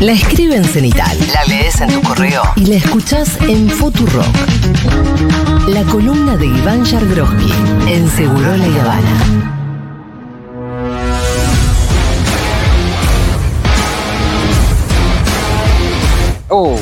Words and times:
La 0.00 0.12
escribe 0.12 0.54
en 0.54 0.64
Cenital, 0.64 1.18
la 1.34 1.44
lees 1.46 1.80
en 1.80 1.90
tu 1.90 2.00
correo 2.02 2.42
y 2.54 2.66
la 2.66 2.76
escuchás 2.76 3.36
en 3.48 3.68
Futurock. 3.68 4.26
La 5.66 5.82
columna 5.82 6.36
de 6.36 6.46
Iván 6.46 6.84
Yargroski 6.84 7.52
en 7.88 8.08
Segurola 8.08 8.64
y 8.64 8.78
Habana. 8.78 9.54
Oh, 16.46 16.78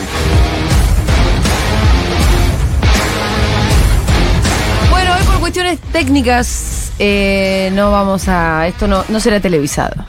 Bueno, 4.90 5.14
hoy 5.14 5.24
por 5.24 5.40
cuestiones 5.40 5.78
técnicas 5.90 6.92
eh, 6.98 7.70
no 7.72 7.90
vamos 7.90 8.28
a. 8.28 8.66
Esto 8.68 8.86
no, 8.86 9.06
no 9.08 9.20
será 9.20 9.40
televisado. 9.40 10.04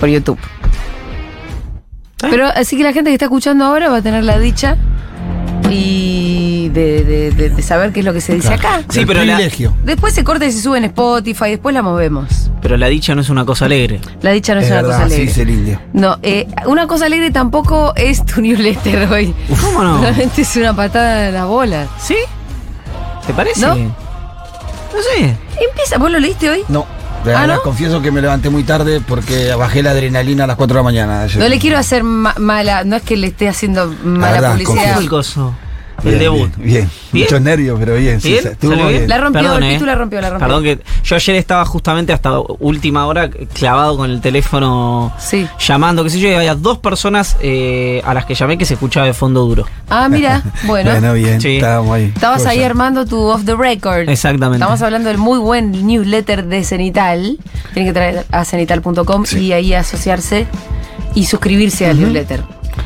Por 0.00 0.08
YouTube. 0.08 0.40
Pero 2.30 2.46
así 2.48 2.76
que 2.76 2.82
la 2.82 2.92
gente 2.92 3.10
que 3.10 3.14
está 3.14 3.26
escuchando 3.26 3.64
ahora 3.64 3.88
va 3.88 3.98
a 3.98 4.02
tener 4.02 4.24
la 4.24 4.38
dicha 4.38 4.76
y 5.70 6.68
de, 6.70 7.02
de- 7.04 7.30
de- 7.30 7.50
de 7.50 7.62
saber 7.62 7.92
qué 7.92 8.00
es 8.00 8.06
lo 8.06 8.12
que 8.12 8.20
se 8.20 8.34
dice 8.34 8.52
acá. 8.54 8.82
Sí, 8.88 9.04
pero 9.06 9.24
la, 9.24 9.34
privilegio. 9.36 9.74
Después 9.84 10.12
se 10.14 10.22
corta 10.24 10.44
y 10.46 10.52
se 10.52 10.60
sube 10.60 10.78
en 10.78 10.84
Spotify, 10.84 11.50
después 11.50 11.74
la 11.74 11.82
movemos. 11.82 12.50
pero 12.60 12.76
la 12.76 12.86
dicha 12.88 13.14
no 13.14 13.20
es 13.22 13.30
una 13.30 13.44
cosa 13.44 13.64
alegre. 13.66 14.00
La 14.22 14.30
dicha 14.32 14.54
no 14.54 14.60
es, 14.60 14.66
es 14.66 14.72
una 14.72 14.82
verdad, 14.82 14.96
cosa 14.96 15.08
sí, 15.08 15.14
alegre. 15.14 15.26
dice 15.26 15.42
el 15.42 15.50
indio. 15.50 15.80
No, 15.92 16.18
eh, 16.22 16.46
una 16.66 16.86
cosa 16.86 17.06
alegre 17.06 17.30
tampoco 17.30 17.92
es 17.96 18.24
tu 18.24 18.40
newsletter 18.42 19.10
hoy. 19.12 19.34
¿Cómo 19.60 19.82
no? 19.82 20.00
Realmente 20.00 20.42
es 20.42 20.56
una 20.56 20.74
patada 20.74 21.28
en 21.28 21.34
las 21.34 21.46
bolas. 21.46 21.88
¿Sí? 22.00 22.16
¿Te 23.26 23.32
parece? 23.32 23.60
¿No? 23.60 23.74
No 23.74 25.02
sé. 25.16 25.36
Empieza, 25.68 25.98
¿vos 25.98 26.10
lo 26.10 26.18
leíste 26.20 26.50
hoy? 26.50 26.60
No. 26.68 26.86
De 27.24 27.34
¿Ah, 27.34 27.46
no? 27.46 27.62
confieso 27.62 28.02
que 28.02 28.10
me 28.10 28.20
levanté 28.20 28.50
muy 28.50 28.64
tarde 28.64 29.00
porque 29.00 29.54
bajé 29.54 29.82
la 29.82 29.92
adrenalina 29.92 30.44
a 30.44 30.46
las 30.46 30.56
4 30.56 30.74
de 30.74 30.78
la 30.78 30.84
mañana. 30.84 31.22
ayer. 31.22 31.38
No 31.38 31.48
le 31.48 31.58
quiero 31.58 31.78
hacer 31.78 32.04
ma- 32.04 32.34
mala, 32.38 32.84
no 32.84 32.96
es 32.96 33.02
que 33.02 33.16
le 33.16 33.28
esté 33.28 33.48
haciendo 33.48 33.86
mala 34.04 34.32
verdad, 34.32 34.52
publicidad. 34.52 34.74
¿Cómo 34.82 34.92
fue 34.94 35.02
el 35.04 35.08
coso? 35.08 35.54
Bien, 36.02 36.14
el 36.14 36.20
debut. 36.20 36.38
Bien, 36.56 36.66
bien. 36.72 36.90
¿Bien? 37.12 37.24
Muchos 37.26 37.40
nervios, 37.40 37.76
pero 37.78 37.94
bien. 37.96 38.20
sí, 38.20 38.30
¿Bien? 38.30 38.42
se- 38.42 38.50
estuvo 38.52 38.70
¿Salió 38.72 38.86
bien. 38.88 38.98
bien? 39.00 39.08
La 39.08 39.18
rompió, 39.18 39.42
Perdón, 39.42 39.62
el 39.62 39.70
eh. 39.70 39.74
Pitu 39.74 39.86
la 39.86 39.94
rompió, 39.94 40.20
la 40.20 40.30
rompió. 40.30 40.46
Perdón 40.48 40.62
que 40.64 40.78
yo 41.04 41.16
ayer 41.16 41.36
estaba 41.36 41.64
justamente 41.64 42.12
hasta 42.12 42.38
última 42.58 43.06
hora 43.06 43.30
clavado 43.30 43.96
con 43.96 44.10
el 44.10 44.20
teléfono 44.20 45.12
Sí. 45.18 45.46
llamando, 45.58 46.02
qué 46.04 46.10
sé 46.10 46.18
yo, 46.20 46.28
y 46.28 46.34
había 46.34 46.54
dos 46.54 46.78
personas 46.78 47.36
eh, 47.40 48.02
a 48.04 48.12
las 48.14 48.24
que 48.26 48.34
llamé 48.34 48.58
que 48.58 48.64
se 48.64 48.74
escuchaba 48.74 49.06
de 49.06 49.14
fondo 49.14 49.44
duro. 49.44 49.66
Ah, 49.88 50.08
mira, 50.08 50.42
bueno. 50.64 50.90
Bueno, 50.90 51.12
bien. 51.14 51.40
Sí. 51.40 51.56
Estábamos 51.56 51.94
ahí. 51.94 52.12
Estabas 52.14 52.44
ahí 52.46 52.62
armando 52.62 53.06
tu 53.06 53.18
off 53.18 53.44
the 53.44 53.54
record. 53.54 54.08
Exactamente. 54.08 54.62
Estamos 54.62 54.82
hablando 54.82 55.08
del 55.08 55.18
muy 55.18 55.38
buen 55.38 55.86
newsletter 55.86 56.46
de 56.46 56.64
Cenital. 56.64 57.38
Tienen 57.72 57.90
que 57.92 57.94
traer 57.94 58.26
a 58.30 58.44
cenital.com 58.44 59.24
Sí. 59.26 59.38
y 59.38 59.52
ahí 59.52 59.74
asociarse 59.74 60.46
y 61.14 61.26
suscribirse 61.26 61.86
al 61.86 62.00
newsletter. 62.00 62.42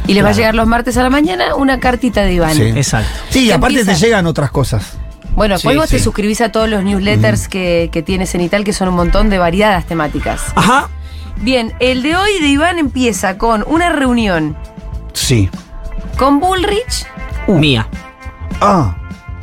Y 0.07 0.15
les 0.15 0.25
va 0.25 0.31
a 0.31 0.33
llegar 0.33 0.55
los 0.55 0.67
martes 0.67 0.97
a 0.97 1.03
la 1.03 1.11
mañana 1.11 1.55
una 1.55 1.81
cartita 1.81 2.23
de 2.23 2.33
Iván. 2.35 2.55
Sí. 2.55 2.63
Exacto. 2.63 3.11
Sí, 3.31 3.47
¿Qué 3.47 3.53
aparte 3.55 3.81
empieza? 3.81 4.01
te 4.01 4.07
llegan 4.07 4.27
otras 4.27 4.51
cosas. 4.51 4.95
Bueno, 5.35 5.55
después 5.55 5.75
Sí, 5.75 5.79
vos 5.79 5.89
te 5.91 5.99
suscribís 5.99 6.41
a 6.41 6.51
todos 6.51 6.69
los 6.69 6.83
newsletters 6.83 7.47
que, 7.49 7.91
que 7.93 8.03
tiene 8.03 8.27
Cenital, 8.27 8.65
que 8.65 8.73
son 8.73 8.89
un 8.89 8.95
montón 8.97 9.31
de 9.31 9.39
variadas 9.39 9.85
temáticas. 9.85 10.41
Ajá. 10.57 10.89
Bien, 11.37 11.73
el 11.79 12.03
de 12.03 12.17
hoy 12.17 12.41
de 12.41 12.49
Iván 12.49 12.79
empieza 12.79 13.39
con 13.39 13.65
una 13.69 13.91
reunión 13.91 14.57
Sí. 15.13 15.49
con 16.17 16.41
Bullrich. 16.41 17.07
Mía. 17.47 17.87
Ah, 18.61 18.97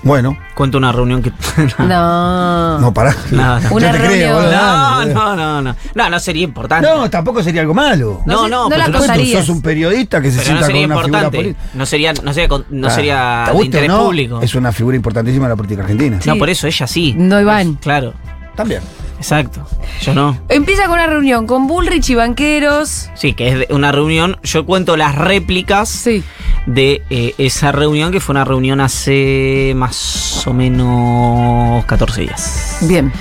bueno. 0.06 0.38
Cuento 0.56 0.78
una 0.78 0.94
reunión 0.94 1.22
que. 1.22 1.34
No. 1.80 2.80
No, 2.80 2.94
pará. 2.94 3.14
No, 3.32 3.60
no. 3.60 3.70
Una 3.72 3.92
te 3.92 3.98
creo, 3.98 4.10
reunión. 4.10 4.34
boludo, 4.36 4.52
No, 4.52 5.06
no, 5.06 5.36
no, 5.36 5.62
no. 5.62 5.76
No, 5.94 6.10
no 6.10 6.20
sería 6.20 6.44
importante. 6.44 6.88
No, 6.88 7.10
tampoco 7.10 7.44
sería 7.44 7.62
algo 7.62 7.74
malo. 7.74 8.22
No 8.26 8.44
No, 8.44 8.48
no, 8.48 8.64
no 8.64 8.70
pero 8.70 8.82
la 8.84 8.88
no- 8.88 9.26
sos 9.26 9.50
un 9.50 9.62
periodista 9.62 10.22
que 10.22 10.32
se 10.32 10.40
Pero 10.40 10.52
no 10.54 10.58
sienta 10.60 10.66
sería 10.68 10.82
con 10.84 10.92
una 10.92 11.04
figura 11.04 11.20
importante. 11.24 11.38
política. 11.38 11.70
No 11.74 11.86
sería, 11.86 12.14
no 12.14 12.34
sería, 12.34 12.58
no 12.70 12.90
sería 12.90 13.44
¿te 13.52 13.58
de 13.58 13.66
interés 13.66 13.90
no? 13.90 14.04
público. 14.06 14.40
Es 14.42 14.56
una 14.56 14.72
figura 14.72 14.96
importantísima 14.96 15.46
de 15.46 15.50
la 15.50 15.56
política 15.56 15.82
argentina. 15.82 16.22
Sí. 16.22 16.30
No, 16.30 16.38
por 16.38 16.50
eso 16.50 16.68
ella 16.68 16.88
sí. 16.88 17.14
No, 17.18 17.42
Iván. 17.42 17.76
Claro, 17.76 18.14
También. 18.56 18.82
exacto. 19.18 19.66
Yo 20.02 20.14
no. 20.14 20.38
Empieza 20.50 20.84
con 20.84 20.94
una 20.94 21.08
reunión 21.08 21.48
con 21.48 21.68
Bullrich 21.68 22.10
y 22.10 22.16
banqueros. 22.16 23.10
Sí, 23.16 23.34
que 23.34 23.64
es 23.64 23.70
una 23.70 23.92
reunión. 23.92 24.38
Yo 24.44 24.66
cuento 24.66 24.96
las 24.98 25.16
réplicas 25.16 25.90
Sí. 25.90 26.24
De 26.66 27.04
eh, 27.10 27.36
esa 27.38 27.72
reunión, 27.72 28.12
que 28.12 28.20
fue 28.20 28.34
una 28.34 28.44
reunión 28.46 28.82
hace 28.82 29.74
más 29.76 30.46
o 30.48 30.54
menos 30.54 31.86
14 31.86 32.22
días. 32.22 32.78
Bien. 32.82 33.12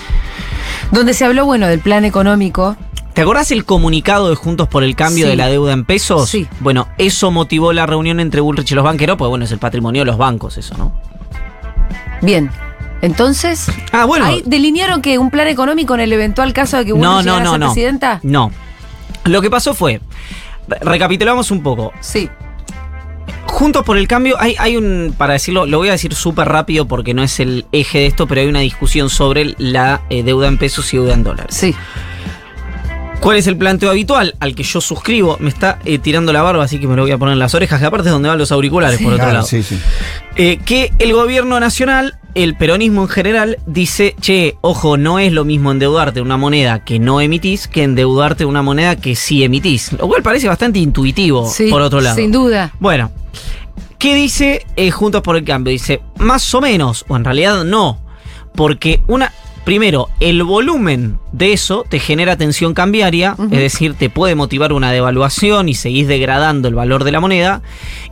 Donde 0.90 1.14
se 1.14 1.24
habló, 1.24 1.44
bueno, 1.44 1.66
del 1.66 1.80
plan 1.80 2.04
económico. 2.04 2.76
¿Te 3.12 3.22
acordás 3.22 3.50
el 3.52 3.64
comunicado 3.64 4.28
de 4.28 4.34
Juntos 4.34 4.66
por 4.68 4.82
el 4.82 4.96
Cambio 4.96 5.26
Sí. 5.26 5.30
de 5.30 5.36
la 5.36 5.46
deuda 5.48 5.72
en 5.72 5.84
pesos? 5.84 6.28
Sí. 6.28 6.48
Bueno, 6.60 6.88
eso 6.98 7.30
motivó 7.30 7.72
la 7.72 7.86
reunión 7.86 8.18
entre 8.18 8.40
Bullrich 8.40 8.72
y 8.72 8.74
los 8.74 8.82
banqueros, 8.84 9.16
pues 9.16 9.28
bueno, 9.28 9.44
es 9.44 9.52
el 9.52 9.58
patrimonio 9.58 10.00
de 10.02 10.06
los 10.06 10.18
bancos, 10.18 10.58
eso, 10.58 10.76
¿no? 10.76 10.92
Bien. 12.22 12.50
Entonces, 13.02 13.66
Ah, 13.92 14.04
bueno. 14.06 14.24
ahí 14.24 14.42
delinearon 14.46 15.02
que 15.02 15.18
un 15.18 15.30
plan 15.30 15.46
económico 15.46 15.94
en 15.94 16.00
el 16.00 16.12
eventual 16.12 16.52
caso 16.52 16.76
de 16.78 16.86
que 16.86 16.92
Bullrich 16.92 17.04
No, 17.04 17.22
no, 17.22 17.36
a 17.36 17.40
no, 17.40 17.50
ser 17.52 17.60
no. 17.60 17.66
presidenta. 17.66 18.20
No. 18.22 18.50
Lo 19.24 19.42
que 19.42 19.50
pasó 19.50 19.74
fue, 19.74 20.00
re- 20.68 20.78
recapitulamos 20.80 21.50
un 21.50 21.62
poco. 21.62 21.92
Sí. 22.00 22.28
Juntos 23.46 23.84
por 23.84 23.96
el 23.96 24.08
cambio, 24.08 24.36
hay, 24.40 24.56
hay 24.58 24.76
un, 24.76 25.14
para 25.16 25.34
decirlo, 25.34 25.64
lo 25.66 25.78
voy 25.78 25.88
a 25.88 25.92
decir 25.92 26.12
súper 26.14 26.48
rápido 26.48 26.86
porque 26.88 27.14
no 27.14 27.22
es 27.22 27.38
el 27.40 27.66
eje 27.72 27.98
de 28.00 28.06
esto, 28.06 28.26
pero 28.26 28.40
hay 28.40 28.48
una 28.48 28.60
discusión 28.60 29.08
sobre 29.10 29.54
la 29.58 30.02
eh, 30.10 30.22
deuda 30.24 30.48
en 30.48 30.58
pesos 30.58 30.92
y 30.92 30.96
deuda 30.96 31.14
en 31.14 31.22
dólares. 31.22 31.54
Sí. 31.56 31.74
¿Cuál 33.20 33.38
es 33.38 33.46
el 33.46 33.56
planteo 33.56 33.90
habitual 33.90 34.34
al 34.40 34.54
que 34.54 34.64
yo 34.64 34.80
suscribo? 34.80 35.36
Me 35.40 35.48
está 35.48 35.78
eh, 35.84 35.98
tirando 35.98 36.32
la 36.32 36.42
barba, 36.42 36.64
así 36.64 36.78
que 36.78 36.86
me 36.86 36.94
lo 36.96 37.02
voy 37.02 37.12
a 37.12 37.16
poner 37.18 37.32
en 37.34 37.38
las 37.38 37.54
orejas, 37.54 37.80
que 37.80 37.86
aparte 37.86 38.08
es 38.08 38.12
donde 38.12 38.28
van 38.28 38.36
los 38.38 38.52
auriculares, 38.52 38.98
por 38.98 39.12
otro 39.14 39.18
Claro, 39.24 39.32
lado. 39.34 39.46
sí, 39.46 39.62
sí. 39.62 39.78
Eh, 40.36 40.58
que 40.64 40.92
el 40.98 41.12
gobierno 41.14 41.58
nacional, 41.60 42.18
el 42.34 42.56
peronismo 42.56 43.02
en 43.02 43.08
general, 43.08 43.58
dice, 43.66 44.14
che, 44.20 44.56
ojo, 44.60 44.96
no 44.96 45.18
es 45.18 45.32
lo 45.32 45.44
mismo 45.44 45.70
endeudarte 45.70 46.20
una 46.20 46.36
moneda 46.36 46.84
que 46.84 46.98
no 46.98 47.20
emitís 47.20 47.68
que 47.68 47.82
endeudarte 47.82 48.44
una 48.44 48.62
moneda 48.62 48.96
que 48.96 49.14
sí 49.16 49.44
emitís. 49.44 49.92
Lo 49.92 50.08
cual 50.08 50.22
parece 50.22 50.48
bastante 50.48 50.78
intuitivo, 50.78 51.48
Sí. 51.48 51.68
por 51.70 51.82
otro 51.82 52.00
lado. 52.00 52.16
Sin 52.16 52.32
duda. 52.32 52.72
Bueno, 52.80 53.10
¿qué 53.98 54.14
dice 54.14 54.66
eh, 54.76 54.90
Juntos 54.90 55.22
por 55.22 55.36
el 55.36 55.44
Cambio? 55.44 55.70
Dice, 55.70 56.02
más 56.18 56.52
o 56.54 56.60
menos, 56.60 57.04
o 57.08 57.16
en 57.16 57.24
realidad 57.24 57.64
no, 57.64 57.98
porque 58.54 59.00
una... 59.06 59.32
Primero, 59.64 60.10
el 60.20 60.42
volumen 60.42 61.18
de 61.32 61.54
eso 61.54 61.86
te 61.88 61.98
genera 61.98 62.36
tensión 62.36 62.74
cambiaria, 62.74 63.34
es 63.50 63.58
decir, 63.58 63.94
te 63.94 64.10
puede 64.10 64.34
motivar 64.34 64.74
una 64.74 64.92
devaluación 64.92 65.70
y 65.70 65.74
seguís 65.74 66.06
degradando 66.06 66.68
el 66.68 66.74
valor 66.74 67.02
de 67.02 67.12
la 67.12 67.20
moneda. 67.20 67.62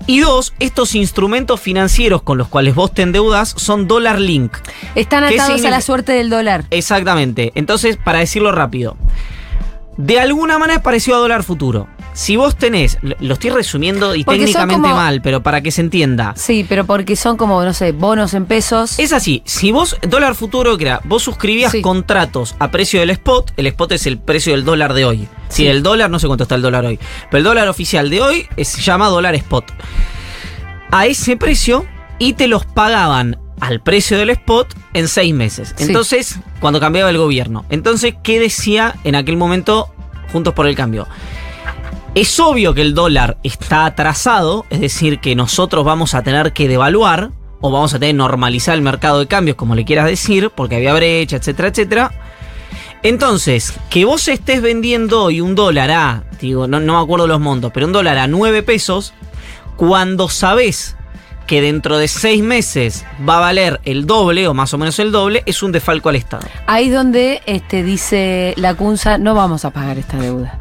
Y 0.07 0.21
dos, 0.21 0.55
estos 0.61 0.95
instrumentos 0.95 1.61
financieros 1.61 2.23
con 2.23 2.39
los 2.39 2.49
cuales 2.49 2.75
vos 2.75 2.95
te 2.95 3.03
endeudas 3.03 3.55
son 3.57 3.87
dólar 3.87 4.19
link. 4.19 4.53
Están 4.95 5.29
¿Qué 5.29 5.39
atados 5.39 5.63
a 5.65 5.71
la 5.71 5.83
suerte 5.83 6.13
del 6.13 6.31
dólar. 6.31 6.65
Exactamente. 6.71 7.53
Entonces, 7.55 7.99
para 7.99 8.21
decirlo 8.21 8.51
rápido, 8.51 8.97
de 9.97 10.21
alguna 10.21 10.59
manera 10.59 10.79
es 10.79 10.83
parecido 10.83 11.17
a 11.17 11.21
dólar 11.21 11.43
futuro. 11.43 11.89
Si 12.15 12.37
vos 12.37 12.57
tenés, 12.57 12.99
lo 13.21 13.33
estoy 13.35 13.51
resumiendo 13.51 14.15
y 14.15 14.23
Porque 14.25 14.41
técnicamente 14.41 14.83
como- 14.83 14.97
mal, 14.97 15.23
pero 15.23 15.43
para 15.43 15.63
que 15.63 15.71
se 15.71 15.81
entienda. 15.81 16.35
Sí, 16.37 16.67
pero 16.69 16.85
porque 16.85 17.17
son 17.17 17.39
como, 17.39 17.63
no 17.65 17.73
sé, 17.73 17.93
bonos 17.93 18.35
en 18.35 18.45
pesos. 18.45 18.99
Es 18.99 19.15
así, 19.15 19.43
si 19.47 19.73
vos, 19.73 19.97
dólar 20.07 20.35
futuro, 20.35 20.77
que 20.77 20.85
era, 20.85 21.01
vos 21.05 21.23
suscribías 21.23 21.73
Sí. 21.73 21.81
contratos 21.81 22.55
a 22.59 22.71
precio 22.71 23.01
del 23.01 23.11
spot, 23.11 23.53
el 23.57 23.67
spot 23.69 23.93
es 23.93 24.07
el 24.07 24.19
precio 24.19 24.53
del 24.53 24.65
dólar 24.65 24.93
de 24.93 25.07
hoy. 25.07 25.29
Si 25.49 25.63
Sí. 25.63 25.67
el 25.69 25.83
dólar, 25.83 26.11
no 26.11 26.19
sé 26.19 26.27
cuánto 26.27 26.43
está 26.45 26.55
el 26.55 26.63
dólar 26.63 26.85
hoy, 26.85 26.99
pero 27.31 27.39
el 27.39 27.45
dólar 27.45 27.69
oficial 27.69 28.11
de 28.11 28.21
hoy 28.21 28.47
es- 28.57 28.69
se 28.69 28.83
llama 28.83 29.09
dólar 29.09 29.35
spot. 29.35 29.65
A 30.91 31.07
ese 31.07 31.39
precio 31.39 31.87
y 32.19 32.35
te 32.35 32.47
los 32.47 32.67
pagaban 32.67 33.39
al 33.63 33.81
precio 33.81 34.19
del 34.19 34.31
spot 34.31 34.75
en 34.93 35.07
seis 35.07 35.33
meses. 35.33 35.73
Sí. 35.77 35.85
Entonces, 35.85 36.41
cuando 36.59 36.81
cambiaba 36.81 37.11
el 37.11 37.17
gobierno. 37.17 37.65
Entonces, 37.71 38.17
¿qué 38.25 38.41
decía 38.41 38.97
en 39.05 39.15
aquel 39.15 39.37
momento 39.37 39.95
Juntos 40.33 40.53
por 40.53 40.67
el 40.67 40.75
Cambio? 40.75 41.07
Es 42.17 42.41
obvio 42.41 42.75
que 42.75 42.83
el 42.83 42.93
dólar 42.93 43.39
está 43.45 43.87
atrasado, 43.87 44.67
es 44.69 44.81
decir, 44.81 45.21
que 45.21 45.37
nosotros 45.37 45.85
vamos 45.85 46.15
a 46.15 46.25
tener 46.25 46.53
que 46.53 46.67
devaluar 46.67 47.31
o 47.61 47.71
vamos 47.71 47.95
a 47.95 48.01
tener 48.01 48.15
que 48.15 48.19
normalizar 48.19 48.75
el 48.75 48.83
mercado 48.83 49.21
de 49.21 49.29
cambios, 49.29 49.57
como 49.57 49.77
le 49.77 49.85
quieras 49.85 50.07
decir, 50.07 50.51
porque 50.51 50.75
había 50.75 50.93
brecha, 50.93 51.37
etcétera, 51.37 51.69
etcétera. 51.69 52.13
Entonces, 53.05 53.75
que 53.91 54.05
vos 54.05 54.27
estés 54.27 54.61
vendiendo 54.61 55.23
hoy 55.23 55.41
un 55.41 55.55
dólar 55.55 55.93
a, 55.93 56.25
digo, 56.41 56.67
no, 56.67 56.81
no 56.81 56.97
me 56.97 57.05
acuerdo 57.05 57.29
los 57.29 57.39
montos, 57.39 57.71
pero 57.73 57.87
un 57.87 57.93
dólar 57.93 58.19
a 58.19 58.27
9 58.27 58.65
pesos, 58.65 59.15
cuando 59.77 60.29
sabés 60.29 60.97
que 61.53 61.61
dentro 61.61 61.99
de 61.99 62.09
6 62.09 62.43
meses 62.43 63.05
va 63.29 63.37
a 63.37 63.41
valer 63.41 63.79
el 63.85 64.07
doble 64.07 64.49
o 64.49 64.55
más 64.55 64.73
o 64.73 64.79
menos 64.79 64.99
el 64.99 65.13
doble, 65.13 65.43
es 65.45 65.63
un 65.63 65.71
defalco 65.71 66.09
al 66.09 66.17
Estado. 66.17 66.47
Ahí 66.67 66.89
donde 66.89 67.43
este, 67.45 67.83
dice 67.83 68.55
la 68.57 68.73
CUNSA, 68.75 69.19
no 69.19 69.35
vamos 69.35 69.67
a 69.67 69.71
pagar 69.71 69.99
esta 69.99 70.17
deuda. 70.17 70.61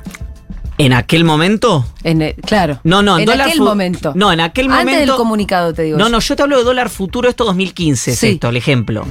En 0.77 0.91
aquel 0.91 1.23
momento, 1.23 1.85
En 2.03 2.21
el- 2.21 2.35
claro. 2.35 2.81
No, 2.83 3.01
no, 3.01 3.17
en 3.19 3.29
aquel 3.29 3.61
momento. 3.61 4.11
No, 4.17 4.33
en 4.33 4.41
aquel 4.41 4.65
Antes 4.65 4.79
momento. 4.85 4.99
del 5.13 5.15
comunicado, 5.15 5.73
te 5.73 5.83
digo. 5.83 5.97
No, 5.97 6.07
yo. 6.07 6.09
no, 6.09 6.19
yo 6.19 6.35
te 6.35 6.43
hablo 6.43 6.57
de 6.57 6.65
dólar 6.65 6.89
futuro, 6.89 7.29
esto 7.29 7.45
2015, 7.45 8.11
es 8.11 8.19
Sí. 8.19 8.27
esto, 8.31 8.49
el 8.49 8.57
ejemplo. 8.57 9.05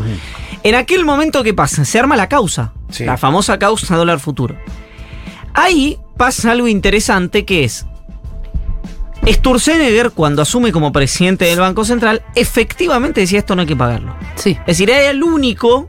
En 0.62 0.74
aquel 0.74 1.06
momento, 1.06 1.42
¿qué 1.42 1.54
pasa? 1.54 1.86
Se 1.86 1.98
arma 1.98 2.14
la 2.14 2.28
causa. 2.28 2.74
Sí. 2.90 3.06
La 3.06 3.16
famosa 3.16 3.58
causa 3.58 3.96
dólar 3.96 4.20
futuro. 4.20 4.54
Ahí 5.54 5.96
pasa 6.18 6.50
algo 6.50 6.68
interesante 6.68 7.46
que 7.46 7.64
es. 7.64 7.86
Sturzenegger, 9.26 10.10
cuando 10.12 10.42
asume 10.42 10.72
como 10.72 10.92
presidente 10.92 11.44
del 11.44 11.60
Banco 11.60 11.84
Central, 11.84 12.22
efectivamente 12.34 13.20
decía 13.20 13.38
esto 13.38 13.54
no 13.54 13.62
hay 13.62 13.66
que 13.68 13.76
pagarlo. 13.76 14.14
Sí. 14.36 14.56
Es 14.60 14.78
decir, 14.78 14.90
era 14.90 15.10
el 15.10 15.22
único 15.22 15.88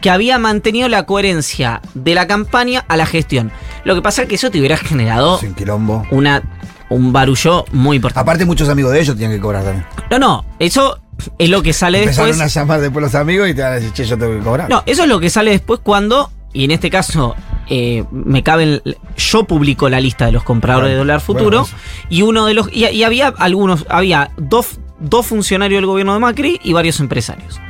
que 0.00 0.10
había 0.10 0.38
mantenido 0.38 0.88
la 0.88 1.04
coherencia 1.06 1.80
de 1.94 2.14
la 2.14 2.26
campaña 2.26 2.84
a 2.88 2.96
la 2.96 3.06
gestión. 3.06 3.50
Lo 3.84 3.94
que 3.94 4.02
pasa 4.02 4.22
es 4.22 4.28
que 4.28 4.34
eso 4.34 4.50
te 4.50 4.58
hubiera 4.58 4.76
generado 4.76 5.38
Sin 5.38 5.54
quilombo. 5.54 6.04
una, 6.10 6.42
un 6.90 7.12
barullo 7.12 7.64
muy 7.72 7.96
importante. 7.96 8.20
Aparte, 8.20 8.44
muchos 8.44 8.68
amigos 8.68 8.92
de 8.92 9.00
ellos 9.00 9.16
tienen 9.16 9.36
que 9.36 9.40
cobrar 9.40 9.64
también. 9.64 9.86
No, 10.10 10.18
no, 10.18 10.44
eso 10.58 11.00
es 11.38 11.48
lo 11.48 11.62
que 11.62 11.72
sale 11.72 12.00
Empezaron 12.02 12.30
después. 12.32 12.56
a 12.56 12.60
llamar 12.60 12.80
después 12.80 13.02
los 13.02 13.14
amigos 13.14 13.48
y 13.48 13.54
te 13.54 13.62
van 13.62 13.72
a 13.72 13.74
decir, 13.76 13.92
che, 13.92 14.04
yo 14.04 14.18
tengo 14.18 14.32
que 14.36 14.44
cobrar. 14.44 14.68
No, 14.68 14.82
eso 14.86 15.04
es 15.04 15.08
lo 15.08 15.18
que 15.18 15.30
sale 15.30 15.52
después 15.52 15.80
cuando, 15.82 16.30
y 16.52 16.64
en 16.64 16.72
este 16.72 16.90
caso 16.90 17.34
eh, 17.68 18.04
me 18.10 18.42
caben, 18.42 18.82
yo 19.16 19.44
publico 19.44 19.88
la 19.88 20.00
lista 20.00 20.26
de 20.26 20.32
los 20.32 20.42
compradores 20.42 20.88
Bueno, 20.88 20.94
de 20.94 20.98
dólar 20.98 21.20
futuro 21.20 21.62
bueno, 21.62 21.76
y 22.08 22.22
uno 22.22 22.46
de 22.46 22.54
los, 22.54 22.68
y, 22.72 22.86
y 22.86 23.04
había 23.04 23.28
algunos, 23.28 23.86
había 23.88 24.30
dos, 24.36 24.78
dos 25.00 25.26
funcionarios 25.26 25.78
del 25.78 25.86
gobierno 25.86 26.14
de 26.14 26.20
Macri 26.20 26.60
y 26.62 26.72
varios 26.72 27.00
empresarios. 27.00 27.60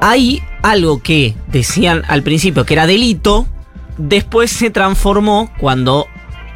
Hay 0.00 0.42
algo 0.62 1.02
que 1.02 1.34
decían 1.48 2.02
al 2.08 2.22
principio 2.22 2.64
que 2.64 2.74
era 2.74 2.86
delito, 2.86 3.46
después 3.96 4.50
se 4.50 4.70
transformó 4.70 5.50
cuando 5.58 6.06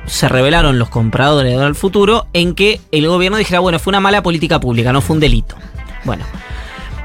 se 0.07 0.29
revelaron 0.29 0.79
los 0.79 0.89
compradores 0.89 1.53
de 1.53 1.57
dólar 1.57 1.75
futuro 1.75 2.27
en 2.33 2.55
que 2.55 2.81
el 2.91 3.07
gobierno 3.07 3.39
dijera, 3.39 3.61
bueno, 3.61 3.79
fue 3.79 3.91
una 3.93 4.01
mala 4.01 4.23
política 4.23 4.61
pública, 4.61 4.93
no 4.93 5.01
fue 5.01 5.15
un 5.15 5.21
delito. 5.21 5.57
Bueno, 6.05 6.25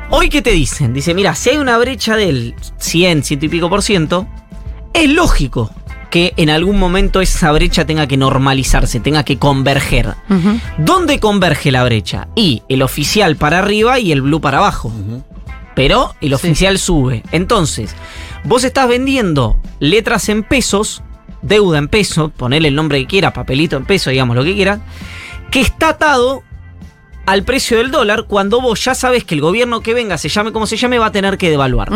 hoy 0.09 0.30
qué 0.30 0.42
te 0.42 0.51
dicen, 0.51 0.94
dice, 0.94 1.13
mira, 1.13 1.36
si 1.36 1.51
hay 1.51 1.57
una 1.57 1.77
brecha 1.77 2.15
del 2.15 2.56
100, 2.77 3.24
100 3.24 3.44
y 3.44 3.50
pico 3.50 3.69
por 3.69 3.81
ciento, 3.81 4.27
es 4.94 5.09
lógico 5.09 5.71
que 6.09 6.33
en 6.38 6.50
algún 6.50 6.80
momento 6.80 7.21
esa 7.21 7.51
brecha 7.51 7.86
tenga 7.86 8.07
que 8.07 8.18
normalizarse, 8.18 9.00
tenga 9.00 9.24
que 9.24 9.38
converger. 9.38 10.15
¿Dónde 10.77 11.19
converge 11.19 11.71
la 11.71 11.83
brecha? 11.83 12.30
Y 12.36 12.63
el 12.69 12.81
oficial 12.81 13.36
para 13.36 13.59
arriba 13.59 14.00
y 14.00 14.12
el 14.12 14.21
blue 14.21 14.42
para 14.42 14.59
abajo. 14.59 14.92
Pero 15.75 16.15
el 16.21 16.33
oficial 16.33 16.80
sube. 16.80 17.24
Entonces, 17.31 17.94
vos 18.44 18.63
estás 18.63 18.88
vendiendo 18.88 19.60
letras 19.80 20.30
en 20.30 20.44
pesos, 20.44 21.03
deuda 21.42 21.77
en 21.77 21.88
pesos, 21.88 22.31
ponele 22.31 22.69
el 22.69 22.75
nombre 22.75 23.00
que 23.01 23.07
quiera, 23.07 23.33
papelito 23.33 23.75
en 23.77 23.86
peso, 23.86 24.10
digamos 24.10 24.36
lo 24.36 24.44
que 24.44 24.56
quiera, 24.56 24.80
que 25.51 25.62
está 25.62 25.89
atado 25.89 26.44
al 27.27 27.44
precio 27.44 27.77
del 27.77 27.91
dólar 27.91 28.24
cuando 28.27 28.62
vos 28.62 28.83
ya 28.83 28.95
sabes 28.95 29.25
que 29.25 29.35
el 29.35 29.41
gobierno 29.41 29.81
que 29.81 29.94
venga, 29.94 30.18
se 30.18 30.29
llame 30.29 30.53
como 30.53 30.65
se 30.65 30.77
llame, 30.77 30.97
va 30.97 31.07
a 31.07 31.12
tener 31.12 31.38
que 31.38 31.50
devaluar. 31.50 31.89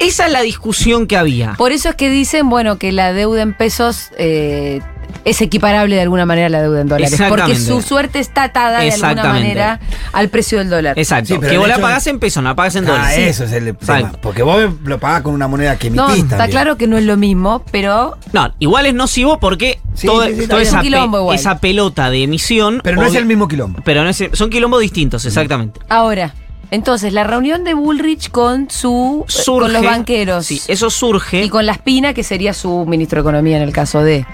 Esa 0.00 0.26
es 0.26 0.32
la 0.32 0.42
discusión 0.42 1.06
que 1.06 1.16
había. 1.16 1.54
Por 1.54 1.70
eso 1.70 1.88
es 1.88 1.94
que 1.94 2.10
dicen, 2.10 2.50
bueno, 2.50 2.78
que 2.78 2.90
la 2.90 3.12
deuda 3.12 3.42
en 3.42 3.54
pesos 3.54 4.10
eh, 4.18 4.80
es 5.24 5.40
equiparable 5.40 5.96
de 5.96 6.02
alguna 6.02 6.26
manera 6.26 6.46
a 6.46 6.50
la 6.50 6.62
deuda 6.62 6.80
en 6.80 6.88
dólares. 6.88 7.20
Porque 7.28 7.56
su 7.56 7.80
suerte 7.82 8.18
está 8.18 8.44
atada 8.44 8.80
de 8.80 8.90
alguna 8.92 9.24
manera 9.24 9.80
al 10.12 10.28
precio 10.28 10.58
del 10.58 10.70
dólar. 10.70 10.98
Exacto. 10.98 11.28
Sí, 11.34 11.36
pero 11.40 11.52
que 11.52 11.58
vos 11.58 11.68
la 11.68 11.78
pagás 11.78 12.06
en 12.06 12.18
pesos, 12.18 12.42
no 12.42 12.48
la 12.50 12.54
pagás 12.56 12.76
en 12.76 12.84
Ah, 12.86 12.92
dólares. 12.92 13.14
Sí. 13.16 13.22
eso 13.22 13.44
es 13.44 13.52
el 13.52 13.76
tema. 13.76 13.98
Exacto. 13.98 14.18
Porque 14.22 14.42
vos 14.42 14.62
lo 14.84 14.98
pagás 14.98 15.22
con 15.22 15.34
una 15.34 15.48
moneda 15.48 15.76
que 15.78 15.90
No, 15.90 16.04
emitís 16.06 16.24
está 16.24 16.36
también. 16.38 16.50
claro 16.52 16.76
que 16.76 16.86
no 16.86 16.96
es 16.98 17.04
lo 17.04 17.16
mismo, 17.16 17.62
pero 17.70 18.16
No, 18.32 18.52
igual 18.58 18.86
es 18.86 18.94
nocivo 18.94 19.38
porque 19.38 19.80
Sí, 19.94 20.06
toda, 20.06 20.26
sí, 20.28 20.34
sí, 20.40 20.46
toda 20.48 20.62
está 20.62 20.80
esa, 20.80 21.10
pe- 21.10 21.34
esa 21.34 21.58
pelota 21.58 22.10
de 22.10 22.22
emisión. 22.22 22.80
Pero 22.82 22.96
no 22.96 23.06
es 23.06 23.14
el 23.14 23.26
mismo 23.26 23.48
quilombo. 23.48 23.80
Pero 23.84 24.02
no 24.04 24.10
es- 24.10 24.22
son 24.32 24.50
quilombos 24.50 24.80
distintos, 24.80 25.24
exactamente. 25.24 25.80
ahora. 25.88 26.34
Entonces, 26.70 27.12
la 27.12 27.22
reunión 27.24 27.64
de 27.64 27.74
Bullrich 27.74 28.30
con 28.30 28.70
su 28.70 29.26
eh, 29.28 29.30
Surge. 29.30 29.60
con 29.60 29.72
los 29.74 29.84
banqueros 29.84 30.46
Sí, 30.46 30.58
eso 30.68 30.88
surge. 30.88 31.44
y 31.44 31.50
con 31.50 31.66
la 31.66 31.72
Espina, 31.72 32.14
que 32.14 32.22
sería 32.24 32.54
su 32.54 32.86
ministro 32.86 33.16
de 33.18 33.28
Economía 33.28 33.58
en 33.58 33.62
el 33.62 33.72
caso 33.74 34.02
de. 34.02 34.24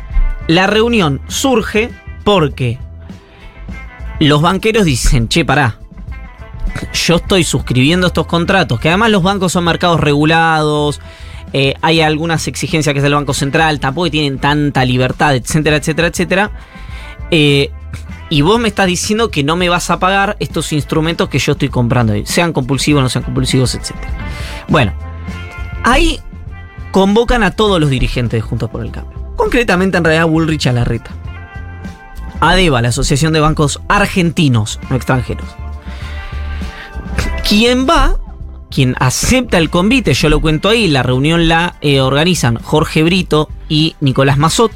La 0.49 0.67
reunión 0.67 1.21
surge 1.29 1.91
porque 2.25 2.79
los 4.19 4.43
banqueros 4.43 4.85
dicen, 4.85 5.29
che, 5.29 5.45
pará. 5.45 5.79
Yo 6.93 7.17
estoy 7.17 7.45
suscribiendo 7.45 8.07
estos 8.07 8.27
contratos, 8.27 8.81
que 8.81 8.89
además 8.89 9.11
los 9.11 9.23
bancos 9.23 9.53
son 9.53 9.65
mercados 9.65 10.01
regulados, 10.01 11.01
eh, 11.53 11.75
hay 11.83 12.01
algunas 12.01 12.47
exigencias 12.47 12.93
que 12.93 12.99
es 13.01 13.05
el 13.05 13.15
Banco 13.15 13.35
Central, 13.35 13.79
tampoco 13.79 14.11
tienen 14.11 14.39
tanta 14.39 14.85
libertad, 14.85 15.35
etcétera, 15.35 15.77
etcétera, 15.77 16.09
etcétera. 16.09 16.51
Eh, 17.31 17.71
y 18.31 18.41
vos 18.41 18.59
me 18.59 18.69
estás 18.69 18.87
diciendo 18.87 19.31
que 19.31 19.45
no 19.45 19.57
me 19.57 19.69
vas 19.69 19.91
a 19.91 19.99
pagar 19.99 20.37
estos 20.41 20.73
instrumentos 20.73 21.29
que 21.29 21.39
yo 21.39 21.53
estoy 21.53 21.69
comprando, 21.69 22.15
sean 22.25 22.53
compulsivos, 22.53 23.03
no 23.03 23.09
sean 23.09 23.25
compulsivos, 23.25 23.75
etcétera. 23.75 24.11
Bueno, 24.69 24.95
ahí 25.85 26.21
convocan 26.91 27.43
a 27.43 27.51
todos 27.51 27.81
los 27.81 27.91
dirigentes 27.91 28.39
de 28.39 28.41
Juntos 28.41 28.71
por 28.71 28.83
el 28.83 28.91
Cambio. 28.91 29.18
Concretamente, 29.39 29.97
en 29.97 30.05
realidad, 30.05 30.27
Bullrich 30.27 30.67
a 30.67 30.73
la 30.73 30.85
reta. 30.85 31.13
ADEBA, 32.41 32.83
la 32.83 32.89
Asociación 32.89 33.33
de 33.33 33.41
Bancos 33.41 33.81
Argentinos, 33.89 34.81
no 34.91 34.97
extranjeros. 34.97 35.47
Quien 37.49 37.89
va, 37.89 38.17
quien 38.69 38.97
acepta 38.99 39.59
el 39.59 39.71
convite, 39.71 40.13
yo 40.13 40.29
lo 40.29 40.41
cuento 40.41 40.69
ahí, 40.69 40.89
la 40.89 41.05
reunión 41.05 41.49
la 41.49 41.77
eh, 41.81 42.01
organizan 42.01 42.57
Jorge 42.57 43.05
Brito 43.05 43.49
y 43.69 43.95
Nicolás 44.01 44.39
Mazot, 44.39 44.73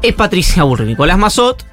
es 0.00 0.14
Patricia 0.14 0.62
Bullrich. 0.62 0.88
Nicolás 0.88 1.18
Mazot 1.18 1.66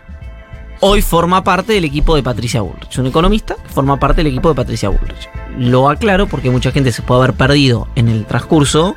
hoy 0.80 1.04
forma 1.04 1.44
parte 1.44 1.74
del 1.74 1.86
equipo 1.86 2.16
de 2.16 2.24
Patricia 2.24 2.62
Bullrich. 2.62 2.98
Un 2.98 3.06
economista 3.06 3.56
que 3.56 3.70
forma 3.70 4.00
parte 4.00 4.24
del 4.24 4.28
equipo 4.28 4.50
de 4.50 4.56
Patricia 4.56 4.90
Bullrich. 4.90 5.30
Lo 5.60 5.90
aclaro 5.90 6.28
porque 6.28 6.50
mucha 6.50 6.72
gente 6.72 6.92
se 6.92 7.04
puede 7.04 7.22
haber 7.22 7.34
perdido 7.36 7.88
en 7.96 8.08
el 8.08 8.26
transcurso 8.26 8.96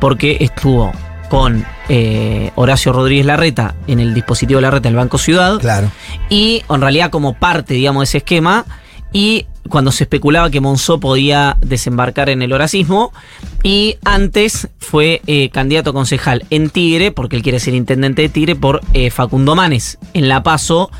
porque 0.00 0.38
estuvo 0.40 0.92
con 1.28 1.64
eh, 1.88 2.50
Horacio 2.54 2.92
Rodríguez 2.92 3.26
Larreta 3.26 3.74
en 3.86 4.00
el 4.00 4.14
dispositivo 4.14 4.60
Larreta 4.60 4.88
del 4.88 4.96
Banco 4.96 5.18
Ciudad 5.18 5.58
Claro. 5.58 5.90
y 6.28 6.62
en 6.68 6.80
realidad 6.80 7.10
como 7.10 7.34
parte, 7.34 7.74
digamos, 7.74 8.00
de 8.00 8.04
ese 8.04 8.18
esquema, 8.18 8.64
y 9.12 9.46
cuando 9.68 9.92
se 9.92 10.04
especulaba 10.04 10.50
que 10.50 10.60
Monzó 10.60 10.98
podía 11.00 11.56
desembarcar 11.60 12.30
en 12.30 12.40
el 12.42 12.52
horacismo, 12.52 13.12
y 13.62 13.96
antes 14.04 14.68
fue 14.78 15.20
eh, 15.26 15.50
candidato 15.50 15.90
a 15.90 15.92
concejal 15.92 16.44
en 16.50 16.70
Tigre, 16.70 17.10
porque 17.10 17.36
él 17.36 17.42
quiere 17.42 17.60
ser 17.60 17.74
intendente 17.74 18.22
de 18.22 18.28
Tigre, 18.30 18.54
por 18.56 18.80
eh, 18.94 19.10
Facundo 19.10 19.54
Manes, 19.54 19.98
en 20.14 20.28
La 20.28 20.42
Paso, 20.42 20.90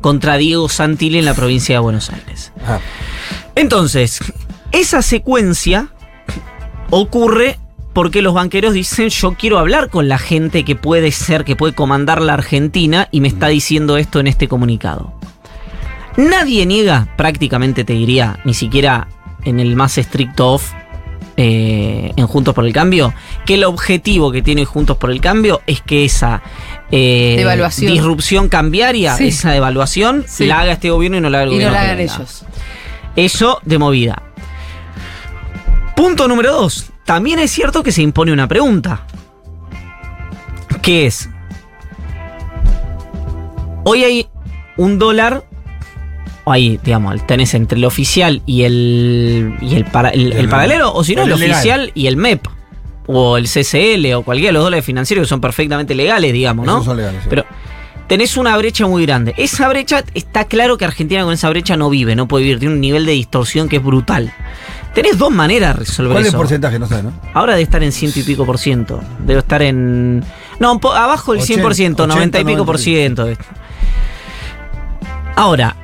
contra 0.00 0.36
Diego 0.36 0.68
Santilli 0.68 1.18
en 1.18 1.24
la 1.24 1.34
provincia 1.34 1.76
de 1.76 1.78
Buenos 1.80 2.10
Aires. 2.10 2.52
Ah, 2.66 2.78
Entonces, 3.54 4.20
esa 4.72 5.02
secuencia 5.02 5.88
ocurre 6.90 7.58
porque 7.92 8.22
los 8.22 8.34
banqueros 8.34 8.72
dicen 8.74 9.08
yo 9.10 9.34
quiero 9.34 9.58
hablar 9.58 9.90
con 9.90 10.08
la 10.08 10.18
gente 10.18 10.64
que 10.64 10.76
puede 10.76 11.10
ser, 11.12 11.44
que 11.44 11.56
puede 11.56 11.74
comandar 11.74 12.20
la 12.22 12.34
Argentina 12.34 13.08
y 13.10 13.20
me 13.20 13.28
está 13.28 13.48
diciendo 13.48 13.96
esto 13.96 14.20
en 14.20 14.26
este 14.26 14.48
comunicado. 14.48 15.12
Nadie 16.16 16.66
niega, 16.66 17.08
prácticamente 17.16 17.84
te 17.84 17.92
diría, 17.94 18.38
ni 18.44 18.54
siquiera 18.54 19.08
en 19.44 19.60
el 19.60 19.76
más 19.76 19.96
estricto 19.98 20.52
off, 20.52 20.72
eh, 21.38 22.12
en 22.14 22.26
Juntos 22.26 22.54
por 22.54 22.66
el 22.66 22.72
Cambio, 22.74 23.14
que 23.46 23.54
el 23.54 23.64
objetivo 23.64 24.30
que 24.30 24.42
tiene 24.42 24.66
Juntos 24.66 24.98
por 24.98 25.10
el 25.10 25.20
Cambio 25.22 25.62
es 25.66 25.80
que 25.80 26.04
esa 26.04 26.42
eh, 26.90 27.42
disrupción 27.78 28.50
cambiaria, 28.50 29.16
Sí. 29.16 29.28
esa 29.28 29.50
devaluación, 29.50 30.24
Sí. 30.28 30.46
la 30.46 30.60
haga 30.60 30.72
este 30.72 30.90
gobierno 30.90 31.16
y 31.16 31.20
no 31.22 31.30
la 31.30 31.38
haga 31.38 31.46
el 31.46 31.52
Y 31.52 31.52
no 31.52 31.56
gobierno. 31.70 31.76
la 31.78 31.82
hagan 31.82 32.00
ellos. 32.00 32.44
Eso 33.16 33.60
de 33.64 33.78
movida. 33.78 34.22
Punto 35.96 36.28
número 36.28 36.52
dos. 36.52 36.91
También 37.04 37.38
es 37.38 37.50
cierto 37.50 37.82
que 37.82 37.92
se 37.92 38.02
impone 38.02 38.32
una 38.32 38.46
pregunta. 38.48 39.06
Que 40.82 41.06
es. 41.06 41.28
Hoy 43.84 44.04
hay 44.04 44.28
un 44.76 44.98
dólar. 44.98 45.44
Ahí, 46.44 46.80
digamos, 46.82 47.24
tenés 47.26 47.54
entre 47.54 47.78
el 47.78 47.84
oficial 47.84 48.42
y 48.46 48.62
el. 48.64 49.56
y 49.60 49.74
el, 49.76 49.84
para- 49.84 50.10
el- 50.10 50.32
el 50.32 50.38
El- 50.40 50.48
paralelo. 50.48 50.92
O 50.92 51.04
si 51.04 51.14
no, 51.14 51.22
el, 51.22 51.32
oficial 51.32 51.90
y 51.94 52.06
el 52.06 52.16
MEP. 52.16 52.46
O 53.06 53.36
el 53.36 53.46
CCL 53.48 54.14
o 54.14 54.22
cualquiera 54.22 54.48
de 54.48 54.52
los 54.54 54.62
dólares 54.64 54.84
financieros 54.84 55.24
que 55.24 55.28
son 55.28 55.40
perfectamente 55.40 55.94
legales, 55.94 56.32
digamos, 56.32 56.66
¿no? 56.66 56.74
Esos 56.74 56.84
son 56.86 56.96
legales, 56.96 57.22
sí. 57.22 57.26
Pero 57.28 57.44
tenés 58.06 58.36
una 58.36 58.56
brecha 58.56 58.86
muy 58.86 59.04
grande. 59.04 59.34
Esa 59.36 59.68
brecha, 59.68 60.04
está 60.14 60.44
claro 60.44 60.78
que 60.78 60.84
Argentina 60.84 61.24
con 61.24 61.32
esa 61.32 61.48
brecha 61.50 61.76
no 61.76 61.90
vive, 61.90 62.14
no 62.14 62.28
puede 62.28 62.44
vivir, 62.44 62.60
tiene 62.60 62.74
un 62.74 62.80
nivel 62.80 63.04
de 63.04 63.12
distorsión 63.12 63.68
que 63.68 63.76
es 63.76 63.82
brutal. 63.82 64.32
Tenés 64.94 65.16
dos 65.16 65.30
maneras 65.30 65.74
de 65.74 65.80
resolver 65.80 66.12
¿Cuál 66.12 66.22
es 66.22 66.28
el 66.28 66.34
eso. 66.34 66.38
porcentaje? 66.38 66.78
No 66.78 66.86
sé, 66.86 67.02
¿no? 67.02 67.12
Ahora 67.32 67.52
debe 67.52 67.62
estar 67.62 67.82
en 67.82 67.92
ciento 67.92 68.20
y 68.20 68.22
pico 68.24 68.44
por 68.44 68.58
ciento. 68.58 69.00
Debe 69.20 69.40
estar 69.40 69.62
en. 69.62 70.22
No, 70.60 70.72
un 70.72 70.80
po- 70.80 70.92
abajo 70.92 71.32
del 71.32 71.42
100 71.42 71.62
por 71.62 71.74
ciento, 71.74 72.02
80, 72.04 72.14
90 72.14 72.40
y 72.40 72.44
pico 72.44 72.64
por 72.66 72.76
90. 72.78 72.82
ciento. 73.24 73.28
Ahora, 75.36 75.76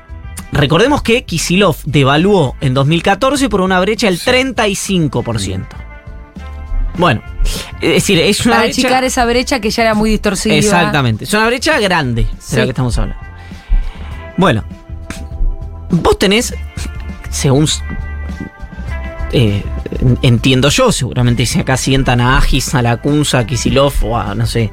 recordemos 0.52 1.02
que 1.02 1.24
Kisilov 1.24 1.76
devaluó 1.84 2.54
en 2.60 2.74
2014 2.74 3.48
por 3.48 3.60
una 3.62 3.80
brecha 3.80 4.06
del 4.08 4.20
35 4.20 5.22
por 5.22 5.40
ciento. 5.40 5.76
Bueno, 6.98 7.22
es 7.80 7.92
decir, 7.94 8.18
es 8.18 8.44
una 8.44 8.56
Para 8.56 8.64
brecha. 8.66 8.80
achicar 8.82 9.04
esa 9.04 9.24
brecha 9.24 9.60
que 9.60 9.70
ya 9.70 9.82
era 9.84 9.94
muy 9.94 10.10
distorsiva. 10.10 10.54
Exactamente. 10.56 11.24
Es 11.24 11.32
una 11.32 11.46
brecha 11.46 11.78
grande 11.80 12.24
de 12.24 12.28
Sí. 12.40 12.56
la 12.56 12.64
que 12.64 12.70
estamos 12.70 12.98
hablando. 12.98 13.22
Bueno, 14.36 14.64
vos 15.90 16.18
tenés, 16.18 16.54
según 17.30 17.66
eh, 19.32 19.62
entiendo 20.22 20.68
yo, 20.68 20.92
seguramente 20.92 21.46
si 21.46 21.58
acá 21.58 21.76
sientan 21.76 22.20
a 22.20 22.38
Agis, 22.38 22.74
a 22.74 22.82
la 22.82 22.98
Kunza, 22.98 23.40
a 23.40 23.46
Kisilov 23.46 23.92
o 24.02 24.16
a, 24.16 24.34
no 24.34 24.46
sé, 24.46 24.70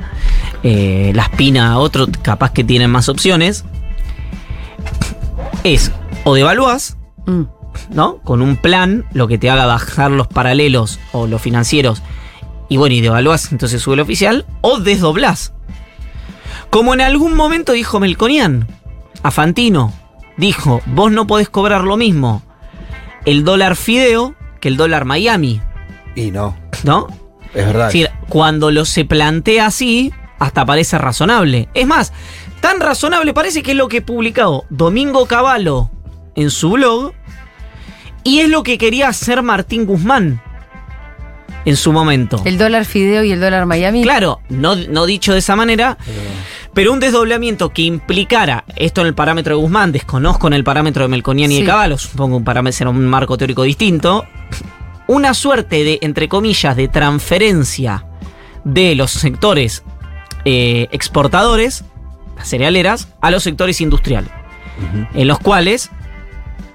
eh, 0.63 1.12
la 1.13 1.24
Espina, 1.24 1.74
a 1.74 1.77
otro, 1.77 2.07
capaz 2.21 2.51
que 2.51 2.63
tienen 2.63 2.89
más 2.89 3.09
opciones, 3.09 3.65
es 5.63 5.91
o 6.24 6.33
devaluás, 6.33 6.97
Mm. 7.25 7.43
¿no? 7.89 8.17
Con 8.17 8.41
un 8.41 8.55
plan, 8.55 9.05
lo 9.13 9.27
que 9.27 9.38
te 9.38 9.50
haga 9.50 9.65
bajar 9.65 10.12
los 10.12 10.27
paralelos 10.27 11.00
o 11.12 11.27
los 11.27 11.41
financieros, 11.41 12.01
y 12.69 12.77
bueno, 12.77 12.95
y 12.95 13.01
devaluás, 13.01 13.51
entonces 13.51 13.81
sube 13.81 13.95
el 13.95 14.01
oficial, 14.01 14.45
o 14.62 14.79
desdoblás. 14.79 15.53
Como 16.69 16.93
en 16.93 17.01
algún 17.01 17.35
momento 17.35 17.74
dijo 17.74 18.00
Melconian, 18.00 18.67
a 19.24 19.31
Fantino, 19.31 19.91
dijo, 20.38 20.81
vos 20.85 21.12
no 21.12 21.25
podés 21.25 21.50
cobrar 21.50 21.83
lo 21.83 21.97
mismo 21.97 22.43
el 23.25 23.43
dólar 23.43 23.75
fideo 23.75 24.35
que 24.65 24.69
el 24.69 24.77
dólar 24.77 25.05
Miami, 25.05 25.62
Y 26.15 26.31
no, 26.31 26.57
¿no? 26.84 27.05
es 27.53 27.67
verdad. 27.67 27.86
Es 27.86 27.93
decir, 27.93 28.10
cuando 28.29 28.72
lo 28.72 28.84
se 28.84 29.05
plantea 29.05 29.67
así, 29.67 30.12
hasta 30.39 30.65
parece 30.65 30.98
razonable. 30.98 31.69
Es 31.75 31.86
más, 31.86 32.13
tan 32.62 32.79
razonable 32.79 33.31
parece 33.36 33.62
que 33.62 33.72
es 33.74 33.77
lo 33.77 33.88
que 33.89 34.01
publicado 34.01 34.65
Domingo 34.72 35.27
Cavallo 35.27 35.91
en 36.36 36.50
su 36.50 36.72
blog 36.72 37.13
y 38.24 38.39
es 38.39 38.50
lo 38.50 38.63
que 38.63 38.79
quería 38.79 39.07
hacer 39.07 39.43
Martín 39.43 39.86
Guzmán 39.86 40.41
en 41.65 41.75
su 41.75 41.91
momento. 41.91 42.41
El 42.43 42.57
dólar 42.57 42.86
fideo 42.86 43.24
y 43.24 43.34
el 43.34 43.39
dólar 43.39 43.67
Miami. 43.67 44.01
Claro, 44.01 44.39
no, 44.50 44.75
no 44.75 45.05
dicho 45.05 45.34
de 45.34 45.39
esa 45.39 45.55
manera, 45.55 45.95
pero 46.05 46.17
un 46.91 47.00
desdoblamiento 47.00 47.70
que 47.70 47.84
implicara 47.84 48.65
esto 48.75 49.01
en 49.01 49.08
el 49.08 49.15
parámetro 49.15 49.55
de 49.55 49.62
Guzmán, 49.62 49.91
desconozco 49.94 50.48
en 50.48 50.53
el 50.53 50.63
parámetro 50.63 51.03
de 51.03 51.08
Melconian 51.10 51.51
y 51.51 51.55
Sí. 51.55 51.62
de 51.62 51.67
Caballo, 51.67 51.98
supongo 51.98 52.36
un 52.38 52.44
parámetro 52.44 52.77
será 52.77 52.89
un 52.89 53.05
marco 53.08 53.38
teórico 53.38 53.63
distinto, 53.63 54.25
una 55.08 55.34
suerte 55.34 55.84
de, 55.84 56.00
entre 56.01 56.27
comillas, 56.27 56.75
de 56.75 56.88
transferencia 56.88 58.05
de 58.65 58.96
los 58.96 59.12
sectores 59.12 59.84
eh, 60.44 60.88
exportadores, 60.91 61.86
las 62.38 62.50
cerealeras, 62.50 63.08
a 63.22 63.32
los 63.32 63.44
sectores 63.44 63.79
industriales, 63.82 64.29
en 65.13 65.27
los 65.27 65.39
cuales 65.39 65.89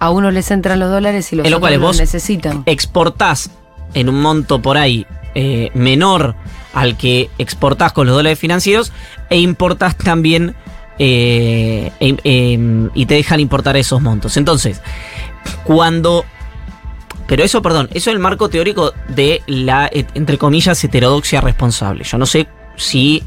A 0.00 0.11
unos 0.11 0.33
les 0.33 0.50
entran 0.50 0.80
los 0.80 0.90
dólares 0.90 1.30
y 1.33 1.37
los 1.37 1.45
En 1.45 1.50
lo 1.50 1.59
otros 1.59 1.69
cual 1.69 1.80
los 1.80 1.83
vos- 1.90 1.99
necesitan. 2.00 2.62
exportás 2.66 3.50
en 3.92 4.09
un 4.09 4.23
monto 4.23 4.62
por 4.62 4.78
ahí 4.78 5.07
eh, 5.35 5.71
menor 5.75 6.35
al 6.73 6.97
que 6.97 7.31
exportás 7.39 7.93
con 7.93 8.07
los 8.07 8.15
dólares 8.17 8.39
financieros 8.39 8.93
e 9.29 9.39
importás 9.39 9.97
también 9.97 10.55
eh, 10.99 11.91
em- 12.00 12.19
em, 12.25 12.91
y 12.95 13.07
te 13.07 13.15
dejan 13.15 13.41
importar 13.41 13.77
esos 13.77 14.00
montos. 14.03 14.37
Entonces, 14.37 14.81
cuando... 15.65 16.25
Pero 17.27 17.45
eso, 17.45 17.62
perdón, 17.62 17.89
eso 17.95 18.11
es 18.11 18.15
el 18.15 18.19
marco 18.21 18.49
teórico 18.49 18.93
de 19.09 19.41
la, 19.47 19.89
entre 19.93 20.37
comillas, 20.37 20.83
heterodoxia 20.83 21.41
responsable. 21.41 22.05
Yo 22.05 22.19
no 22.19 22.27
sé 22.27 22.49
si... 22.77 23.23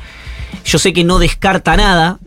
Yo 0.65 0.77
sé 0.77 0.93
que 0.93 1.03
no 1.03 1.19
descarta 1.19 1.75
nada 1.77 2.19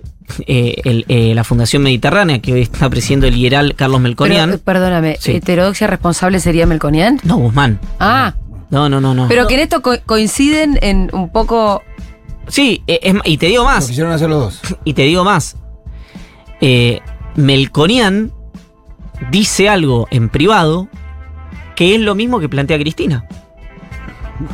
eh, 0.46 0.80
el- 0.84 1.04
eh, 1.08 1.32
la 1.34 1.44
Fundación 1.44 1.82
Mediterránea, 1.82 2.40
que 2.40 2.52
hoy 2.54 2.62
está 2.62 2.88
presidiendo 2.90 3.26
el 3.26 3.34
liberal 3.34 3.74
Carlos 3.76 4.00
Melconian. 4.00 4.58
perdóname, 4.64 5.16
Sí. 5.20 5.32
¿heterodoxia 5.36 5.86
responsable 5.86 6.40
sería 6.40 6.66
Melconian? 6.66 7.20
no, 7.24 7.36
Guzmán. 7.36 7.78
Ah, 8.00 8.34
No, 8.70 8.88
no, 8.88 9.00
no, 9.00 9.14
no. 9.14 9.28
pero 9.28 9.46
que 9.46 9.54
en 9.54 9.60
esto 9.60 9.80
co- 9.82 10.00
coinciden 10.06 10.78
en 10.82 11.10
un 11.12 11.30
poco. 11.30 11.82
Sí, 12.48 12.82
eh, 12.86 13.00
es 13.02 13.14
ma- 13.14 13.22
y 13.24 13.38
te 13.38 13.46
digo 13.46 13.62
Lo 13.62 13.68
más, 13.70 13.86
quisieron 13.86 14.12
hacer 14.12 14.28
los 14.28 14.60
dos. 14.62 14.76
y 14.84 14.94
te 14.94 15.02
digo 15.02 15.24
más. 15.24 15.56
Eh, 16.60 17.00
Melconian 17.36 18.32
dice 19.30 19.68
algo 19.68 20.08
en 20.10 20.28
privado 20.28 20.88
que 21.74 21.94
es 21.94 22.00
lo 22.00 22.14
mismo 22.14 22.40
que 22.40 22.48
plantea 22.48 22.78
Cristina. 22.78 23.24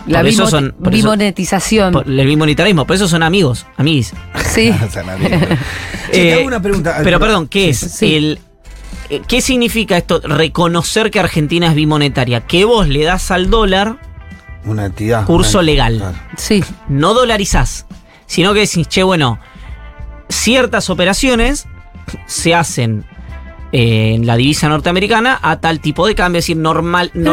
La 0.07 0.21
Por 0.21 0.28
eso 0.28 0.45
bimo- 0.45 0.50
son- 0.50 0.75
por 0.83 0.95
eso- 0.95 1.02
bimonetización. 1.02 1.92
Por 1.92 2.07
el 2.09 2.37
monetarismo, 2.37 2.87
por 2.87 2.97
eso 2.97 3.09
son 3.09 3.23
amigos, 3.23 3.66
amiguis. 3.76 4.12
sí. 4.52 4.73
Che, 4.92 6.12
te 6.12 6.28
Eh, 6.31 6.35
hago 6.35 6.47
una 6.47 6.61
pregunta. 6.61 7.00
Pero 7.02 7.19
perdón, 7.19 7.49
¿qué 7.49 7.71
es? 7.71 7.78
sí. 7.78 8.14
El, 8.16 8.38
¿Qué 9.21 9.40
significa 9.40 9.97
esto? 9.97 10.21
Reconocer 10.25 11.11
que 11.11 11.21
Argentina 11.21 11.69
es 11.69 11.75
bimonetaria. 11.75 12.40
Que 12.42 12.64
vos 12.64 12.88
le 12.88 13.04
das 13.04 13.31
al 13.31 13.50
dólar, 13.50 13.97
Una 14.64 14.87
entidad. 14.87 15.26
Curso 15.26 15.59
una- 15.59 15.66
legal. 15.66 15.97
Claro. 15.99 16.19
Sí. 16.37 16.62
no 16.88 17.14
dolarizás, 17.14 17.87
sino 18.26 18.54
que 18.54 18.61
decís, 18.61 18.88
che, 18.88 19.02
bueno, 19.02 19.38
ciertas 20.28 20.88
operaciones 20.90 21.66
se 22.26 22.54
hacen 22.54 23.04
eh, 23.73 24.14
en 24.14 24.26
la 24.26 24.37
divisa 24.37 24.69
norteamericana 24.69 25.38
a 25.40 25.59
tal 25.61 25.81
tipo 25.81 26.07
de 26.07 26.14
cambio, 26.14 26.38
es 26.40 26.45
decir, 26.45 26.59
normal, 26.59 27.11
no 27.14 27.33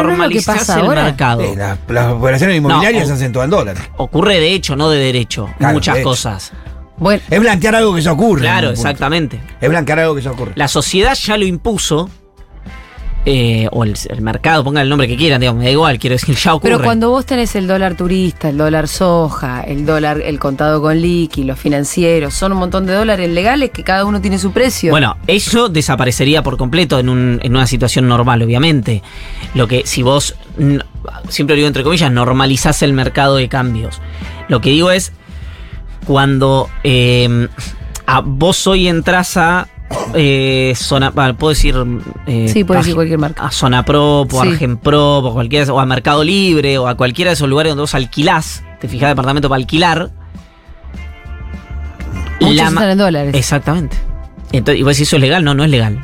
el 0.80 0.86
ahora. 0.86 1.04
mercado. 1.04 1.42
Eh, 1.42 1.54
las, 1.56 1.78
las 1.88 2.12
operaciones 2.12 2.56
inmobiliarias 2.56 3.04
o- 3.04 3.06
se 3.08 3.12
hacen 3.12 3.32
todo 3.32 3.44
en 3.44 3.50
dólares. 3.50 3.82
Ocurre 3.98 4.40
de 4.40 4.54
hecho, 4.54 4.74
no 4.74 4.88
de 4.88 4.98
derecho, 4.98 5.48
Claro, 5.58 5.74
muchas 5.74 5.96
de 5.96 6.00
hecho. 6.00 6.08
Bueno, 7.00 7.20
Es 7.28 7.40
blanquear 7.40 7.74
algo 7.74 7.94
que 7.94 8.02
ya 8.02 8.12
ocurre. 8.12 8.42
Claro, 8.42 8.70
exactamente. 8.70 9.40
Es 9.60 9.68
blanquear 9.68 9.98
algo 9.98 10.14
que 10.14 10.22
ya 10.22 10.30
ocurre. 10.30 10.52
La 10.54 10.68
sociedad 10.68 11.14
ya 11.14 11.36
lo 11.36 11.44
impuso, 11.46 12.08
eh, 13.26 13.68
o 13.72 13.84
el, 13.84 13.94
el 14.08 14.22
mercado, 14.22 14.64
pongan 14.64 14.82
el 14.84 14.88
nombre 14.88 15.06
que 15.06 15.14
quieran, 15.16 15.40
digamos, 15.40 15.58
me 15.60 15.66
da 15.66 15.70
igual, 15.72 15.98
quiero 15.98 16.14
decir, 16.14 16.34
ya 16.36 16.54
ocurre. 16.54 16.72
pero 16.72 16.82
cuando 16.82 17.10
vos 17.10 17.26
tenés 17.26 17.54
el 17.54 17.66
dólar 17.66 17.94
turista, 17.94 18.48
el 18.48 18.56
dólar 18.56 18.88
soja, 18.88 19.60
el 19.60 19.84
dólar, 19.84 20.22
el 20.24 20.38
contado 20.38 20.80
con 20.80 20.98
liqui, 20.98 21.44
los 21.44 21.58
financieros, 21.58 22.32
son 22.32 22.52
un 22.52 22.58
montón 22.58 22.86
de 22.86 22.94
dólares 22.94 23.28
legales 23.28 23.70
que 23.72 23.82
cada 23.84 24.06
uno 24.06 24.22
tiene 24.22 24.38
su 24.38 24.52
precio. 24.52 24.90
Bueno, 24.90 25.16
eso 25.26 25.68
desaparecería 25.68 26.42
por 26.42 26.56
completo 26.56 26.98
en, 26.98 27.10
un- 27.10 27.40
en 27.42 27.54
una 27.54 27.66
situación 27.66 28.08
normal, 28.08 28.42
obviamente. 28.42 29.02
Lo 29.54 29.68
que, 29.68 29.82
si 29.84 30.02
vos, 30.02 30.34
siempre 31.28 31.54
lo 31.54 31.56
digo 31.56 31.68
entre 31.68 31.82
comillas, 31.82 32.10
normalizás 32.10 32.82
el 32.82 32.94
mercado 32.94 33.36
de 33.36 33.48
cambios. 33.50 34.00
Lo 34.48 34.62
que 34.62 34.70
digo 34.70 34.90
es, 34.90 35.12
cuando 36.06 36.68
eh, 36.84 37.48
a 38.06 38.20
vos 38.20 38.66
hoy 38.66 38.88
entras 38.88 39.36
a 39.36 39.68
eh, 40.14 40.72
zona, 40.76 41.10
puedo 41.12 41.48
decir... 41.50 41.74
eh, 42.26 42.48
Sí, 42.52 42.64
puedes 42.64 42.84
decir 42.84 42.94
cualquier 42.94 43.18
marca. 43.18 43.44
A 43.46 43.50
Zona 43.50 43.84
Pro, 43.84 44.20
o 44.22 44.28
Sí. 44.30 44.48
Argenpro, 44.48 45.18
o 45.18 45.32
cualquiera, 45.32 45.72
o 45.72 45.80
a 45.80 45.86
Mercado 45.86 46.22
Libre, 46.24 46.78
o 46.78 46.86
a 46.88 46.96
cualquiera 46.96 47.30
de 47.30 47.34
esos 47.34 47.48
lugares 47.48 47.70
donde 47.72 47.82
vos 47.82 47.94
alquilás, 47.94 48.62
te 48.80 48.88
fijás 48.88 49.08
departamento 49.10 49.48
para 49.48 49.58
alquilar. 49.58 50.10
Muchos 52.40 52.56
la 52.56 52.64
ma- 52.64 52.68
están 52.70 52.90
en 52.90 52.98
dólares. 52.98 53.34
Exactamente. 53.34 53.96
Entonces, 54.52 54.80
y 54.80 54.82
vos 54.82 54.94
decís, 54.96 55.08
¿eso 55.08 55.16
es 55.16 55.22
legal? 55.22 55.44
No, 55.44 55.54
no 55.54 55.64
es 55.64 55.70
legal. 55.70 56.00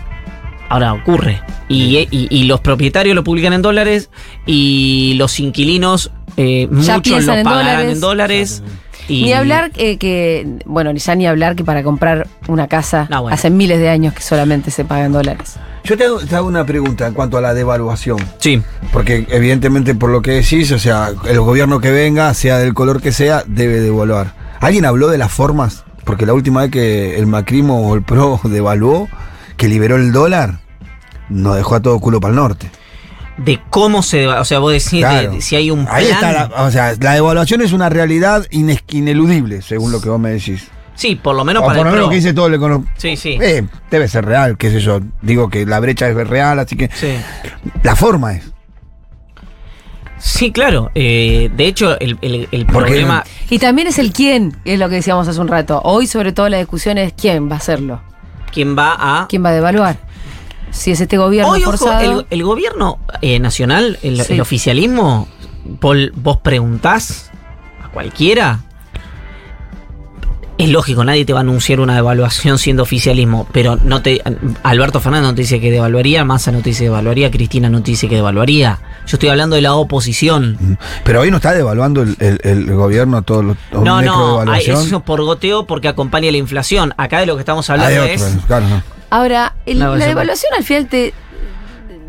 Ahora 0.69 0.93
ocurre. 0.93 1.41
Y, 1.69 1.97
y- 2.11 2.29
y 2.31 2.45
los 2.45 2.61
propietarios 2.61 3.15
lo 3.17 3.25
publican 3.25 3.53
en 3.53 3.63
dólares 3.63 4.11
y 4.47 5.15
los 5.17 5.41
inquilinos, 5.41 6.11
eh, 6.37 6.69
muchos 6.71 7.25
lo 7.25 7.33
en 7.35 7.45
pagarán 7.45 7.45
dólares. 7.45 7.93
en 7.93 8.01
dólares. 8.01 8.63
Y- 9.09 9.25
Ni 9.25 9.33
hablar 9.33 9.71
eh, 9.77 9.97
que, 9.99 10.47
bueno, 10.67 10.93
ya 10.93 11.15
ni 11.15 11.27
hablar 11.27 11.57
que 11.57 11.65
para 11.65 11.83
comprar 11.83 12.27
una 12.49 12.67
casa 12.69 13.07
bueno. 13.09 13.29
hace 13.29 13.51
miles 13.51 13.79
de 13.79 13.89
años 13.89 14.15
que 14.15 14.23
solamente 14.23 14.71
se 14.71 14.85
paga 14.85 15.05
en 15.07 15.13
dólares. 15.13 15.57
Yo 15.85 15.97
te 15.97 16.05
hago, 16.05 16.19
te 16.19 16.35
hago 16.35 16.49
una 16.49 16.67
pregunta 16.67 17.07
en 17.07 17.15
cuanto 17.15 17.39
a 17.39 17.41
la 17.41 17.55
devaluación. 17.55 18.19
Sí. 18.39 18.61
Porque 18.93 19.27
evidentemente 19.31 19.95
por 19.95 20.11
lo 20.11 20.21
que 20.23 20.33
decís, 20.33 20.73
o 20.73 20.79
sea, 20.79 21.11
el 21.29 21.41
gobierno 21.41 21.81
que 21.81 21.91
venga, 21.93 22.35
sea 22.35 22.59
del 22.59 22.75
color 22.75 23.01
que 23.01 23.13
sea, 23.13 23.45
debe 23.47 23.81
devaluar. 23.81 24.35
¿Alguien 24.61 24.85
habló 24.85 25.09
de 25.09 25.19
las 25.19 25.31
formas? 25.31 25.85
Porque 26.05 26.27
la 26.27 26.35
última 26.35 26.63
vez 26.63 26.71
que 26.71 27.17
el 27.19 27.27
Macrimo 27.27 27.89
o 27.89 27.95
el 27.95 28.03
PRO 28.03 28.41
devaluó, 28.45 29.09
que 29.57 29.69
liberó 29.69 29.97
el 29.97 30.13
dólar, 30.13 30.59
nos 31.29 31.57
dejó 31.57 31.77
a 31.77 31.81
todo 31.83 31.99
culo 32.01 32.21
para 32.21 32.31
el 32.31 32.37
norte. 32.37 32.71
De 33.39 33.61
cómo 33.71 34.03
se. 34.03 34.27
O 34.29 34.45
sea, 34.45 34.59
vos 34.61 34.73
decís 34.73 34.93
de- 34.93 34.99
Claro. 35.01 35.33
de 35.33 35.41
si 35.43 35.57
hay 35.57 35.71
un 35.71 35.85
plan. 35.85 35.97
Ahí 35.97 36.07
está, 36.07 36.33
la, 36.33 36.65
o 36.65 36.71
sea, 36.71 36.95
la 36.99 37.13
devaluación 37.15 37.61
es 37.61 37.73
una 37.73 37.89
realidad 37.91 38.47
ines- 38.51 38.83
ineludible, 38.91 39.61
según 39.63 39.93
lo 39.93 40.01
que 40.01 40.09
vos 40.09 40.19
me 40.19 40.31
decís. 40.31 40.69
Sí, 40.95 41.15
por 41.17 41.37
lo 41.37 41.45
menos 41.45 41.63
o 41.63 41.67
para 41.67 41.77
por 41.79 41.87
lo 41.87 41.91
el 41.91 41.97
menos 41.97 42.09
que 42.11 42.17
dice 42.17 42.33
todo 42.33 42.47
el 42.47 42.55
economista. 42.55 42.95
Sí, 42.97 43.17
sí. 43.19 43.39
Eh, 43.41 43.67
debe 43.91 44.09
ser 44.09 44.25
real, 44.25 44.57
qué 44.57 44.71
sé 44.71 44.81
yo. 44.81 45.01
Digo 45.21 45.51
que 45.51 45.67
la 45.67 45.79
brecha 45.81 46.09
es 46.09 46.15
real, 46.29 46.59
así 46.59 46.75
que 46.77 46.89
Sí. 46.95 47.15
la 47.83 47.95
forma 47.95 48.33
es. 48.37 48.51
Sí, 50.19 50.51
claro. 50.51 50.91
Eh, 50.95 51.51
de 51.55 51.67
hecho, 51.67 52.01
el, 52.01 52.17
el- 52.23 52.49
el 52.51 52.65
problema. 52.67 53.23
Y 53.51 53.59
también 53.59 53.87
es 53.89 53.99
el 53.99 54.13
quién, 54.13 54.57
es 54.65 54.79
lo 54.79 54.89
que 54.89 54.97
decíamos 54.97 55.29
hace 55.29 55.39
un 55.41 55.49
rato. 55.49 55.83
Hoy, 55.85 56.07
sobre 56.07 56.33
todo, 56.33 56.49
la 56.49 56.57
discusión 56.57 56.97
es 56.97 57.13
quién 57.13 57.51
va 57.51 57.55
a 57.57 57.59
hacerlo. 57.59 58.01
¿Quién 58.53 58.77
va 58.77 58.97
a.? 58.99 59.27
¿Quién 59.29 59.45
va 59.45 59.51
a 59.51 59.53
devaluar? 59.53 59.99
Si 60.71 60.91
es 60.91 61.01
este 61.01 61.17
gobierno 61.17 61.53
Hoy, 61.53 61.63
ojo, 61.63 61.77
forzado. 61.77 62.21
el, 62.21 62.27
el 62.31 62.43
gobierno 62.45 62.99
eh, 63.23 63.39
nacional, 63.39 63.99
el, 64.03 64.21
Sí. 64.23 64.35
el 64.35 64.41
oficialismo, 64.41 65.27
Paul, 65.81 66.13
vos 66.17 66.39
preguntás 66.39 67.31
a 67.83 67.89
cualquiera. 67.89 68.61
Es 70.59 70.71
lógico, 70.71 71.05
nadie 71.05 71.27
te 71.27 71.35
va 71.35 71.41
a 71.41 71.43
anunciar 71.43 71.81
una 71.81 71.95
devaluación 71.95 72.59
siendo 72.59 72.83
oficialismo, 72.83 73.47
pero 73.53 73.77
no 73.77 74.01
te 74.01 74.23
Alberto 74.63 75.01
Fernández 75.01 75.29
no 75.29 75.35
te 75.35 75.43
dice 75.43 75.61
que 75.61 75.71
devaluaría, 75.71 76.25
Massa 76.25 76.51
no 76.51 76.61
te 76.63 76.71
dice 76.71 76.81
que 76.85 76.85
devaluaría, 76.87 77.31
Cristina 77.31 77.69
no 77.69 77.83
te 77.83 77.91
dice 77.91 78.09
que 78.09 78.15
devaluaría. 78.15 78.79
Yo 79.07 79.17
estoy 79.17 79.29
hablando 79.29 79.57
de 79.57 79.61
la 79.63 79.75
oposición. 79.75 80.79
Pero 81.05 81.21
hoy 81.21 81.31
no 81.31 81.37
está 81.37 81.53
devaluando 81.53 82.01
el, 82.01 82.17
el- 82.21 82.41
el 82.43 82.75
gobierno 82.75 83.21
todo 83.21 83.43
lo 83.43 83.57
todo 83.71 83.85
No, 83.85 84.01
no, 84.01 84.35
evaluación. 84.43 84.77
eso 84.87 84.97
es 84.97 85.03
por 85.03 85.23
goteo 85.23 85.67
porque 85.67 85.89
acompaña 85.89 86.31
la 86.31 86.39
inflación. 86.39 86.95
Acá 86.97 87.19
de 87.21 87.27
lo 87.27 87.35
que 87.37 87.41
estamos 87.41 87.69
Ah, 87.69 87.75
hablando 87.75 88.01
otro, 88.03 88.15
es... 88.15 88.39
claro, 88.47 88.67
no. 88.69 88.83
Ahora, 89.11 89.55
el- 89.67 89.79
la 89.79 89.95
devaluación 89.97 90.53
al 90.57 90.65
final 90.65 90.87
te, 90.89 91.15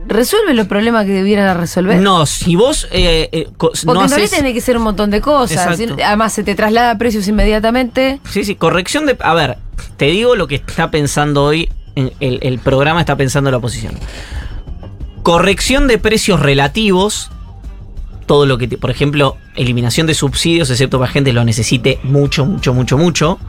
resuelve 0.07 0.53
los 0.53 0.67
problemas 0.67 1.05
que 1.05 1.11
debieran 1.11 1.57
resolver. 1.57 1.99
No, 1.99 2.25
si 2.25 2.55
vos 2.55 2.87
eh, 2.91 3.27
eh, 3.31 3.49
Porque 3.57 3.77
no 3.85 3.91
en 3.91 3.97
realidad 4.09 4.17
haces... 4.19 4.31
tiene 4.31 4.53
que 4.53 4.61
ser 4.61 4.77
un 4.77 4.83
montón 4.83 5.11
de 5.11 5.19
cosas. 5.21 5.77
Exacto. 5.79 6.01
Además, 6.03 6.31
se 6.33 6.43
te 6.43 6.55
traslada 6.55 6.91
a 6.91 6.97
precios 6.97 7.27
inmediatamente. 7.27 8.19
Sí, 8.29 8.43
sí, 8.45 8.55
corrección 8.55 9.05
de... 9.05 9.17
A 9.19 9.33
ver, 9.33 9.57
te 9.97 10.05
digo 10.05 10.35
lo 10.35 10.47
que 10.47 10.55
está 10.55 10.89
pensando 10.91 11.43
hoy, 11.43 11.69
en- 11.95 12.13
el, 12.21 12.39
el 12.41 12.57
programa 12.59 13.01
está 13.01 13.15
pensando 13.17 13.51
la 13.51 13.57
oposición. 13.57 13.95
Corrección 15.23 15.87
de 15.87 15.97
precios 15.97 16.39
relativos, 16.39 17.29
todo 18.27 18.45
lo 18.45 18.57
que, 18.59 18.67
te- 18.67 18.77
por 18.77 18.91
ejemplo, 18.91 19.37
eliminación 19.55 20.05
de 20.05 20.13
subsidios, 20.13 20.69
excepto 20.69 20.99
para 20.99 21.11
gente 21.11 21.31
que 21.31 21.33
lo 21.33 21.43
necesite 21.43 21.97
mucho, 22.03 22.45
mucho, 22.45 22.73
mucho, 22.75 22.97
mucho. 22.99 23.39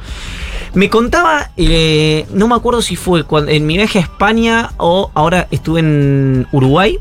Me 0.74 0.88
contaba, 0.88 1.50
eh, 1.58 2.24
no 2.32 2.48
me 2.48 2.54
acuerdo 2.54 2.80
si 2.80 2.96
fue 2.96 3.24
cuando, 3.24 3.50
en 3.50 3.66
mi 3.66 3.76
viaje 3.76 3.98
a 3.98 4.02
España 4.02 4.70
o 4.78 5.10
ahora 5.14 5.48
estuve 5.50 5.80
en 5.80 6.46
Uruguay, 6.52 6.96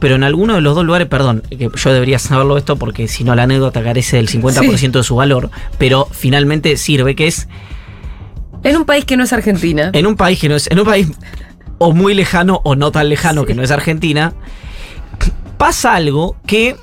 pero 0.00 0.16
en 0.16 0.22
alguno 0.24 0.54
de 0.54 0.60
los 0.60 0.74
dos 0.74 0.84
lugares, 0.84 1.08
perdón, 1.08 1.42
que 1.50 1.70
yo 1.74 1.92
debería 1.92 2.18
saberlo 2.18 2.58
esto 2.58 2.76
porque 2.76 3.08
si 3.08 3.24
no 3.24 3.34
la 3.34 3.44
anécdota 3.44 3.82
carece 3.82 4.16
del 4.18 4.28
50% 4.28 4.90
de 4.92 5.02
su 5.02 5.16
valor, 5.16 5.50
pero 5.78 6.06
finalmente 6.10 6.76
sirve, 6.76 7.14
que 7.16 7.26
es 7.26 7.48
En 8.62 8.76
un 8.76 8.84
país 8.84 9.04
que 9.06 9.16
no 9.16 9.24
es 9.24 9.32
Argentina. 9.32 9.90
en 9.94 10.06
un 10.06 10.16
país 10.16 10.38
que 10.38 10.48
no 10.48 10.56
es, 10.56 10.70
en 10.70 10.78
un 10.78 10.84
país 10.84 11.08
o 11.78 11.92
muy 11.92 12.14
lejano 12.14 12.60
o 12.64 12.76
no 12.76 12.90
tan 12.92 13.08
lejano 13.08 13.44
que 13.46 13.54
no 13.54 13.62
es 13.62 13.70
Argentina, 13.70 14.34
pasa 15.56 15.94
algo 15.94 16.36
que, 16.46 16.76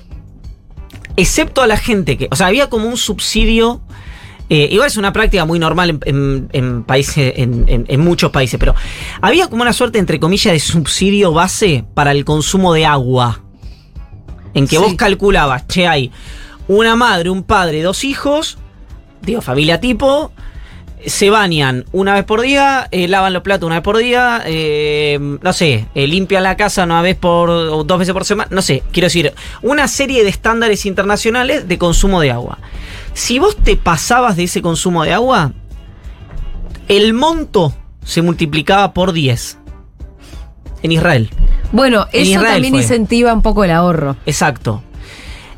excepto 1.15 1.61
a 1.61 1.67
la 1.67 1.77
gente 1.77 2.17
que, 2.17 2.27
o 2.31 2.35
sea, 2.35 2.47
había 2.47 2.69
como 2.69 2.87
un 2.87 2.97
subsidio. 2.97 3.81
eh, 4.53 4.67
igual 4.69 4.87
es 4.87 4.97
una 4.97 5.13
práctica 5.13 5.45
muy 5.45 5.59
normal 5.59 5.89
en, 5.91 5.99
en- 6.05 6.49
en 6.51 6.83
países, 6.83 7.33
en, 7.37 7.99
muchos 8.01 8.31
países, 8.31 8.59
pero 8.59 8.75
había 9.21 9.47
como 9.47 9.61
una 9.61 9.71
suerte, 9.71 9.97
entre 9.97 10.19
comillas, 10.19 10.51
de 10.51 10.59
subsidio 10.59 11.31
base 11.31 11.85
para 11.93 12.11
el 12.11 12.25
consumo 12.25 12.73
de 12.73 12.85
agua. 12.85 13.43
En 14.53 14.67
que 14.67 14.75
Sí. 14.75 14.81
vos 14.81 14.95
calculabas, 14.95 15.67
che, 15.67 15.87
hay 15.87 16.11
una 16.67 16.97
madre, 16.97 17.29
un 17.29 17.43
padre, 17.43 17.81
dos 17.81 18.03
hijos, 18.03 18.57
digo, 19.21 19.39
familia 19.41 19.79
tipo, 19.79 20.33
se 21.05 21.29
bañan 21.29 21.85
una 21.91 22.13
vez 22.13 22.23
por 22.25 22.41
día, 22.41 22.87
eh, 22.91 23.07
lavan 23.07 23.33
los 23.33 23.41
platos 23.43 23.65
una 23.67 23.75
vez 23.75 23.83
por 23.83 23.97
día, 23.97 24.41
eh, 24.45 25.17
no 25.41 25.53
sé, 25.53 25.87
eh, 25.95 26.07
limpian 26.07 26.43
la 26.43 26.55
casa 26.57 26.83
una 26.83 27.01
vez 27.01 27.15
por 27.15 27.49
o 27.49 27.83
dos 27.83 27.99
veces 27.99 28.13
por 28.13 28.25
semana, 28.25 28.49
no 28.51 28.61
sé, 28.61 28.83
quiero 28.91 29.07
decir, 29.07 29.33
una 29.61 29.87
serie 29.87 30.23
de 30.23 30.29
estándares 30.29 30.85
internacionales 30.85 31.67
de 31.67 31.77
consumo 31.77 32.19
de 32.21 32.31
agua. 32.31 32.59
Si 33.13 33.39
vos 33.39 33.57
te 33.57 33.75
pasabas 33.75 34.35
de 34.35 34.43
ese 34.43 34.61
consumo 34.61 35.03
de 35.03 35.13
agua, 35.13 35.53
el 36.87 37.13
monto 37.13 37.73
se 38.03 38.21
multiplicaba 38.21 38.93
por 38.93 39.13
10 39.13 39.57
en 40.83 40.91
Israel. 40.91 41.29
Bueno, 41.71 42.07
En 42.11 42.21
eso 42.23 42.31
Israel 42.31 42.53
también 42.53 42.73
fue. 42.73 42.81
incentiva 42.81 43.33
un 43.33 43.41
poco 43.41 43.63
el 43.63 43.71
ahorro. 43.71 44.17
Exacto. 44.25 44.83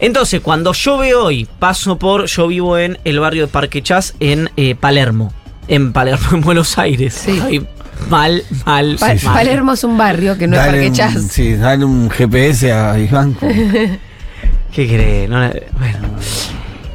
Entonces, 0.04 0.42
cuando 0.42 0.74
yo 0.74 0.98
veo 0.98 1.24
hoy, 1.24 1.48
paso 1.60 1.98
por, 1.98 2.26
yo 2.26 2.48
vivo 2.48 2.78
en 2.78 2.98
el 3.06 3.22
barrio 3.22 3.44
de 3.44 3.48
Parque 3.48 3.82
Chas, 3.82 4.16
en 4.20 4.50
eh, 4.58 4.76
Palermo. 4.76 5.32
En 5.70 5.94
Palermo, 5.94 6.26
en 6.34 6.42
Buenos 6.42 6.78
Aires. 6.78 7.14
Sí. 7.14 7.32
Estoy 7.38 7.66
mal, 8.10 8.44
mal, 8.66 8.98
Pa- 9.00 9.08
mal. 9.08 9.20
Palermo 9.24 9.72
es 9.72 9.84
un 9.86 9.98
barrio 9.98 10.38
que 10.38 10.46
no 10.46 10.58
Dale 10.58 10.88
es 10.88 10.92
Parque 10.92 11.14
Chas. 11.16 11.28
Sí, 11.32 11.54
dale 11.56 11.86
un 11.86 12.10
GPS 12.10 12.72
a 12.74 13.00
Iván. 13.00 13.34
¿Qué 14.74 14.88
crees? 14.88 15.30
No, 15.30 15.38
bueno. 15.40 16.00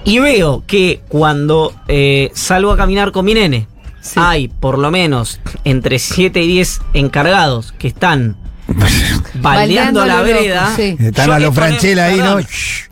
Y 0.05 0.19
veo 0.19 0.65
que 0.67 1.00
cuando 1.09 1.73
eh, 1.88 2.31
salgo 2.35 2.73
a 2.73 2.77
caminar 2.77 3.11
con 3.12 3.25
mi 3.25 3.33
nene, 3.35 3.69
Sí. 4.00 4.21
hay 4.23 4.49
por 4.49 4.79
lo 4.79 4.91
menos 4.91 5.41
entre 5.65 5.99
7 5.99 6.43
y 6.43 6.47
10 6.47 6.81
encargados 6.95 7.73
que 7.73 7.88
están 7.88 8.37
baldeando 9.35 10.05
la 10.05 10.23
vereda. 10.23 10.73
sí. 10.77 10.97
Están 10.99 11.27
Yo 11.29 11.33
a 11.35 11.39
los 11.39 11.55
Franchella 11.55 12.07
ahí, 12.07 12.19
¿no? 12.19 12.39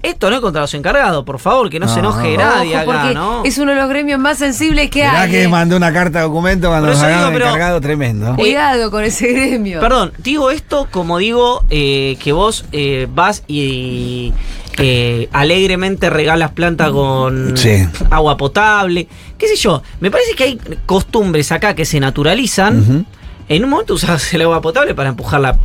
Esto 0.02 0.30
no 0.30 0.36
es 0.36 0.42
contra 0.42 0.62
los 0.62 0.74
encargados, 0.74 1.24
por 1.24 1.38
favor, 1.38 1.68
que 1.70 1.80
no, 1.80 1.88
se 1.88 2.00
No, 2.00 2.10
enoje 2.10 2.36
no. 2.36 2.44
nadie 2.44 2.76
Ojo, 2.78 2.90
acá, 2.90 3.00
porque 3.02 3.14
¿no? 3.14 3.44
es 3.44 3.58
uno 3.58 3.72
de 3.72 3.78
los 3.80 3.88
gremios 3.88 4.20
más 4.20 4.38
sensibles 4.38 4.90
que 4.90 5.04
hay. 5.04 5.30
que 5.30 5.42
eh. 5.44 5.48
mandó 5.48 5.76
una 5.76 5.92
carta 5.92 6.18
de 6.20 6.24
documento 6.24 6.68
cuando 6.68 6.88
nos 6.88 7.00
digo, 7.00 7.30
pero- 7.32 7.46
encargado 7.46 7.80
tremendo. 7.80 8.34
Cuidado 8.36 8.90
con 8.90 9.04
ese 9.04 9.32
gremio. 9.32 9.80
Perdón, 9.80 10.12
digo 10.18 10.50
esto 10.50 10.86
como 10.90 11.18
digo 11.18 11.64
eh, 11.70 12.16
que 12.22 12.32
vos 12.32 12.64
eh, 12.72 13.08
vas 13.12 13.42
y 13.48 14.32
eh, 14.78 15.28
alegremente 15.32 16.10
regalas 16.10 16.52
planta 16.52 16.90
con 16.90 17.56
Sí. 17.56 17.86
agua 18.10 18.36
potable, 18.36 19.08
qué 19.38 19.48
sé 19.48 19.56
yo. 19.56 19.82
Me 20.00 20.10
parece 20.10 20.34
que 20.34 20.44
hay 20.44 20.60
costumbres 20.86 21.50
acá 21.52 21.74
que 21.74 21.84
se 21.84 21.98
naturalizan. 22.00 23.06
En 23.48 23.64
un 23.64 23.70
momento 23.70 23.94
usabas 23.94 24.32
el 24.34 24.42
agua 24.42 24.60
potable 24.60 24.94
para 24.94 25.08
empujarla. 25.10 25.58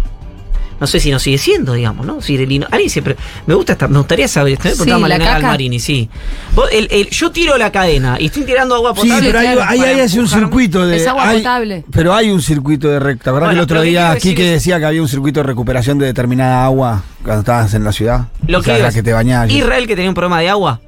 No 0.81 0.87
sé 0.87 0.99
si 0.99 1.11
no 1.11 1.19
sigue 1.19 1.37
siendo, 1.37 1.73
digamos, 1.73 2.05
¿no? 2.07 2.21
Si 2.21 2.35
el 2.35 2.51
hino- 2.51 2.67
alguien 2.71 2.89
siempre. 2.89 3.15
Me 3.45 3.53
gusta 3.53 3.73
estar, 3.73 3.87
me 3.89 3.99
gustaría 3.99 4.27
saber. 4.27 4.53
esto, 4.53 4.83
me 4.83 4.91
Sí, 4.95 4.99
la. 5.07 5.17
Galmarini, 5.19 5.79
sí. 5.79 6.09
Vos, 6.55 6.67
el- 6.71 6.87
el- 6.89 7.09
yo 7.11 7.31
tiro 7.31 7.55
la 7.57 7.71
cadena 7.71 8.17
y 8.19 8.25
estoy 8.25 8.43
tirando 8.43 8.73
agua 8.75 8.93
Sí, 8.95 9.07
potable. 9.07 9.27
pero 9.27 9.39
hay, 9.39 9.45
claro, 9.79 10.03
hace 10.03 10.19
un 10.19 10.27
circuito 10.27 10.85
de. 10.87 10.97
Es 10.97 11.05
agua 11.07 11.29
hay- 11.29 11.37
potable. 11.37 11.85
Pero 11.91 12.13
hay 12.15 12.31
un 12.31 12.41
circuito 12.41 12.87
de 12.89 12.99
recta. 12.99 13.31
¿Verdad 13.31 13.47
Bueno, 13.49 13.59
que 13.59 13.59
el 13.59 13.63
otro 13.63 13.81
día 13.83 13.91
quiero 13.99 14.11
aquí 14.11 14.19
decir 14.29 14.35
que 14.35 14.45
es- 14.47 14.51
decía 14.63 14.79
que 14.79 14.85
había 14.85 15.01
un 15.03 15.07
circuito 15.07 15.39
de 15.41 15.43
recuperación 15.43 15.99
de 15.99 16.07
determinada 16.07 16.65
agua 16.65 17.03
cuando 17.23 17.41
estabas 17.41 17.73
en 17.75 17.83
la 17.83 17.91
ciudad? 17.91 18.21
Lo 18.47 18.57
O 18.57 18.61
que, 18.63 18.71
sea, 18.73 18.79
la 18.83 18.91
que 18.91 19.03
te 19.03 19.13
bañabas. 19.13 19.51
Israel, 19.51 19.85
que 19.85 19.95
tenía 19.95 20.09
un 20.09 20.15
problema 20.15 20.39
de 20.41 20.49
agua, 20.49 20.81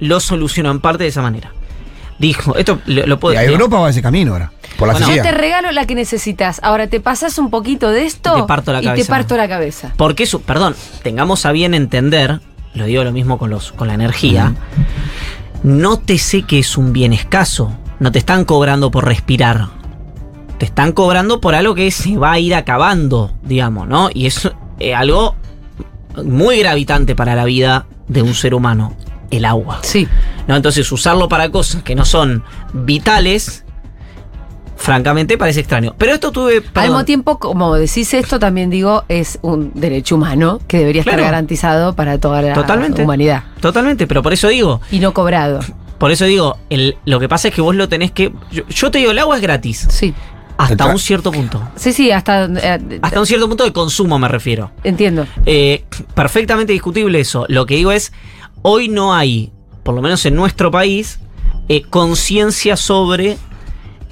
lo 0.00 0.18
solucionó 0.18 0.72
en 0.72 0.80
parte 0.80 1.04
de 1.04 1.10
esa 1.10 1.22
manera. 1.22 1.52
Dijo, 2.22 2.54
esto 2.54 2.80
lo, 2.86 3.04
lo 3.04 3.18
puedo 3.18 3.34
Y 3.34 3.38
a 3.38 3.42
Europa 3.42 3.80
va 3.80 3.90
ese 3.90 4.00
camino 4.00 4.30
ahora. 4.32 4.52
Por 4.78 4.86
la 4.86 4.94
Bueno, 4.94 5.12
Yo 5.12 5.22
te 5.22 5.32
regalo 5.32 5.72
la 5.72 5.86
que 5.86 5.96
necesitas. 5.96 6.60
Ahora 6.62 6.86
te 6.86 7.00
pasas 7.00 7.36
un 7.36 7.50
poquito 7.50 7.90
de 7.90 8.06
esto 8.06 8.38
Y 8.38 8.42
te 8.42 8.46
parto 8.46 8.72
la 8.72 8.80
y 8.80 8.84
cabeza. 8.84 9.02
te 9.04 9.10
parto 9.10 9.36
la 9.36 9.48
cabeza. 9.48 9.92
Porque 9.96 10.22
eso, 10.22 10.40
perdón, 10.40 10.76
tengamos 11.02 11.44
a 11.46 11.50
bien 11.50 11.74
entender, 11.74 12.40
lo 12.74 12.84
digo 12.84 13.02
lo 13.02 13.10
mismo 13.10 13.38
con, 13.38 13.50
los, 13.50 13.72
con 13.72 13.88
la 13.88 13.94
energía, 13.94 14.54
no 15.64 15.98
te 15.98 16.16
sé 16.16 16.42
que 16.42 16.60
es 16.60 16.78
un 16.78 16.92
bien 16.92 17.12
escaso. 17.12 17.76
No 17.98 18.12
te 18.12 18.20
están 18.20 18.44
cobrando 18.44 18.92
por 18.92 19.04
respirar. 19.04 19.70
Te 20.58 20.66
están 20.66 20.92
cobrando 20.92 21.40
por 21.40 21.56
algo 21.56 21.74
que 21.74 21.90
se 21.90 22.16
va 22.16 22.30
a 22.30 22.38
ir 22.38 22.54
acabando, 22.54 23.32
digamos, 23.42 23.88
¿no? 23.88 24.10
Y 24.14 24.26
es 24.26 24.48
eh, 24.78 24.94
algo 24.94 25.34
muy 26.24 26.60
gravitante 26.60 27.16
para 27.16 27.34
la 27.34 27.44
vida 27.46 27.86
de 28.06 28.22
un 28.22 28.34
ser 28.34 28.54
humano, 28.54 28.96
el 29.32 29.44
agua. 29.44 29.80
Sí. 29.82 30.06
¿No? 30.46 30.56
Entonces 30.56 30.90
usarlo 30.92 31.28
para 31.28 31.50
cosas 31.50 31.82
que 31.82 31.94
no 31.94 32.04
son 32.04 32.42
vitales, 32.72 33.64
francamente 34.76 35.38
parece 35.38 35.60
extraño. 35.60 35.94
Pero 35.96 36.14
esto 36.14 36.32
tuve... 36.32 36.56
Al 36.56 36.62
perdón, 36.62 36.88
mismo 36.90 37.04
tiempo, 37.04 37.38
como 37.38 37.74
decís 37.76 38.12
esto, 38.14 38.38
también 38.38 38.68
digo, 38.70 39.04
es 39.08 39.38
un 39.42 39.70
derecho 39.74 40.16
humano 40.16 40.58
que 40.66 40.78
debería 40.78 41.02
estar 41.02 41.20
garantizado 41.20 41.94
para 41.94 42.18
toda 42.18 42.42
la 42.42 42.54
Totalmente. 42.54 43.02
humanidad. 43.04 43.44
Totalmente, 43.60 44.06
pero 44.06 44.22
por 44.22 44.32
eso 44.32 44.48
digo, 44.48 44.80
Y 44.90 44.98
no 44.98 45.14
cobrado. 45.14 45.60
por 45.98 46.10
eso 46.10 46.24
digo, 46.24 46.58
el- 46.68 46.96
lo 47.04 47.20
que 47.20 47.28
pasa 47.28 47.48
es 47.48 47.54
que 47.54 47.60
vos 47.60 47.76
lo 47.76 47.88
tenés 47.88 48.10
que... 48.10 48.32
Yo, 48.50 48.66
yo 48.68 48.90
te 48.90 48.98
digo, 48.98 49.12
el 49.12 49.18
agua 49.20 49.36
es 49.36 49.42
gratis, 49.42 49.86
Sí. 49.88 50.12
hasta 50.58 50.86
un 50.86 50.98
cierto 50.98 51.30
punto. 51.30 51.62
Sí, 51.76 51.92
sí, 51.92 52.10
hasta. 52.10 52.46
eh, 52.46 52.98
Hasta 53.02 53.20
un 53.20 53.26
cierto 53.26 53.46
punto 53.48 53.62
de 53.64 53.72
consumo 53.72 54.18
me 54.18 54.26
refiero. 54.28 54.72
Entiendo. 54.82 55.26
Eh, 55.46 55.84
perfectamente 56.14 56.72
discutible 56.72 57.20
eso. 57.20 57.46
Lo 57.48 57.66
que 57.66 57.76
digo 57.76 57.92
es, 57.92 58.12
hoy 58.62 58.88
no 58.88 59.14
hay, 59.14 59.52
por 59.82 59.94
lo 59.94 60.02
menos 60.02 60.24
en 60.26 60.34
nuestro 60.34 60.70
país, 60.70 61.18
eh, 61.68 61.82
conciencia 61.82 62.76
sobre 62.76 63.38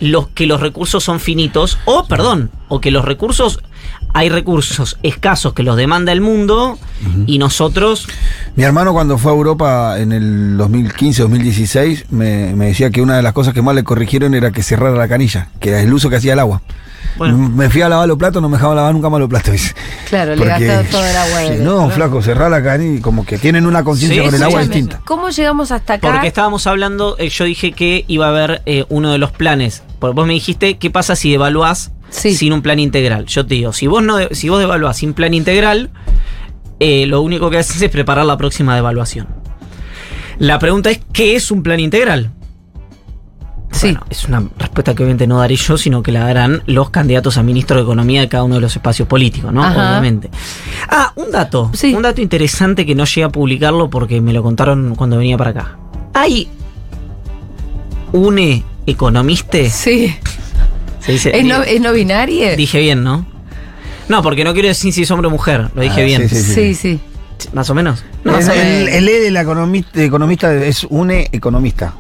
los 0.01 0.29
que 0.29 0.47
los 0.47 0.61
recursos 0.61 1.05
son 1.05 1.21
finitos, 1.21 1.79
o 1.85 2.07
perdón, 2.07 2.51
o 2.69 2.81
que 2.81 2.91
los 2.91 3.05
recursos, 3.05 3.61
hay 4.15 4.31
recursos 4.31 4.99
escasos 5.03 5.53
que 5.53 5.63
los 5.63 5.77
demanda 5.77 6.11
el 6.13 6.21
mundo 6.21 6.79
y 7.27 7.39
nosotros, 7.39 8.09
Mi 8.57 8.65
hermano 8.65 8.93
cuando 8.93 9.19
fue 9.19 9.31
a 9.31 9.35
Europa 9.35 9.99
en 9.99 10.13
el 10.13 10.57
2015-2016 10.57 12.07
me, 12.11 12.55
me 12.55 12.67
decía 12.67 12.91
que 12.91 13.03
una 13.03 13.17
de 13.17 13.23
las 13.23 13.35
cosas 13.35 13.53
que 13.53 13.63
más 13.63 13.75
le 13.75 13.85
corrigieron 13.85 14.35
era 14.35 14.51
que 14.53 14.63
cerrara 14.63 14.97
la 14.97 15.09
canilla, 15.09 15.51
que 15.61 15.69
era 15.69 15.81
el 15.81 15.93
uso 15.93 16.09
que 16.09 16.17
hacía 16.17 16.33
el 16.33 16.39
agua. 16.39 16.63
Bueno, 17.17 17.37
Me 17.39 17.69
fui 17.71 17.83
a 17.83 17.89
lavar 17.89 18.07
los 18.09 18.17
platos, 18.19 18.41
no 18.41 18.49
me 18.49 18.57
dejaba 18.57 18.75
lavar 18.75 18.93
nunca 18.95 19.09
más 19.11 19.21
los 19.21 19.29
platos. 19.29 19.53
dice. 19.53 19.75
Claro, 20.09 20.33
le 20.35 20.39
Porque- 20.39 20.67
gastado 20.67 20.85
todo 20.91 21.05
el 21.07 21.17
agua 21.17 21.41
Sí, 21.43 21.49
de. 21.51 21.59
No, 21.65 21.91
flaco, 21.91 22.23
cerrar 22.23 22.51
la 22.51 22.63
canilla 22.63 22.99
y 22.99 23.01
como 23.01 23.25
que 23.25 23.39
tienen 23.39 23.67
una 23.67 23.85
conciencia 23.85 24.23
Sí, 24.23 24.27
con 24.27 24.35
el 24.35 24.41
sí, 24.41 24.45
agua 24.45 24.61
distinta. 24.61 25.01
¿Cómo 25.05 25.31
llegamos 25.31 25.71
hasta 25.73 25.95
acá? 25.95 26.11
porque 26.13 26.27
estábamos 26.29 26.67
hablando, 26.67 27.17
eh, 27.19 27.29
yo 27.29 27.45
dije 27.45 27.73
que 27.73 28.05
iba 28.09 28.27
a 28.27 28.31
haber 28.31 28.63
eh, 28.67 28.85
uno 28.89 29.13
de 29.13 29.19
los 29.19 29.33
planes, 29.33 29.83
porque 29.99 30.15
vos 30.15 30.27
me 30.27 30.33
dijiste, 30.35 30.79
¿qué 30.79 30.91
pasa 30.91 31.17
si 31.17 31.31
devaluás 31.31 31.93
Sí. 32.11 32.35
sin 32.35 32.53
un 32.53 32.63
plan 32.63 32.79
integral? 32.79 33.27
Yo 33.27 33.47
te 33.47 33.55
digo, 33.55 33.73
si 33.73 33.87
vos, 33.87 34.03
no, 34.03 34.17
si 34.33 34.49
vos 34.49 34.59
devaluás 34.61 34.97
sin 34.97 35.15
plan 35.15 35.33
integral, 35.35 35.91
eh, 36.81 37.07
lo 37.07 37.21
único 37.21 37.51
que 37.51 37.59
haces 37.59 37.81
es 37.83 37.91
preparar 37.91 38.25
la 38.27 38.37
próxima 38.37 38.75
devaluación. 38.75 39.29
La 40.39 40.59
pregunta 40.59 40.91
es, 40.91 41.01
¿qué 41.13 41.37
es 41.37 41.51
un 41.51 41.63
plan 41.63 41.79
integral? 41.81 42.31
Sí. 43.73 43.87
Bueno, 43.93 44.05
es 44.11 44.25
una 44.27 44.43
respuesta 44.59 44.95
que 44.95 45.03
obviamente 45.05 45.27
no 45.27 45.39
daré 45.39 45.55
yo, 45.57 45.79
sino 45.79 46.03
que 46.03 46.11
la 46.13 46.25
darán 46.25 46.63
los 46.67 46.91
candidatos 46.91 47.39
a 47.39 47.43
ministro 47.43 47.77
de 47.77 47.83
Economía 47.83 48.21
de 48.21 48.29
cada 48.29 48.43
uno 48.43 48.57
de 48.57 48.61
los 48.61 48.75
espacios 48.75 49.07
políticos, 49.07 49.53
¿no? 49.53 49.63
Ajá. 49.65 49.91
Obviamente. 49.91 50.29
Ah, 50.89 51.13
un 51.17 51.31
dato. 51.31 51.71
Sí. 51.73 51.95
Un 51.95 52.03
dato 52.03 52.21
interesante 52.21 52.85
que 52.85 52.95
no 52.95 53.05
llegué 53.05 53.25
a 53.25 53.29
publicarlo 53.29 53.89
porque 53.89 54.21
me 54.21 54.33
lo 54.33 54.43
contaron 54.43 54.95
cuando 54.97 55.17
venía 55.19 55.39
para 55.39 55.51
acá. 55.51 55.79
Hay 56.15 56.49
une 58.13 58.65
economiste. 58.87 59.71
Sí. 59.71 60.17
Se 61.01 61.13
dice, 61.13 61.39
¿Es 61.39 61.45
no, 61.45 61.63
es 61.63 61.81
no 61.81 61.93
binario? 61.93 62.57
Dije 62.57 62.81
bien, 62.81 63.03
¿no? 63.05 63.25
No, 64.09 64.23
porque 64.23 64.43
no 64.45 64.53
quiero 64.53 64.69
decir 64.69 64.93
si 64.93 65.03
es 65.03 65.11
hombre 65.11 65.29
o 65.29 65.31
mujer, 65.31 65.71
lo 65.75 65.83
dije 65.83 66.03
Ah, 66.03 66.05
bien. 66.05 66.29
sí, 66.29 66.37
sí, 66.43 66.53
Sí, 66.55 66.75
sí. 66.75 67.01
Más 67.55 67.71
o 67.71 67.75
menos. 67.75 68.05
El, 68.25 69.09
E 69.09 69.21
del 69.21 69.37
economista, 69.37 70.03
economista 70.03 70.53
es 70.55 70.85
un 70.85 71.11
economista, 71.11 71.95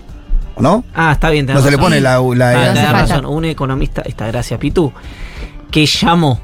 ¿no? 0.61 0.85
Ah, 0.95 1.13
está 1.13 1.31
bien. 1.31 1.47
No 1.47 1.61
se 1.63 1.71
le 1.71 1.79
pone 1.79 2.01
la, 2.01 2.19
la 2.21 2.51
Ah, 2.51 2.71
hace 2.73 2.83
falta. 2.83 2.93
razón. 3.01 3.27
Un 3.27 3.45
economista, 3.45 4.03
esta 4.03 4.27
gracia, 4.27 4.59
Pitu, 4.59 4.93
que 5.71 5.87
llamó 5.87 6.41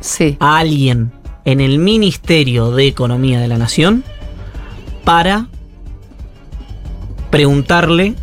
Sí. 0.00 0.36
a 0.40 0.58
alguien 0.58 1.12
en 1.44 1.60
el 1.60 1.78
Ministerio 1.78 2.70
de 2.70 2.86
Economía 2.86 3.40
de 3.40 3.48
la 3.48 3.58
Nación 3.58 4.04
para 5.04 5.46
preguntarle 7.30 8.14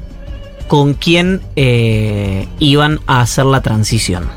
con 0.67 0.93
quién 0.93 1.41
eh, 1.55 2.47
iban 2.59 2.99
a 3.07 3.21
hacer 3.21 3.45
la 3.45 3.61
transición. 3.61 4.29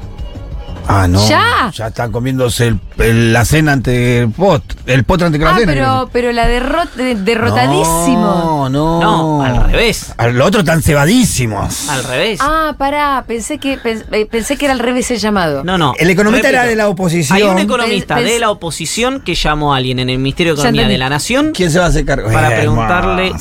Ah, 0.88 1.06
no. 1.08 1.26
¿Ya? 1.28 1.70
Ya 1.72 1.86
están 1.88 2.10
comiéndose 2.12 2.66
el- 2.68 2.80
el- 2.98 3.32
la 3.32 3.44
cena 3.44 3.72
ante 3.72 4.20
el 4.20 4.30
pot. 4.30 4.62
El 4.86 5.04
pot 5.04 5.22
ante 5.22 5.38
la 5.38 5.50
Ah, 5.54 5.58
cena. 5.58 5.72
pero, 5.72 6.10
pero 6.12 6.32
la 6.32 6.46
derrota, 6.48 6.90
de- 6.96 7.14
derrotadísimo. 7.14 8.68
No, 8.68 8.68
no. 8.68 9.00
No, 9.00 9.42
al 9.42 9.70
revés. 9.70 10.12
A 10.16 10.28
Los 10.28 10.46
otros 10.48 10.62
están 10.64 10.82
cebadísimos. 10.82 11.88
Al 11.88 12.04
revés. 12.04 12.40
Ah, 12.42 12.74
pará, 12.78 13.24
pensé 13.26 13.58
que, 13.58 13.78
pens- 13.78 14.04
eh, 14.12 14.26
pensé 14.26 14.56
que 14.56 14.64
era 14.66 14.74
al 14.74 14.80
revés 14.80 15.10
el 15.10 15.18
llamado. 15.18 15.62
No, 15.64 15.78
no. 15.78 15.94
El 15.98 16.10
economista 16.10 16.48
Repito, 16.48 16.60
era 16.62 16.68
de 16.68 16.76
la 16.76 16.88
oposición. 16.88 17.36
Hay 17.36 17.42
un 17.44 17.58
economista 17.58 18.16
Pens- 18.18 18.24
de 18.24 18.38
la 18.40 18.50
oposición 18.50 19.20
que 19.20 19.34
llamó 19.34 19.74
a 19.74 19.76
alguien 19.78 19.98
en 20.00 20.10
el 20.10 20.18
Ministerio 20.18 20.54
de 20.54 20.60
Economía 20.60 20.88
de 20.88 20.98
la 20.98 21.08
Nación 21.08 21.52
¿Quién 21.54 21.70
se 21.70 21.78
va 21.78 21.86
a 21.86 21.88
hacer 21.88 22.04
cargo? 22.04 22.30
para 22.30 22.52
Eh, 22.54 22.58
preguntarle. 22.60 23.32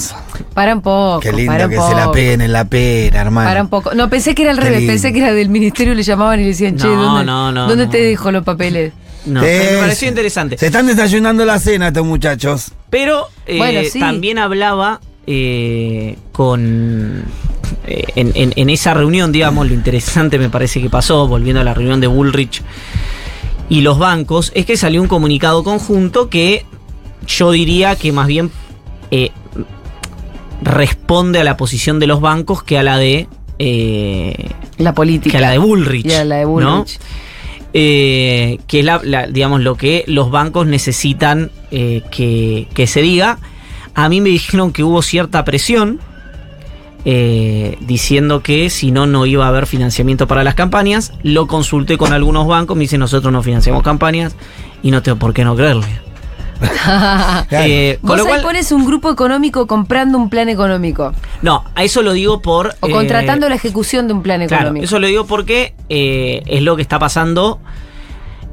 Para 0.53 0.73
un 0.75 0.81
poco. 0.81 1.19
Qué 1.21 1.31
lindo 1.31 1.51
para 1.51 1.65
un 1.65 1.71
que 1.71 1.77
poco. 1.77 1.89
se 1.89 1.95
la 1.95 2.11
peguen 2.11 2.41
en 2.41 2.51
la 2.51 2.65
pera, 2.65 3.21
hermano. 3.21 3.49
Para 3.49 3.61
un 3.61 3.69
poco. 3.69 3.93
No, 3.95 4.09
pensé 4.09 4.35
que 4.35 4.41
era 4.43 4.51
al 4.51 4.57
Qué 4.57 4.63
revés. 4.65 4.79
lindo. 4.79 4.91
Pensé 4.93 5.13
que 5.13 5.19
era 5.19 5.33
del 5.33 5.49
ministerio, 5.49 5.93
le 5.93 6.03
llamaban 6.03 6.39
y 6.39 6.43
le 6.43 6.49
decían, 6.49 6.77
che, 6.77 6.87
No, 6.87 6.95
¿dónde, 7.03 7.25
no, 7.25 7.51
no, 7.51 7.67
¿dónde 7.67 7.85
no. 7.85 7.91
te 7.91 7.97
dejo 8.01 8.31
los 8.31 8.43
papeles? 8.43 8.93
No, 9.25 9.43
Es- 9.43 9.73
me 9.73 9.77
pareció 9.79 10.07
interesante. 10.09 10.57
Se 10.57 10.65
están 10.67 10.87
desayunando 10.87 11.45
la 11.45 11.59
cena 11.59 11.89
estos 11.89 12.05
muchachos. 12.05 12.71
Pero 12.89 13.27
eh, 13.45 13.57
Bueno, 13.57 13.81
sí. 13.91 13.99
también 13.99 14.37
hablaba 14.39 14.99
eh, 15.27 16.17
con. 16.31 17.23
eh, 17.87 18.03
en, 18.15 18.31
en- 18.35 18.53
en 18.55 18.69
esa 18.69 18.93
reunión, 18.93 19.31
digamos, 19.31 19.67
lo 19.67 19.73
interesante 19.73 20.37
me 20.39 20.49
parece 20.49 20.81
que 20.81 20.89
pasó, 20.89 21.27
volviendo 21.27 21.61
a 21.61 21.63
la 21.63 21.73
reunión 21.73 22.01
de 22.01 22.07
Bullrich 22.07 22.61
y 23.69 23.81
los 23.81 23.97
bancos, 23.99 24.51
es 24.55 24.65
que 24.65 24.75
salió 24.75 25.01
un 25.01 25.07
comunicado 25.07 25.63
conjunto 25.63 26.27
que 26.29 26.65
yo 27.27 27.51
diría 27.51 27.95
que 27.95 28.11
más 28.11 28.27
bien 28.27 28.49
eh, 29.11 29.29
responde 30.61 31.39
a 31.39 31.43
la 31.43 31.57
posición 31.57 31.99
de 31.99 32.07
los 32.07 32.21
bancos 32.21 32.63
que 32.63 32.77
a 32.77 32.83
la 32.83 32.97
de. 32.97 33.27
eh, 33.59 34.49
La 34.77 34.93
política. 34.93 35.31
que 35.31 35.37
a 35.37 35.41
la 35.47 35.51
de 35.51 35.57
Bullrich. 35.57 36.05
Y 36.05 36.13
a 36.13 36.23
la 36.25 36.35
de 36.37 36.45
¿no? 36.45 36.49
Bullrich. 36.49 36.99
Eh, 37.73 38.59
que 38.67 38.79
es 38.79 38.85
la, 38.85 38.99
la- 39.03 39.27
digamos 39.27 39.61
lo 39.61 39.75
que 39.77 40.03
los 40.07 40.29
bancos 40.29 40.67
necesitan 40.67 41.51
eh, 41.71 42.01
que, 42.11 42.67
que 42.73 42.85
se 42.87 43.01
diga. 43.01 43.39
A 43.95 44.09
mí 44.09 44.19
me 44.21 44.29
dijeron 44.29 44.71
que 44.73 44.83
hubo 44.83 45.01
cierta 45.01 45.43
presión 45.45 45.99
eh, 47.05 47.77
diciendo 47.81 48.43
que 48.43 48.69
si 48.69 48.91
no 48.91 49.07
no 49.07 49.25
iba 49.25 49.45
a 49.45 49.49
haber 49.49 49.65
financiamiento 49.67 50.27
para 50.27 50.43
las 50.43 50.55
campañas. 50.55 51.13
Lo 51.23 51.47
consulté 51.47 51.97
con 51.97 52.13
algunos 52.13 52.45
bancos, 52.47 52.75
me 52.77 52.81
dicen 52.83 52.99
nosotros 52.99 53.31
no 53.33 53.41
financiamos 53.41 53.83
campañas 53.83 54.35
y 54.83 54.91
no 54.91 55.01
tengo 55.01 55.17
por 55.17 55.33
qué 55.33 55.43
no 55.45 55.55
creerle. 55.55 55.87
Eh, 57.51 57.97
con 58.01 58.09
Vos 58.09 58.17
lo 58.17 58.23
ahí 58.23 58.29
cual, 58.29 58.41
pones 58.43 58.71
un 58.71 58.85
grupo 58.85 59.09
económico 59.11 59.67
comprando 59.67 60.17
un 60.17 60.29
plan 60.29 60.49
económico. 60.49 61.13
no, 61.41 61.63
a 61.75 61.83
eso 61.83 62.01
lo 62.01 62.13
digo 62.13 62.41
por 62.41 62.75
O 62.79 62.87
eh, 62.87 62.91
contratando 62.91 63.49
la 63.49 63.55
ejecución 63.55 64.07
de 64.07 64.13
un 64.13 64.21
plan 64.23 64.45
Claro, 64.47 64.63
económico. 64.65 64.85
eso 64.85 64.99
lo 64.99 65.07
digo 65.07 65.25
porque 65.25 65.73
eh, 65.89 66.43
es 66.45 66.61
lo 66.61 66.75
que 66.75 66.81
está 66.81 66.99
pasando 66.99 67.59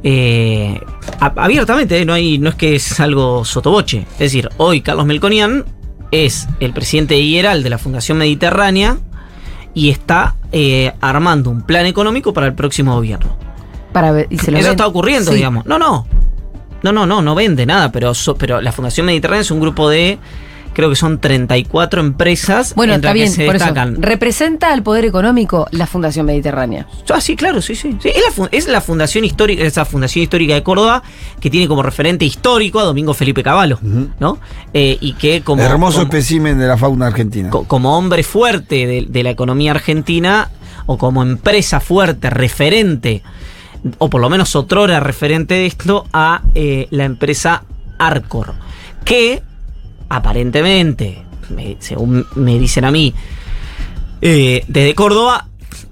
eh, 0.03 0.81
abiertamente, 1.21 2.01
eh, 2.01 2.05
no, 2.05 2.13
hay, 2.15 2.39
no 2.39 2.51
es 2.51 2.55
que 2.55 2.77
es 2.77 3.01
algo 3.01 3.45
sotoboche. 3.45 4.07
Es 4.13 4.19
decir, 4.19 4.49
hoy 4.57 4.81
Carlos 4.81 5.07
Melconian 5.07 5.65
es 6.11 6.49
el 6.61 6.73
presidente 6.73 7.15
de 7.15 7.21
IERAL 7.21 7.63
de 7.63 7.71
la 7.71 7.79
Fundación 7.79 8.19
Mediterránea 8.19 8.99
y 9.75 9.91
está 9.91 10.37
eh, 10.53 10.93
armando 11.01 11.51
un 11.51 11.63
plan 11.63 11.87
económico 11.87 12.33
para 12.33 12.47
el 12.47 12.55
próximo 12.55 12.95
gobierno. 12.95 13.37
Para 13.93 14.13
ver, 14.13 14.27
y 14.31 14.39
se 14.39 14.51
lo 14.51 14.59
Eso 14.59 14.67
ven. 14.69 14.73
está 14.73 14.87
ocurriendo, 14.87 15.31
Sí. 15.33 15.37
digamos. 15.39 15.67
No, 15.67 15.79
no. 15.79 16.07
No, 16.83 16.93
no, 16.93 17.07
no, 17.07 17.23
no 17.23 17.35
vende 17.35 17.67
nada, 17.67 17.91
pero, 17.93 18.15
so- 18.15 18.37
pero 18.37 18.61
la 18.61 18.73
Fundación 18.73 19.07
Mediterránea 19.07 19.41
es 19.43 19.51
un 19.51 19.61
grupo 19.61 19.89
de, 19.91 20.19
creo 20.75 20.89
que 20.91 20.95
son 20.97 21.19
34 21.21 22.01
empresas 22.01 22.73
Bueno, 22.77 22.95
entre 22.95 23.09
está 23.09 23.09
las 23.09 23.15
bien, 23.15 23.29
que 23.29 23.35
se 23.35 23.47
por 23.47 23.57
eso. 23.57 23.65
destacan. 23.65 24.01
Representa 24.03 24.73
al 24.73 24.83
poder 24.85 25.05
económico 25.05 25.67
la 25.73 25.87
Fundación 25.89 26.27
Mediterránea. 26.27 26.87
Ah, 27.13 27.21
sí, 27.21 27.35
claro, 27.35 27.61
sí, 27.63 27.75
sí. 27.75 27.97
Sí, 28.01 28.11
es, 28.11 28.23
la, 28.25 28.31
fu- 28.31 28.49
es 28.53 28.69
la 28.69 28.81
fundación 28.81 29.25
histórica, 29.25 29.65
esa 29.65 29.85
fundación 29.85 30.23
histórica 30.23 30.55
de 30.55 30.63
Córdoba 30.63 31.03
que 31.41 31.51
tiene 31.51 31.67
como 31.67 31.83
referente 31.83 32.25
histórico 32.25 32.79
a 32.79 32.85
Domingo 32.85 33.13
Felipe 33.13 33.43
Cavallo, 33.43 33.79
¿no? 34.21 34.39
Eh, 34.73 34.97
y 35.01 35.15
que 35.15 35.41
como, 35.43 35.63
Hermoso 35.63 35.99
como, 35.99 36.05
espécimen 36.13 36.59
de 36.59 36.69
la 36.69 36.77
fauna 36.77 37.09
argentina. 37.09 37.51
co- 37.51 37.65
como 37.65 37.99
hombre 37.99 38.23
fuerte 38.23 38.87
de, 38.87 39.07
de 39.09 39.23
la 39.25 39.31
economía 39.31 39.73
argentina 39.73 40.51
o 40.87 40.97
como 40.97 41.23
empresa 41.23 41.81
fuerte, 41.81 42.31
referente, 42.31 43.23
o 43.99 44.11
por 44.11 44.21
lo 44.21 44.29
menos 44.29 44.55
otrora 44.57 45.01
referente 45.01 45.55
de 45.55 45.67
esto, 45.67 46.07
a 46.13 46.43
eh, 46.55 46.89
la 46.91 47.05
empresa 47.05 47.65
Arcor, 47.99 48.55
que 49.05 49.43
aparentemente, 50.09 51.23
me- 51.55 51.77
según 51.79 52.27
me 52.35 52.59
dicen 52.59 52.85
a 52.85 52.91
mí, 52.91 53.15
eh, 54.21 54.65
desde 54.69 54.95
Córdoba 54.95 55.47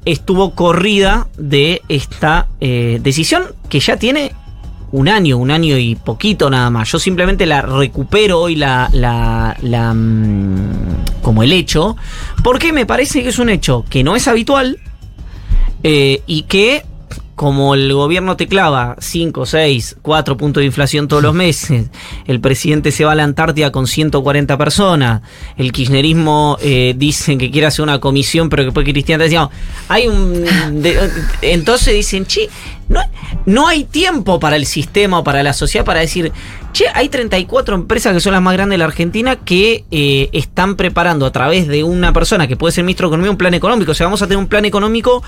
estuvo 0.04 0.50
corrida 0.54 1.28
de 1.36 1.82
esta 1.88 2.48
eh, 2.60 2.98
decisión 3.02 3.44
que 3.68 3.80
ya 3.80 3.96
tiene 3.96 4.32
un 4.92 5.08
año, 5.08 5.36
un 5.36 5.50
año 5.50 5.76
y 5.78 5.96
poquito 5.96 6.48
nada 6.48 6.70
más. 6.70 6.90
Yo 6.92 6.98
simplemente 6.98 7.44
la 7.46 7.60
recupero 7.62 8.40
hoy 8.40 8.54
la, 8.56 8.88
la, 8.92 9.56
la, 9.62 9.92
mm, 9.92 11.22
como 11.22 11.42
el 11.42 11.52
hecho, 11.52 11.96
porque 12.42 12.72
me 12.72 12.86
parece 12.86 13.22
que 13.22 13.30
es 13.30 13.38
un 13.38 13.48
hecho 13.50 13.84
que 13.90 14.02
no 14.04 14.14
es 14.16 14.26
habitual 14.28 14.78
y 15.82 16.42
que 16.48 16.84
como 17.36 17.74
el 17.74 17.92
gobierno 17.92 18.36
te 18.36 18.48
clava 18.48 18.96
5, 18.98 19.46
6, 19.46 19.96
4 20.02 20.36
puntos 20.38 20.62
de 20.62 20.66
inflación 20.66 21.06
todos 21.06 21.22
los 21.22 21.34
meses, 21.34 21.84
el 22.26 22.40
presidente 22.40 22.90
se 22.90 23.04
va 23.04 23.12
a 23.12 23.14
la 23.14 23.24
Antártida 23.24 23.70
con 23.70 23.86
140 23.86 24.56
personas, 24.58 25.20
el 25.56 25.70
kirchnerismo 25.70 26.56
eh, 26.62 26.94
dicen 26.96 27.38
que 27.38 27.50
quiere 27.50 27.66
hacer 27.68 27.82
una 27.82 28.00
comisión, 28.00 28.48
pero 28.48 28.62
que 28.62 28.66
después 28.66 28.84
Cristian 28.88 29.20
decía, 29.20 29.48
hay 29.88 30.08
un... 30.08 30.44
de- 30.82 31.10
entonces 31.42 31.94
dicen, 31.94 32.24
che, 32.26 32.48
no, 32.88 33.00
no 33.46 33.66
hay 33.66 33.84
tiempo 33.84 34.38
para 34.38 34.56
el 34.56 34.66
sistema 34.66 35.18
o 35.18 35.24
para 35.24 35.42
la 35.42 35.52
sociedad 35.52 35.84
para 35.84 36.00
decir, 36.00 36.32
che, 36.72 36.84
hay 36.94 37.08
34 37.08 37.74
empresas 37.74 38.12
que 38.12 38.20
son 38.20 38.32
las 38.32 38.42
más 38.42 38.52
grandes 38.54 38.74
de 38.74 38.78
la 38.78 38.84
Argentina 38.84 39.36
que 39.36 39.84
eh, 39.90 40.28
están 40.32 40.76
preparando 40.76 41.26
a 41.26 41.32
través 41.32 41.66
de 41.66 41.82
una 41.84 42.12
persona 42.12 42.46
que 42.46 42.56
puede 42.56 42.72
ser 42.72 42.84
ministro 42.84 43.08
de 43.08 43.14
Economía 43.14 43.30
un 43.30 43.36
plan 43.36 43.54
económico. 43.54 43.92
O 43.92 43.94
sea, 43.94 44.06
vamos 44.06 44.22
a 44.22 44.26
tener 44.26 44.38
un 44.38 44.48
plan 44.48 44.64
económico 44.64 45.22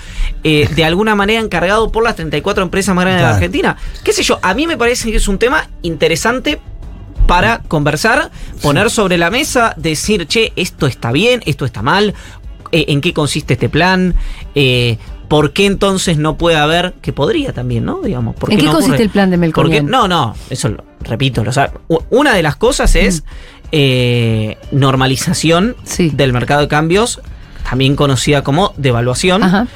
eh, 0.45 0.69
de 0.75 0.85
alguna 0.85 1.15
manera 1.15 1.41
encargado 1.41 1.91
por 1.91 2.05
las 2.05 2.17
34 2.17 2.63
empresas 2.63 2.95
más 2.95 3.05
grandes 3.05 3.23
de 3.23 3.29
la. 3.29 3.35
Argentina. 3.35 3.77
¿Qué 4.05 4.13
sé 4.13 4.23
yo? 4.23 4.39
A 4.43 4.55
mí 4.55 4.67
me 4.67 4.77
parece 4.77 5.11
que 5.11 5.17
es 5.17 5.29
un 5.29 5.39
tema 5.39 5.69
interesante 5.83 6.61
para 7.27 7.61
conversar, 7.61 8.31
poner 8.63 8.91
sobre 8.91 9.19
la 9.19 9.31
mesa, 9.31 9.75
decir, 9.77 10.27
che, 10.27 10.53
esto 10.57 10.87
está 10.87 11.13
bien, 11.13 11.43
esto 11.45 11.67
está 11.67 11.83
mal, 11.83 12.15
eh, 12.73 12.87
en 12.89 13.01
qué 13.01 13.13
consiste 13.13 13.55
este 13.55 13.69
plan, 13.69 14.15
eh, 14.55 14.99
por 15.29 15.53
qué 15.53 15.67
entonces 15.67 16.17
no 16.19 16.37
puede 16.39 16.57
haber, 16.57 16.95
que 17.03 17.13
podría 17.13 17.53
también, 17.53 17.85
¿no? 17.85 18.01
Digamos, 18.03 18.35
¿por 18.35 18.51
¿En 18.51 18.59
qué 18.59 18.65
no 18.65 18.73
consiste 18.73 18.95
ocurre? 18.95 19.05
el 19.05 19.11
plan 19.11 19.31
de 19.31 19.37
Melconian? 19.37 19.85
Porque- 19.85 19.91
no, 19.91 20.09
no, 20.09 20.35
eso 20.51 20.69
lo 20.71 20.85
repito, 21.01 21.45
lo 21.45 21.53
sabe. 21.53 21.73
Una 22.11 22.35
de 22.35 22.43
las 22.43 22.57
cosas 22.57 22.95
es 22.97 23.25
eh, 23.71 24.57
normalización 24.73 25.77
Sí. 25.85 26.11
del 26.15 26.33
mercado 26.33 26.63
de 26.63 26.69
cambios, 26.69 27.21
también 27.69 27.97
conocida 27.97 28.43
como 28.43 28.73
devaluación. 28.79 29.43
Ajá. 29.43 29.67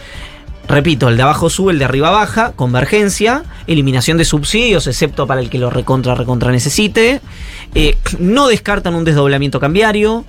Repito, 0.69 1.09
el 1.09 1.17
de 1.17 1.23
abajo 1.25 1.51
sube, 1.51 1.73
el 1.73 1.79
de 1.79 1.85
arriba 1.85 2.11
baja, 2.11 2.53
convergencia, 2.53 3.43
eliminación 3.67 4.17
de 4.17 4.25
subsidios, 4.25 4.87
excepto 4.87 5.27
para 5.27 5.41
el 5.41 5.51
que 5.51 5.59
lo 5.59 5.69
recontra, 5.71 6.15
recontra 6.15 6.51
necesite. 6.53 7.21
Eh, 7.75 7.99
no 8.19 8.47
descartan 8.49 8.95
un 8.95 9.05
desdoblamiento 9.05 9.61
cambiario. 9.61 10.25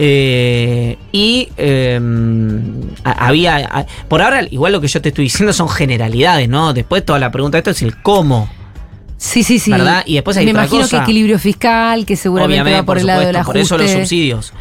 Eh, 0.00 0.96
y 1.10 1.48
eh, 1.56 2.00
había. 3.02 3.84
por 4.06 4.22
ahora, 4.22 4.42
igual 4.48 4.70
lo 4.72 4.80
que 4.80 4.86
yo 4.86 5.02
te 5.02 5.08
estoy 5.08 5.24
diciendo 5.24 5.52
son 5.52 5.68
generalidades, 5.68 6.48
¿no? 6.48 6.72
Después 6.72 7.04
toda 7.04 7.18
la 7.18 7.32
pregunta 7.32 7.56
de 7.56 7.60
esto 7.60 7.70
es 7.72 7.82
el 7.82 8.00
cómo. 8.00 8.48
Sí, 9.16 9.42
sí, 9.42 9.58
sí. 9.58 9.72
¿Verdad? 9.72 10.04
Y 10.06 10.14
después 10.14 10.36
hay 10.36 10.44
Me 10.44 10.52
otra 10.52 10.62
imagino 10.62 10.82
cosa. 10.82 10.98
que 10.98 11.02
equilibrio 11.02 11.40
fiscal, 11.40 12.06
que 12.06 12.14
seguramente 12.14 12.60
Obviamente, 12.62 12.80
va 12.80 12.86
por, 12.86 12.98
el 12.98 13.06
lado 13.08 13.20
del 13.22 13.36
supuesto, 13.36 13.40
ajuste. 13.40 13.74
por 13.74 13.80
eso 13.80 13.92
los 13.92 14.02
subsidios. 14.02 14.52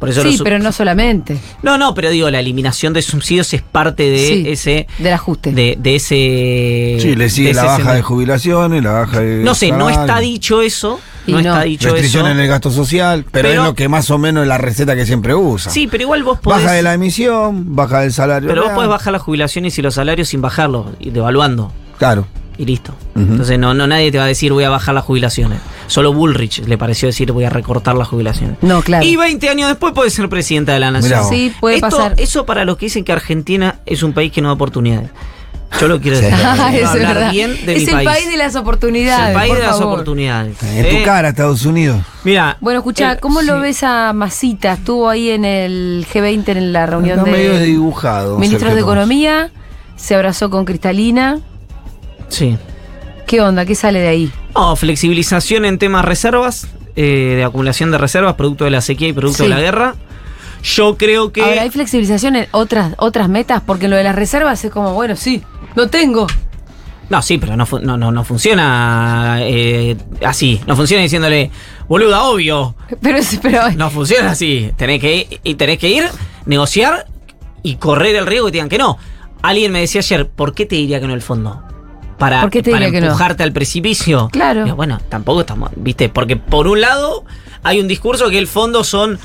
Por 0.00 0.08
eso 0.08 0.22
Sí, 0.22 0.40
pero 0.42 0.58
no 0.58 0.72
solamente 0.72 1.36
No, 1.62 1.76
no, 1.76 1.92
pero 1.94 2.08
digo, 2.10 2.30
la 2.30 2.40
eliminación 2.40 2.94
de 2.94 3.02
subsidios 3.02 3.52
es 3.54 3.60
parte 3.62 4.10
de 4.10 4.26
Sí. 4.26 4.44
ese. 4.48 4.86
del 4.98 5.12
ajuste. 5.12 5.52
De, 5.52 5.76
de 5.78 5.94
ese. 5.94 6.96
Sí, 7.00 7.14
le 7.14 7.30
sigue 7.30 7.48
de 7.48 7.54
la 7.54 7.64
baja 7.64 7.94
de 7.94 8.02
jubilaciones, 8.02 8.82
la 8.82 8.92
baja 8.92 9.20
de. 9.20 9.44
No 9.44 9.54
sé, 9.54 9.70
no 9.70 9.88
está 9.88 10.18
dicho 10.18 10.62
eso. 10.62 10.98
Y 11.30 11.32
No, 11.32 11.40
no. 11.42 11.48
está 11.50 11.62
dicho 11.62 11.88
Restricción 11.90 12.26
eso. 12.26 12.32
en 12.34 12.40
el 12.40 12.48
gasto 12.48 12.70
social, 12.70 13.24
pero, 13.30 13.48
Pero- 13.48 13.60
es 13.62 13.68
lo 13.68 13.74
que 13.74 13.88
más 13.88 14.10
o 14.10 14.18
menos 14.18 14.42
es 14.42 14.48
la 14.48 14.58
receta 14.58 14.94
que 14.96 15.06
siempre 15.06 15.34
usa. 15.34 15.70
Sí, 15.72 15.86
pero 15.90 16.02
igual 16.04 16.22
vos 16.22 16.38
podés. 16.40 16.62
Baja 16.62 16.74
de 16.74 16.82
la 16.82 16.94
emisión, 16.94 17.74
baja 17.76 18.00
del 18.00 18.12
salario. 18.12 18.48
pero 18.48 18.64
vos 18.64 18.72
podés 18.72 18.90
bajar 18.90 19.12
las 19.12 19.22
jubilaciones 19.22 19.78
y 19.78 19.82
los 19.82 19.94
salarios 19.94 20.28
sin 20.28 20.40
bajarlos, 20.42 20.86
y 20.98 21.10
devaluando. 21.10 21.72
Claro. 21.98 22.26
y 22.58 22.66
listo. 22.66 22.92
Entonces 23.16 23.58
no, 23.58 23.72
no 23.72 23.86
nadie 23.86 24.12
te 24.12 24.18
va 24.18 24.24
a 24.24 24.26
decir 24.26 24.52
voy 24.52 24.64
a 24.64 24.68
bajar 24.68 24.94
las 24.94 25.04
jubilaciones. 25.04 25.60
Solo 25.86 26.12
Bullrich 26.12 26.58
le 26.66 26.76
pareció 26.76 27.08
decir 27.08 27.32
voy 27.32 27.44
a 27.44 27.48
recortar 27.48 27.94
las 27.96 28.06
jubilaciones. 28.08 28.58
No, 28.60 28.82
claro. 28.82 29.02
Y 29.02 29.16
20 29.16 29.48
años 29.48 29.68
después 29.70 29.94
puede 29.94 30.10
ser 30.10 30.28
presidenta 30.28 30.74
de 30.74 30.80
la 30.80 30.90
nación. 30.90 31.24
Sí, 31.30 31.54
puede 31.58 31.76
Esto- 31.76 31.88
pasar. 31.88 32.14
Eso 32.18 32.44
para 32.44 32.66
los 32.66 32.76
que 32.76 32.84
dicen 32.86 33.02
que 33.04 33.12
Argentina 33.12 33.76
es 33.86 34.02
un 34.02 34.12
país 34.12 34.30
que 34.30 34.42
no 34.42 34.48
da 34.48 34.54
oportunidades. 34.54 35.08
Yo 35.80 35.88
lo 35.88 36.00
quiero 36.00 36.18
decir. 36.18 36.34
Ah, 36.44 36.70
es 36.74 36.84
hablar 36.86 37.14
verdad. 37.14 37.30
bien 37.32 37.50
de 37.64 37.76
es 37.76 37.82
mi 37.84 37.88
el 37.88 37.94
país. 37.94 38.08
país 38.08 38.28
de 38.30 38.36
las 38.36 38.48
Es 38.48 38.56
oportunidades. 38.56 39.28
el 39.28 39.34
país 39.34 39.48
por 39.50 39.60
de 39.60 39.66
las 39.66 39.80
oportunidades. 39.80 40.62
En 40.62 40.88
tu 40.88 40.96
Eh, 40.96 41.02
cara, 41.04 41.28
Estados 41.28 41.64
Unidos. 41.64 42.00
Mira. 42.24 42.56
Bueno, 42.60 42.80
escucha, 42.80 43.12
el- 43.12 43.20
¿cómo 43.20 43.40
lo 43.42 43.56
sí. 43.56 43.60
ves 43.62 43.82
a 43.84 44.12
Masita? 44.12 44.72
Estuvo 44.72 45.08
ahí 45.08 45.30
en 45.30 45.44
el 45.44 46.06
G20 46.12 46.48
en 46.56 46.72
la 46.72 46.86
reunión 46.86 47.18
Está 47.20 47.30
medio 47.30 47.52
de 47.52 47.58
desdibujado. 47.60 48.38
ministros 48.38 48.72
de 48.72 48.80
Sergio 48.80 48.84
Tomás. 48.86 49.04
Economía, 49.06 49.50
se 49.96 50.14
abrazó 50.14 50.50
con 50.50 50.64
Cristalina. 50.64 51.38
Sí. 52.28 52.56
¿Qué 53.26 53.40
onda? 53.40 53.64
¿Qué 53.64 53.74
sale 53.76 54.00
de 54.00 54.08
ahí? 54.08 54.32
No, 54.54 54.74
flexibilización 54.76 55.64
en 55.64 55.78
temas 55.78 56.04
reservas, 56.04 56.66
eh, 56.96 57.34
de 57.36 57.44
acumulación 57.44 57.90
de 57.92 57.98
reservas, 57.98 58.34
producto 58.34 58.64
de 58.64 58.70
la 58.70 58.80
sequía 58.80 59.08
y 59.08 59.12
producto 59.12 59.44
Sí. 59.44 59.48
de 59.48 59.54
la 59.54 59.60
guerra. 59.60 59.94
Yo 60.62 60.96
creo 60.98 61.32
que. 61.32 61.42
Ahora, 61.42 61.62
¿hay 61.62 61.70
flexibilización 61.70 62.36
en 62.36 62.46
otras, 62.50 62.92
otras 62.98 63.28
metas? 63.30 63.62
Porque 63.64 63.88
lo 63.88 63.96
de 63.96 64.04
las 64.04 64.14
reservas 64.14 64.62
es 64.64 64.70
como, 64.70 64.92
bueno, 64.92 65.16
sí, 65.16 65.42
no 65.76 65.88
tengo. 65.88 66.26
No, 67.08 67.20
sí, 67.22 67.38
pero 67.38 67.56
no, 67.56 67.66
no, 67.82 67.96
no, 67.96 68.12
no 68.12 68.24
funciona 68.24 69.38
eh, 69.40 69.96
así. 70.24 70.60
No 70.66 70.76
funciona 70.76 71.02
diciéndole, 71.02 71.50
boluda, 71.88 72.22
obvio. 72.22 72.76
Pero, 73.02 73.18
pero 73.42 73.70
No 73.76 73.90
funciona 73.90 74.30
así. 74.30 74.70
Tenés 74.76 75.00
que 75.00 75.16
ir, 75.16 75.40
y 75.42 75.54
tenés 75.56 75.78
que 75.78 75.88
ir, 75.88 76.04
negociar 76.46 77.06
y 77.64 77.76
correr 77.76 78.14
el 78.14 78.26
riesgo 78.26 78.46
que 78.46 78.52
te 78.52 78.56
digan 78.58 78.68
que 78.68 78.78
no. 78.78 78.96
Alguien 79.42 79.72
me 79.72 79.80
decía 79.80 80.00
ayer, 80.00 80.28
¿por 80.28 80.54
qué 80.54 80.66
te 80.66 80.76
diría 80.76 81.00
que 81.00 81.08
no 81.08 81.14
el 81.14 81.22
fondo? 81.22 81.62
Para, 82.16 82.42
¿Por 82.42 82.50
qué 82.50 82.62
te 82.62 82.70
para 82.70 82.84
diría 82.86 83.00
que 83.00 83.04
no? 83.04 83.12
empujarte 83.12 83.42
al 83.42 83.52
precipicio. 83.52 84.28
Claro. 84.30 84.62
Digo, 84.64 84.76
bueno, 84.76 85.00
tampoco 85.08 85.40
estamos, 85.40 85.70
¿viste? 85.74 86.10
Porque 86.10 86.36
por 86.36 86.68
un 86.68 86.80
lado 86.80 87.24
hay 87.62 87.80
un 87.80 87.88
discurso 87.88 88.28
que 88.30 88.38
el 88.38 88.46
fondo 88.46 88.84
son 88.84 89.18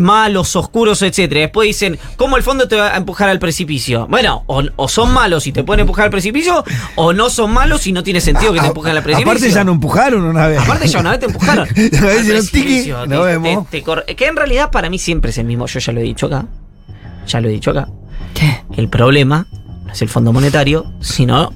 malos, 0.00 0.54
oscuros, 0.56 1.02
etcétera. 1.02 1.40
Después 1.42 1.66
dicen, 1.66 1.98
¿cómo 2.16 2.36
el 2.36 2.42
fondo 2.42 2.68
te 2.68 2.76
va 2.76 2.94
a 2.94 2.96
empujar 2.96 3.28
al 3.28 3.38
precipicio? 3.38 4.06
Bueno, 4.08 4.44
o, 4.46 4.62
o 4.76 4.88
son 4.88 5.12
malos 5.12 5.46
y 5.46 5.52
te 5.52 5.64
pueden 5.64 5.80
empujar 5.80 6.04
al 6.06 6.10
precipicio, 6.10 6.64
o 6.96 7.12
no 7.12 7.30
son 7.30 7.52
malos 7.52 7.86
y 7.86 7.92
no 7.92 8.02
tiene 8.02 8.20
sentido 8.20 8.52
que 8.52 8.60
te 8.60 8.66
empujen 8.66 8.96
al 8.96 9.02
precipicio. 9.02 9.30
Aparte 9.32 9.50
ya 9.50 9.64
no 9.64 9.72
empujaron 9.72 10.22
una 10.24 10.46
vez. 10.46 10.60
Aparte 10.60 10.86
ya 10.88 11.00
una 11.00 11.10
vez 11.10 11.20
te 11.20 11.26
empujaron. 11.26 11.68
Una 11.68 12.06
vez 12.06 12.20
hicieron 12.22 12.46
tiki, 12.46 12.92
vemos. 13.24 13.70
te- 13.70 13.78
te 13.78 13.84
cor- 13.84 14.04
que 14.04 14.26
en 14.26 14.36
realidad 14.36 14.70
para 14.70 14.88
mí 14.90 14.98
siempre 14.98 15.30
es 15.30 15.38
el 15.38 15.46
mismo. 15.46 15.66
Yo 15.66 15.80
ya 15.80 15.92
lo 15.92 16.00
he 16.00 16.04
dicho 16.04 16.26
acá. 16.26 16.46
Ya 17.26 17.40
lo 17.40 17.48
he 17.48 17.52
dicho 17.52 17.70
acá. 17.70 17.88
¿Qué? 18.34 18.62
El 18.76 18.88
problema 18.88 19.46
no 19.86 19.92
es 19.92 20.00
el 20.02 20.08
Fondo 20.08 20.32
Monetario, 20.32 20.92
sino 21.00 21.52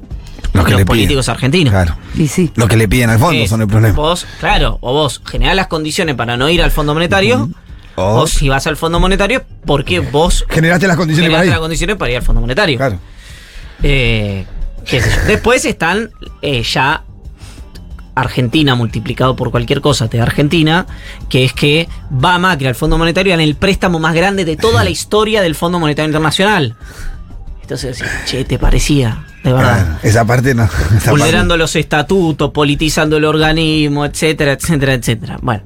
Los 0.55 0.65
que 0.65 0.71
los 0.71 0.81
le 0.81 0.87
políticos 0.87 1.29
argentinos. 1.29 1.73
Claro. 1.73 1.97
Y 2.15 2.29
sí. 2.29 2.51
Los 2.55 2.69
que 2.69 2.77
le 2.77 2.89
piden 2.89 3.11
al 3.11 3.19
fondo 3.19 3.43
Es, 3.43 3.51
son 3.51 3.61
el 3.63 3.69
problema. 3.69 3.95
Vos, 3.95 4.27
claro, 4.41 4.79
o 4.81 4.93
vos 4.93 5.21
generás 5.27 5.57
las 5.57 5.67
condiciones 5.67 6.15
para 6.15 6.37
no 6.37 6.49
ir 6.49 6.63
al 6.63 6.71
Fondo 6.71 6.95
Monetario, 6.95 7.51
O 7.97 8.21
o 8.21 8.27
si 8.27 8.49
vas 8.49 8.67
al 8.67 8.77
Fondo 8.77 9.01
Monetario, 9.01 9.45
porque 9.67 10.01
vos 10.01 10.45
generaste 10.49 10.87
las 10.87 10.97
condiciones 10.97 11.31
para 11.31 11.43
generaste 11.43 11.47
ir. 11.47 11.51
las 11.53 11.61
condiciones 11.61 11.97
para 11.97 12.11
ir 12.13 12.17
al 12.19 12.23
Fondo 12.23 12.41
Monetario. 12.41 12.77
Claro. 12.77 12.99
Eh, 13.83 14.47
qué 14.87 15.01
sé 15.01 15.11
yo. 15.11 15.27
Después 15.27 15.65
están 15.65 16.11
eh, 16.41 16.63
ya 16.63 17.03
Argentina 18.15 18.75
multiplicado 18.75 19.35
por 19.35 19.51
cualquier 19.51 19.81
cosa 19.81 20.09
te 20.09 20.19
da 20.19 20.23
Argentina, 20.23 20.87
que 21.29 21.45
es 21.45 21.53
que 21.53 21.89
va 22.13 22.39
Macri 22.39 22.67
al 22.69 22.75
Fondo 22.75 22.97
Monetario 22.97 23.35
en 23.35 23.41
el 23.41 23.57
préstamo 23.57 23.99
más 23.99 24.15
grande 24.15 24.45
de 24.45 24.57
toda 24.57 24.85
la 24.85 24.91
historia 24.99 25.43
del 25.43 25.55
Fondo 25.55 25.81
Monetario 25.81 26.09
Internacional. 26.09 26.77
Entonces 27.63 28.05
che, 28.27 28.45
te 28.45 28.59
parecía, 28.59 29.25
de 29.45 29.53
verdad. 29.53 29.85
Claro, 29.85 29.99
Esa 30.03 30.25
parte 30.25 30.55
no. 30.55 30.65
esa 30.97 31.11
Vulnerando 31.11 31.57
los 31.57 31.77
estatutos, 31.77 32.51
politizando 32.51 33.17
el 33.19 33.25
organismo, 33.27 34.05
etcétera, 34.05 34.53
etcétera, 34.53 34.95
etcétera. 34.95 35.39
Bueno. 35.43 35.63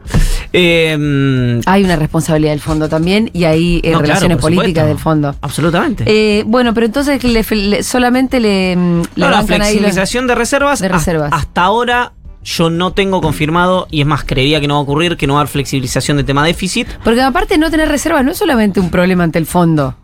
eh, 0.52 1.60
Hay 1.66 1.84
una 1.84 1.96
responsabilidad 1.96 2.52
del 2.52 2.60
fondo 2.60 2.88
también 2.88 3.30
y 3.32 3.44
hay 3.44 3.80
eh, 3.82 3.92
no, 3.92 4.00
relaciones 4.00 4.38
políticas 4.38 4.68
supuesto. 4.68 4.88
del 4.88 4.98
fondo. 4.98 5.34
Absolutamente. 5.40 6.04
Eh, 6.06 6.44
bueno, 6.46 6.74
pero 6.74 6.86
entonces 6.86 7.22
le- 7.24 7.44
le- 7.50 7.82
solamente 7.82 8.40
le, 8.40 8.76
mm, 8.76 9.02
le 9.14 9.24
No, 9.24 9.30
la 9.30 9.38
los- 9.38 9.46
flexibilización 9.46 10.26
de 10.26 10.34
reservas. 10.34 10.80
de 10.80 10.88
reservas. 10.88 11.32
Hasta 11.32 11.62
ahora 11.62 12.12
yo 12.44 12.70
no 12.70 12.92
tengo 12.92 13.20
confirmado, 13.20 13.86
y 13.90 14.00
es 14.00 14.06
más, 14.06 14.24
creería 14.24 14.60
que 14.60 14.68
no 14.68 14.74
va 14.74 14.80
a 14.80 14.82
ocurrir, 14.82 15.16
que 15.16 15.26
no 15.26 15.34
va 15.34 15.40
a 15.40 15.42
haber 15.42 15.52
flexibilización 15.52 16.16
de 16.16 16.24
tema 16.24 16.44
déficit. 16.44 16.88
Porque 17.04 17.20
aparte 17.20 17.58
no 17.58 17.70
tener 17.70 17.88
reservas 17.88 18.24
no 18.24 18.30
es 18.32 18.38
solamente 18.38 18.80
un 18.80 18.90
problema 18.90 19.24
ante 19.24 19.38
el 19.38 19.46
fondo. 19.46 19.96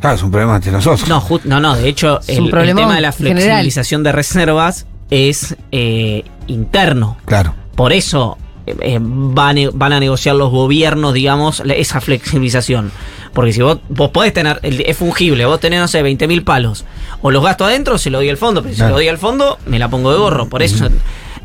Claro, 0.00 0.16
es 0.16 0.22
un 0.22 0.30
problema 0.30 0.56
entre 0.56 0.72
nosotros. 0.72 1.08
No, 1.08 1.22
no, 1.44 1.60
no, 1.60 1.76
de 1.76 1.88
hecho, 1.88 2.20
el, 2.28 2.46
el 2.54 2.74
tema 2.76 2.94
de 2.94 3.00
la 3.00 3.12
general. 3.12 3.38
flexibilización 3.42 4.02
de 4.04 4.12
reservas 4.12 4.86
es 5.10 5.56
eh, 5.72 6.24
interno. 6.46 7.16
Claro. 7.24 7.54
Por 7.74 7.92
eso 7.92 8.36
eh, 8.66 8.76
eh, 8.80 8.98
van, 9.00 9.58
a- 9.58 9.70
van 9.72 9.92
a 9.92 10.00
negociar 10.00 10.36
los 10.36 10.50
gobiernos, 10.50 11.14
digamos, 11.14 11.62
esa 11.66 12.00
flexibilización. 12.00 12.92
Porque 13.32 13.52
si 13.52 13.60
vos, 13.62 13.78
vos 13.88 14.10
podés 14.10 14.32
tener, 14.32 14.60
el- 14.62 14.82
es 14.82 14.96
fungible, 14.96 15.44
vos 15.46 15.58
tenés, 15.60 15.80
no 15.80 15.88
sé, 15.88 16.02
20 16.02 16.28
mil 16.28 16.42
palos. 16.44 16.84
O 17.22 17.30
los 17.30 17.42
gasto 17.42 17.64
adentro, 17.64 17.98
se 17.98 18.10
lo 18.10 18.18
doy 18.18 18.28
al 18.28 18.36
fondo. 18.36 18.62
Pero 18.62 18.74
si 18.74 18.78
Claro. 18.78 18.90
lo 18.90 18.96
doy 18.96 19.08
al 19.08 19.18
fondo, 19.18 19.58
me 19.66 19.78
la 19.78 19.88
pongo 19.88 20.12
de 20.12 20.18
gorro. 20.18 20.48
Por 20.48 20.62
eso 20.62 20.88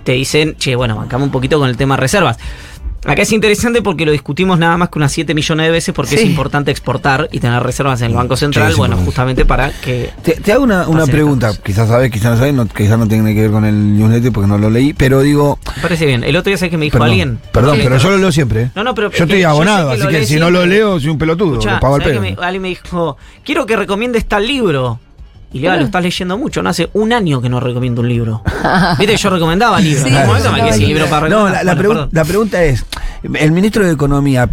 te 0.04 0.12
dicen, 0.12 0.56
che, 0.58 0.76
bueno, 0.76 0.96
bancamos 0.98 1.26
un 1.28 1.32
poquito 1.32 1.58
con 1.60 1.70
el 1.70 1.78
tema 1.78 1.96
reservas. 1.98 2.38
Acá 3.06 3.22
es 3.24 3.32
interesante 3.34 3.82
porque 3.82 4.06
lo 4.06 4.12
discutimos 4.12 4.58
nada 4.58 4.78
más 4.78 4.90
que 4.90 4.98
unas 5.00 5.12
7 5.12 5.34
millones 5.34 5.66
de 5.66 5.72
veces 5.72 5.94
porque 5.94 6.16
es 6.16 6.24
importante 6.24 6.72
exportar 6.72 7.28
y 7.32 7.40
tener 7.40 7.62
reservas 7.62 8.02
en 8.02 8.12
el 8.12 8.14
Banco 8.16 8.38
Central, 8.38 8.72
sí, 8.72 8.78
bueno, 8.78 8.96
justamente 8.98 9.46
para 9.46 9.72
que... 9.72 10.10
Te, 10.24 10.34
te 10.34 10.54
hago 10.54 10.64
una, 10.64 10.88
una 10.88 11.06
pregunta, 11.06 11.52
quizás 11.64 11.88
sabes, 11.90 12.10
quizás 12.12 12.32
no 12.34 12.38
sabes, 12.38 12.54
no, 12.54 12.66
quizás 12.68 12.98
no 12.98 13.08
tiene 13.08 13.34
que 13.36 13.42
ver 13.42 13.52
con 13.52 13.66
el 13.66 13.98
newsletter 13.98 14.32
porque 14.32 14.48
no 14.48 14.58
lo 14.58 14.70
leí, 14.70 14.94
pero 14.94 15.22
digo, 15.22 15.60
parece 15.82 16.06
bien. 16.06 16.24
El 16.24 16.36
otro 16.36 16.50
día 16.50 16.58
sé 16.58 16.70
que 16.70 16.78
me 16.78 16.86
dijo 16.86 16.94
perdón, 16.94 17.10
alguien... 17.10 17.40
perdón, 17.52 17.80
pero 17.84 17.98
yo 17.98 18.10
lo 18.10 18.18
leo 18.18 18.32
siempre. 18.32 18.62
¿eh? 18.64 18.72
No, 18.76 18.84
no, 18.84 18.96
pero 18.96 19.12
yo 19.12 19.24
estoy 19.26 19.44
abonado, 19.44 19.92
así 19.92 20.08
que 20.08 20.26
si 20.26 20.38
no 20.38 20.50
lo 20.50 20.66
leo 20.66 21.00
soy 21.00 21.10
un 21.10 21.18
pelotudo, 21.18 21.54
Escuchá, 21.54 21.74
lo 21.76 21.80
pago 21.82 21.96
al 21.96 22.02
¿sabés 22.04 22.20
pedo. 22.20 22.22
me- 22.40 22.46
alguien 22.46 22.62
me 22.62 22.68
dijo, 22.70 23.18
quiero 23.44 23.66
que 23.66 23.76
recomiendes 23.76 24.26
tal 24.28 24.48
libro. 24.48 25.00
Y 25.54 25.58
le 25.58 25.62
digo, 25.62 25.74
"Ah, 25.74 25.78
lo 25.78 25.86
estás 25.86 26.02
leyendo 26.04 26.38
mucho, 26.38 26.62
no 26.64 26.70
hace 26.70 26.90
un 26.94 27.14
año 27.14 27.40
que 27.42 27.48
no 27.48 27.60
recomiendo 27.60 28.02
un 28.02 28.10
libro. 28.10 28.42
Viste, 29.00 29.16
yo 29.16 29.30
recomendaba 29.30 29.80
libros. 29.80 30.04
Sí, 30.04 30.10
en 30.16 30.26
momento 30.28 30.52
me 30.52 30.62
quedé 30.62 30.74
sin 30.74 30.88
libro 30.88 31.06
para 31.06 31.30
No, 31.30 31.48
la, 31.48 31.64
la 31.64 31.76
Bueno, 31.76 31.82
pregun- 31.90 31.94
perdón. 31.94 32.10
la 32.12 32.26
pregunta 32.26 32.64
es, 32.64 32.86
¿el 33.36 33.52
ministro 33.52 33.86
de 33.86 33.92
Economía 33.94 34.50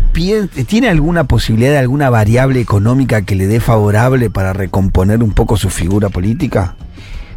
tiene 0.67 0.89
alguna 0.91 1.25
posibilidad 1.25 1.71
de 1.73 1.79
alguna 1.79 2.11
variable 2.11 2.61
económica 2.61 3.23
que 3.23 3.35
le 3.35 3.47
dé 3.47 3.61
favorable 3.61 4.29
para 4.31 4.53
recomponer 4.53 5.23
un 5.23 5.33
poco 5.33 5.57
su 5.57 5.71
figura 5.71 6.11
política? 6.11 6.75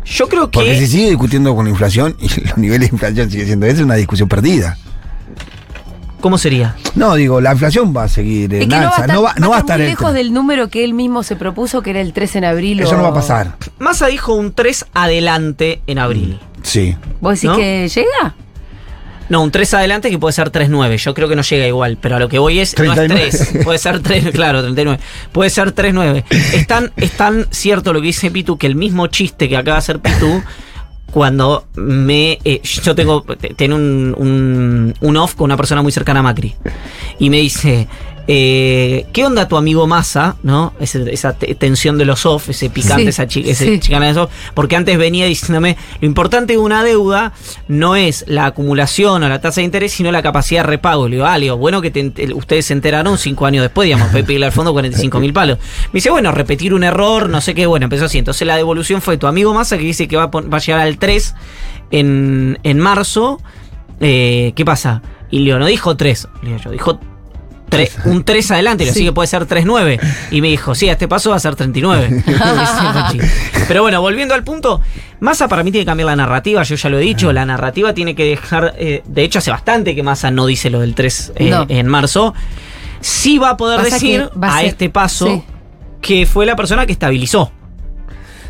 Yo 0.05 0.27
creo 0.27 0.51
que. 0.51 0.59
Porque 0.59 0.77
si 0.77 0.87
sigue 0.87 1.07
discutiendo 1.11 1.55
con 1.55 1.63
la 1.63 1.71
inflación 1.71 2.17
y 2.19 2.27
los 2.47 2.57
niveles 2.57 2.89
de 2.89 2.95
inflación 2.95 3.31
sigue 3.31 3.45
siendo 3.45 3.65
esa, 3.65 3.77
es 3.77 3.83
una 3.85 3.95
discusión 3.95 4.27
perdida. 4.27 4.77
¿Cómo 6.23 6.37
sería? 6.37 6.73
No, 6.95 7.15
digo, 7.15 7.41
la 7.41 7.51
inflación 7.51 7.93
va 7.93 8.03
a 8.03 8.07
seguir 8.07 8.53
Es 8.53 8.61
en 8.61 8.69
que 8.69 8.75
no 8.77 8.83
va 8.83 8.87
a 8.87 8.87
alza, 8.91 9.01
estar, 9.01 9.15
no 9.17 9.21
va, 9.23 9.33
no 9.39 9.49
va 9.49 9.57
a 9.57 9.59
estar 9.59 9.77
muy 9.77 9.83
el 9.87 9.91
lejos 9.91 10.13
del 10.13 10.31
número 10.31 10.69
que 10.69 10.85
él 10.85 10.93
mismo 10.93 11.21
se 11.21 11.35
propuso, 11.35 11.81
que 11.81 11.89
era 11.89 11.99
el 11.99 12.13
3 12.13 12.37
en 12.37 12.45
abril. 12.45 12.79
Eso 12.79 12.91
o- 12.91 12.95
no 12.97 13.03
va 13.03 13.09
a 13.09 13.13
pasar. 13.13 13.57
Massa 13.77 14.07
dijo 14.07 14.33
un 14.33 14.53
3 14.53 14.85
adelante 14.93 15.81
en 15.85 15.99
abril. 15.99 16.39
Sí. 16.61 16.95
¿Vos 17.19 17.33
decís 17.33 17.49
¿No? 17.49 17.57
que 17.57 17.89
llega? 17.89 18.35
No, 19.27 19.43
un 19.43 19.51
3 19.51 19.73
adelante 19.73 20.09
que 20.09 20.17
puede 20.17 20.31
ser 20.31 20.49
3-9. 20.49 20.95
Yo 20.95 21.13
creo 21.13 21.27
que 21.27 21.35
no 21.35 21.41
llega 21.41 21.67
igual, 21.67 21.97
pero 21.99 22.15
a 22.15 22.19
lo 22.19 22.29
que 22.29 22.39
voy 22.39 22.61
es. 22.61 22.73
39. 22.73 23.09
No 23.09 23.19
es 23.19 23.49
3. 23.51 23.63
Puede 23.65 23.77
ser 23.79 23.99
3, 24.01 24.29
claro, 24.31 24.61
39. 24.61 25.03
Puede 25.33 25.49
ser 25.49 25.75
3-9. 25.75 26.23
Es 26.29 26.67
tan, 26.67 26.93
es 26.95 27.11
tan 27.17 27.47
cierto 27.51 27.91
lo 27.91 27.99
que 27.99 28.07
dice 28.07 28.31
Pitu 28.31 28.57
que 28.57 28.67
el 28.67 28.75
mismo 28.75 29.07
chiste 29.07 29.49
que 29.49 29.57
acaba 29.57 29.75
de 29.75 29.79
hacer 29.79 29.99
Pitu. 29.99 30.41
Cuando 31.13 31.65
me. 31.75 32.39
eh, 32.43 32.59
yo 32.63 32.95
tengo. 32.95 33.21
te- 33.21 33.53
Tengo 33.53 33.75
un, 33.75 34.93
un 34.99 35.17
off 35.17 35.35
con 35.35 35.45
una 35.45 35.57
persona 35.57 35.81
muy 35.83 35.91
cercana 35.91 36.21
a 36.21 36.23
Macri. 36.23 36.55
Y 37.19 37.29
me 37.29 37.37
dice. 37.37 37.87
Eh, 38.27 39.05
¿Qué 39.11 39.25
onda 39.25 39.47
tu 39.47 39.57
amigo 39.57 39.85
Massa? 39.85 40.37
¿No? 40.43 40.73
Esa 40.79 41.33
te- 41.33 41.55
tensión 41.55 41.97
de 41.97 42.05
los 42.05 42.25
off, 42.25 42.49
ese 42.49 42.69
picante, 42.69 43.03
Sí, 43.03 43.09
esa 43.09 43.27
chi- 43.27 43.49
ese 43.49 43.65
sí. 43.65 43.79
chicana 43.79 44.11
de 44.13 44.19
off. 44.19 44.31
Porque 44.53 44.75
antes 44.75 44.97
venía 44.97 45.25
diciéndome: 45.25 45.75
lo 45.99 46.07
importante 46.07 46.53
de 46.53 46.59
una 46.59 46.83
deuda 46.83 47.33
no 47.67 47.95
es 47.97 48.23
la 48.27 48.45
acumulación 48.45 49.23
o 49.23 49.29
la 49.29 49.41
tasa 49.41 49.61
de 49.61 49.65
interés, 49.65 49.91
sino 49.91 50.11
la 50.11 50.21
capacidad 50.21 50.61
de 50.63 50.67
repago. 50.67 51.07
Le 51.09 51.17
digo, 51.17 51.25
ah, 51.25 51.37
le 51.37 51.45
digo, 51.45 51.57
bueno 51.57 51.81
que 51.81 51.91
te 51.91 52.33
ustedes 52.33 52.65
se 52.67 52.73
enteraron 52.73 53.17
cinco 53.17 53.45
años 53.45 53.61
después, 53.61 53.85
digamos, 53.87 54.07
pedirle 54.09 54.45
al 54.45 54.51
fondo 54.53 54.71
45 54.71 55.19
mil 55.19 55.33
palos. 55.33 55.57
Me 55.87 55.97
dice, 55.97 56.09
bueno, 56.09 56.31
repetir 56.31 56.73
un 56.73 56.83
error, 56.83 57.27
no 57.29 57.41
sé 57.41 57.53
qué, 57.53 57.65
bueno, 57.65 57.85
empezó 57.85 58.05
así. 58.05 58.17
Entonces 58.19 58.47
la 58.47 58.55
devolución 58.55 59.01
fue 59.01 59.17
tu 59.17 59.27
amigo 59.27 59.53
Massa 59.53 59.77
que 59.77 59.83
dice 59.83 60.07
que 60.07 60.15
va 60.15 60.23
a, 60.23 60.31
pon- 60.31 60.49
va 60.51 60.57
a 60.57 60.61
llegar 60.61 60.79
al 60.81 60.97
3 60.97 61.35
en, 61.91 62.57
en 62.63 62.79
marzo. 62.79 63.41
Eh, 63.99 64.53
¿Qué 64.55 64.63
pasa? 64.65 65.01
Y 65.29 65.39
Leo 65.39 65.59
no 65.59 65.65
dijo 65.65 65.97
3, 65.97 66.27
le 66.41 66.49
digo 66.49 66.61
yo, 66.63 66.71
dijo 66.71 66.99
un 68.05 68.23
3 68.23 68.51
adelante, 68.51 68.83
Sí. 68.85 68.89
así 68.89 69.03
que 69.05 69.11
puede 69.13 69.27
ser 69.27 69.47
3-9. 69.47 69.99
Y 70.31 70.41
me 70.41 70.47
dijo, 70.49 70.75
sí, 70.75 70.89
a 70.89 70.93
este 70.93 71.07
paso 71.07 71.31
va 71.31 71.37
a 71.37 71.39
ser 71.39 71.55
39. 71.55 72.23
Pero 73.67 73.81
bueno, 73.81 74.01
volviendo 74.01 74.33
al 74.33 74.43
punto, 74.43 74.81
Massa 75.19 75.47
para 75.47 75.63
mí 75.63 75.71
tiene 75.71 75.83
que 75.85 75.89
cambiar 75.89 76.07
la 76.07 76.15
narrativa, 76.15 76.63
yo 76.63 76.75
ya 76.75 76.89
lo 76.89 76.97
he 76.97 77.01
dicho, 77.01 77.31
la 77.31 77.45
narrativa 77.45 77.93
tiene 77.93 78.15
que 78.15 78.25
dejar, 78.25 78.73
eh, 78.77 79.01
de 79.05 79.23
hecho 79.23 79.39
hace 79.39 79.51
bastante 79.51 79.95
que 79.95 80.03
Massa 80.03 80.31
no 80.31 80.45
dice 80.45 80.69
lo 80.69 80.79
del 80.81 80.95
3 80.95 81.33
eh, 81.35 81.49
No. 81.49 81.65
en 81.69 81.87
marzo, 81.87 82.33
sí 82.99 83.37
va 83.37 83.51
a 83.51 83.57
poder 83.57 83.79
Pasa 83.81 83.95
decir 83.95 84.29
a 84.41 84.47
a 84.47 84.57
ser- 84.59 84.65
este 84.67 84.89
paso 84.89 85.27
sí. 85.27 85.43
que 86.01 86.25
fue 86.25 86.45
la 86.45 86.55
persona 86.55 86.85
que 86.85 86.91
estabilizó. 86.91 87.51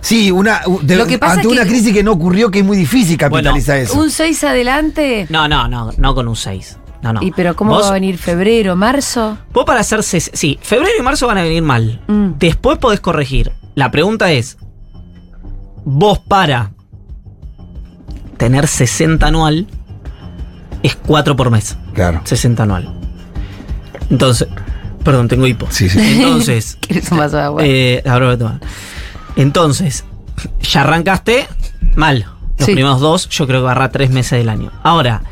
Sí, 0.01 0.31
una, 0.31 0.61
de- 0.81 0.97
Lo 0.97 1.05
que 1.07 1.17
pasa 1.17 1.35
ante 1.35 1.47
es 1.47 1.53
una 1.53 1.65
crisis 1.65 1.93
que 1.93 2.03
no 2.03 2.11
ocurrió, 2.11 2.51
que 2.51 2.59
es 2.59 2.65
muy 2.65 2.75
difícil 2.75 3.17
capitalizar 3.17 3.77
eso. 3.77 3.97
Un 3.97 4.11
6 4.11 4.43
adelante. 4.43 5.27
No, 5.29 5.47
no, 5.47 5.67
no, 5.69 5.91
no 5.97 6.13
con 6.15 6.27
un 6.27 6.35
6. 6.35 6.77
No, 7.03 7.13
no. 7.13 7.21
¿Y 7.21 7.31
pero 7.31 7.55
cómo 7.55 7.71
Vos- 7.75 7.83
va 7.85 7.89
a 7.89 7.93
venir 7.93 8.17
febrero, 8.17 8.75
marzo? 8.75 9.37
Vos 9.51 9.65
para 9.65 9.81
hacer... 9.81 9.99
ses- 9.99 10.31
Sí, 10.33 10.57
febrero 10.61 10.93
y 10.97 11.03
marzo 11.03 11.27
van 11.27 11.37
a 11.37 11.43
venir 11.43 11.61
mal. 11.61 12.01
Mm. 12.07 12.39
Después 12.39 12.77
podés 12.79 12.99
corregir. 13.01 13.51
La 13.75 13.91
pregunta 13.91 14.31
es, 14.31 14.57
vos 15.85 16.19
para 16.19 16.71
tener 18.37 18.67
60 18.67 19.27
anual 19.27 19.67
es 20.81 20.95
4 20.95 21.35
por 21.35 21.49
mes. 21.51 21.77
Claro. 21.93 22.21
60 22.23 22.63
anual. 22.63 22.93
Entonces, 24.09 24.47
perdón, 25.03 25.27
tengo 25.27 25.47
hipo. 25.47 25.67
Sí, 25.69 25.89
sí. 25.89 25.99
Entonces, 25.99 26.77
¿Quieres 26.81 27.11
un 27.11 27.17
vaso 27.17 27.37
de 27.37 27.43
agua? 27.43 27.61
eh, 27.65 28.03
ahora 28.05 28.25
voy 28.27 28.35
a 28.35 28.37
tomar. 28.37 28.59
Entonces, 29.35 30.05
ya 30.61 30.81
arrancaste 30.81 31.47
mal. 31.95 32.25
Los 32.57 32.67
Sí. 32.67 32.73
primeros 32.73 32.99
dos, 33.01 33.27
yo 33.29 33.47
creo 33.47 33.61
que 33.61 33.65
barra 33.65 33.89
tres 33.89 34.09
meses 34.11 34.37
del 34.39 34.47
año. 34.49 34.71
Ahora, 34.83 35.23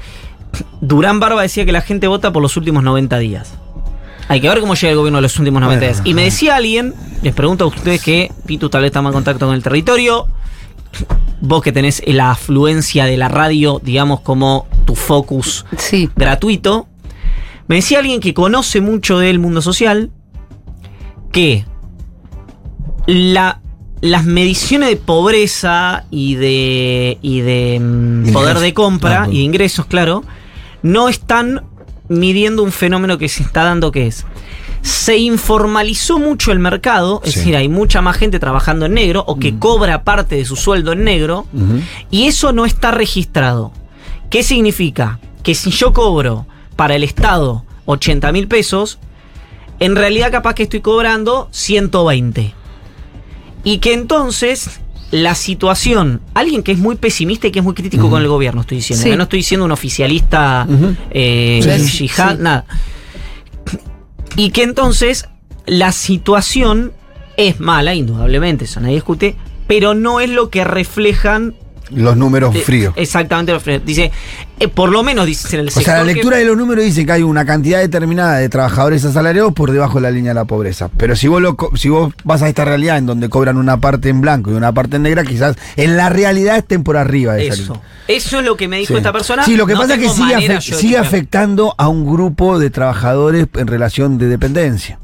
Durán 0.81 1.19
Barba 1.19 1.41
decía 1.41 1.65
que 1.65 1.71
la 1.71 1.81
gente 1.81 2.07
vota 2.07 2.31
por 2.31 2.41
los 2.41 2.57
últimos 2.57 2.83
90 2.83 3.17
días. 3.19 3.53
Hay 4.27 4.39
que 4.41 4.47
ver 4.47 4.59
cómo 4.59 4.75
llega 4.75 4.91
el 4.91 4.97
gobierno 4.97 5.17
de 5.17 5.23
los 5.23 5.37
últimos 5.39 5.61
90 5.61 5.79
Bueno, 5.79 5.93
días. 5.93 6.05
Y 6.07 6.13
me 6.13 6.23
decía 6.23 6.55
alguien, 6.55 6.93
les 7.21 7.33
pregunto 7.33 7.65
a 7.65 7.67
ustedes 7.67 8.01
que 8.01 8.31
Pitu 8.45 8.69
tal 8.69 8.81
vez 8.81 8.89
está 8.89 9.01
más 9.01 9.11
en 9.11 9.15
contacto 9.15 9.45
con 9.45 9.55
el 9.55 9.63
territorio. 9.63 10.27
Vos 11.41 11.61
que 11.61 11.71
tenés 11.71 12.01
la 12.05 12.31
afluencia 12.31 13.05
de 13.05 13.17
la 13.17 13.27
radio, 13.27 13.81
digamos, 13.83 14.21
como 14.21 14.67
tu 14.85 14.95
focus 14.95 15.65
sí. 15.77 16.09
gratuito. 16.15 16.87
Me 17.67 17.77
decía 17.77 17.99
alguien 17.99 18.19
que 18.19 18.33
conoce 18.33 18.79
mucho 18.81 19.17
del 19.19 19.39
mundo 19.39 19.61
social 19.61 20.11
que 21.31 21.65
la, 23.07 23.61
las 24.01 24.25
mediciones 24.25 24.89
de 24.89 24.95
pobreza 24.97 26.05
y 26.11 26.35
de, 26.35 27.17
y 27.21 27.41
de 27.41 27.79
mm, 27.79 28.19
Ingresos. 28.27 28.33
poder 28.41 28.59
de 28.59 28.73
compra 28.73 29.23
Ah, 29.23 29.27
y 29.29 29.37
de 29.37 29.43
ingresos, 29.43 29.85
claro, 29.85 30.23
no 30.83 31.09
están 31.09 31.63
midiendo 32.09 32.63
un 32.63 32.71
fenómeno 32.71 33.17
que 33.17 33.29
se 33.29 33.43
está 33.43 33.63
dando 33.63 33.91
que 33.91 34.07
es. 34.07 34.25
Se 34.81 35.17
informalizó 35.17 36.17
mucho 36.19 36.51
el 36.51 36.59
mercado, 36.59 37.21
es 37.23 37.33
Sí. 37.33 37.39
decir, 37.39 37.55
hay 37.55 37.69
mucha 37.69 38.01
más 38.01 38.17
gente 38.17 38.39
trabajando 38.39 38.87
en 38.87 38.95
negro 38.95 39.23
o 39.27 39.37
que 39.37 39.57
cobra 39.59 40.03
parte 40.03 40.35
de 40.35 40.45
su 40.45 40.55
sueldo 40.55 40.91
en 40.91 41.03
negro. 41.03 41.45
Y 42.09 42.25
eso 42.25 42.51
no 42.51 42.65
está 42.65 42.91
registrado. 42.91 43.71
¿Qué 44.29 44.43
significa? 44.43 45.19
Que 45.43 45.55
si 45.55 45.69
yo 45.71 45.93
cobro 45.93 46.47
para 46.75 46.95
el 46.95 47.03
Estado 47.03 47.63
80 47.85 48.31
mil 48.31 48.47
pesos, 48.47 48.97
en 49.79 49.95
realidad 49.95 50.31
capaz 50.31 50.55
que 50.55 50.63
estoy 50.63 50.81
cobrando 50.81 51.47
120. 51.51 52.53
Y 53.63 53.77
que 53.77 53.93
entonces 53.93 54.80
la 55.11 55.35
situación, 55.35 56.21
alguien 56.33 56.63
que 56.63 56.71
es 56.71 56.77
muy 56.79 56.95
pesimista 56.95 57.47
y 57.47 57.51
que 57.51 57.59
es 57.59 57.65
muy 57.65 57.73
crítico 57.73 58.09
con 58.09 58.21
el 58.21 58.27
gobierno, 58.29 58.61
estoy 58.61 58.77
diciendo, 58.77 59.03
Sí. 59.03 59.09
¿eh? 59.09 59.17
no 59.17 59.23
estoy 59.23 59.39
diciendo 59.39 59.65
un 59.65 59.71
oficialista 59.71 60.65
eh, 61.11 61.59
sí, 61.85 62.07
yihad, 62.07 62.37
sí. 62.37 62.41
nada. 62.43 62.65
Y 64.37 64.51
que 64.51 64.63
entonces 64.63 65.27
la 65.65 65.91
situación 65.91 66.93
es 67.37 67.59
mala, 67.59 67.93
indudablemente, 67.93 68.65
eso 68.65 68.79
nadie 68.79 68.95
discute, 68.95 69.35
pero 69.67 69.93
no 69.93 70.19
es 70.19 70.29
lo 70.29 70.49
que 70.49 70.63
reflejan 70.63 71.55
Los 71.93 72.15
números 72.17 72.55
fríos. 72.63 72.93
Exactamente, 72.95 73.51
Alfredo. 73.51 73.81
dice, 73.85 74.11
eh, 74.59 74.67
por 74.67 74.89
lo 74.89 75.03
menos 75.03 75.25
dice 75.25 75.55
en 75.55 75.61
el 75.61 75.67
O 75.67 75.71
sea, 75.71 75.79
la 75.81 75.85
sector 75.85 76.07
que- 76.07 76.13
lectura 76.13 76.37
de 76.37 76.45
los 76.45 76.57
números 76.57 76.85
dice 76.85 77.05
que 77.05 77.11
hay 77.11 77.23
una 77.23 77.45
cantidad 77.45 77.79
determinada 77.79 78.37
de 78.37 78.47
trabajadores 78.49 79.03
asalariados 79.05 79.53
por 79.53 79.71
debajo 79.71 79.95
de 79.95 80.01
la 80.03 80.11
línea 80.11 80.31
de 80.31 80.35
la 80.35 80.45
pobreza. 80.45 80.89
Pero 80.97 81.15
si 81.15 81.27
vos, 81.27 81.41
lo 81.41 81.57
si 81.75 81.89
vos 81.89 82.13
vas 82.23 82.41
a 82.41 82.49
esta 82.49 82.63
realidad 82.65 82.97
en 82.97 83.05
donde 83.05 83.29
cobran 83.29 83.57
una 83.57 83.79
parte 83.81 84.09
en 84.09 84.21
blanco 84.21 84.51
y 84.51 84.53
una 84.53 84.71
parte 84.71 84.95
en 84.97 85.03
negra, 85.03 85.23
quizás 85.23 85.55
en 85.75 85.97
la 85.97 86.09
realidad 86.09 86.57
estén 86.57 86.83
por 86.83 86.97
arriba 86.97 87.33
de 87.33 87.47
esa 87.47 87.53
Eso. 87.55 87.73
línea. 87.73 87.87
Eso 88.07 88.39
es 88.39 88.45
lo 88.45 88.55
que 88.57 88.67
me 88.67 88.77
dijo 88.77 88.93
Sí. 88.93 88.97
esta 88.97 89.11
persona. 89.13 89.43
Sí, 89.43 89.55
lo 89.57 89.65
que 89.67 89.73
No 89.73 89.81
pasa 89.81 89.95
es 89.95 89.99
que 89.99 90.09
sigue, 90.09 90.35
afe- 90.35 90.61
sigue 90.61 90.97
afectando 90.97 91.75
a 91.77 91.87
un 91.87 92.05
grupo 92.11 92.57
de 92.59 92.69
trabajadores 92.69 93.47
en 93.55 93.67
relación 93.67 94.17
de 94.17 94.27
dependencia. 94.27 94.99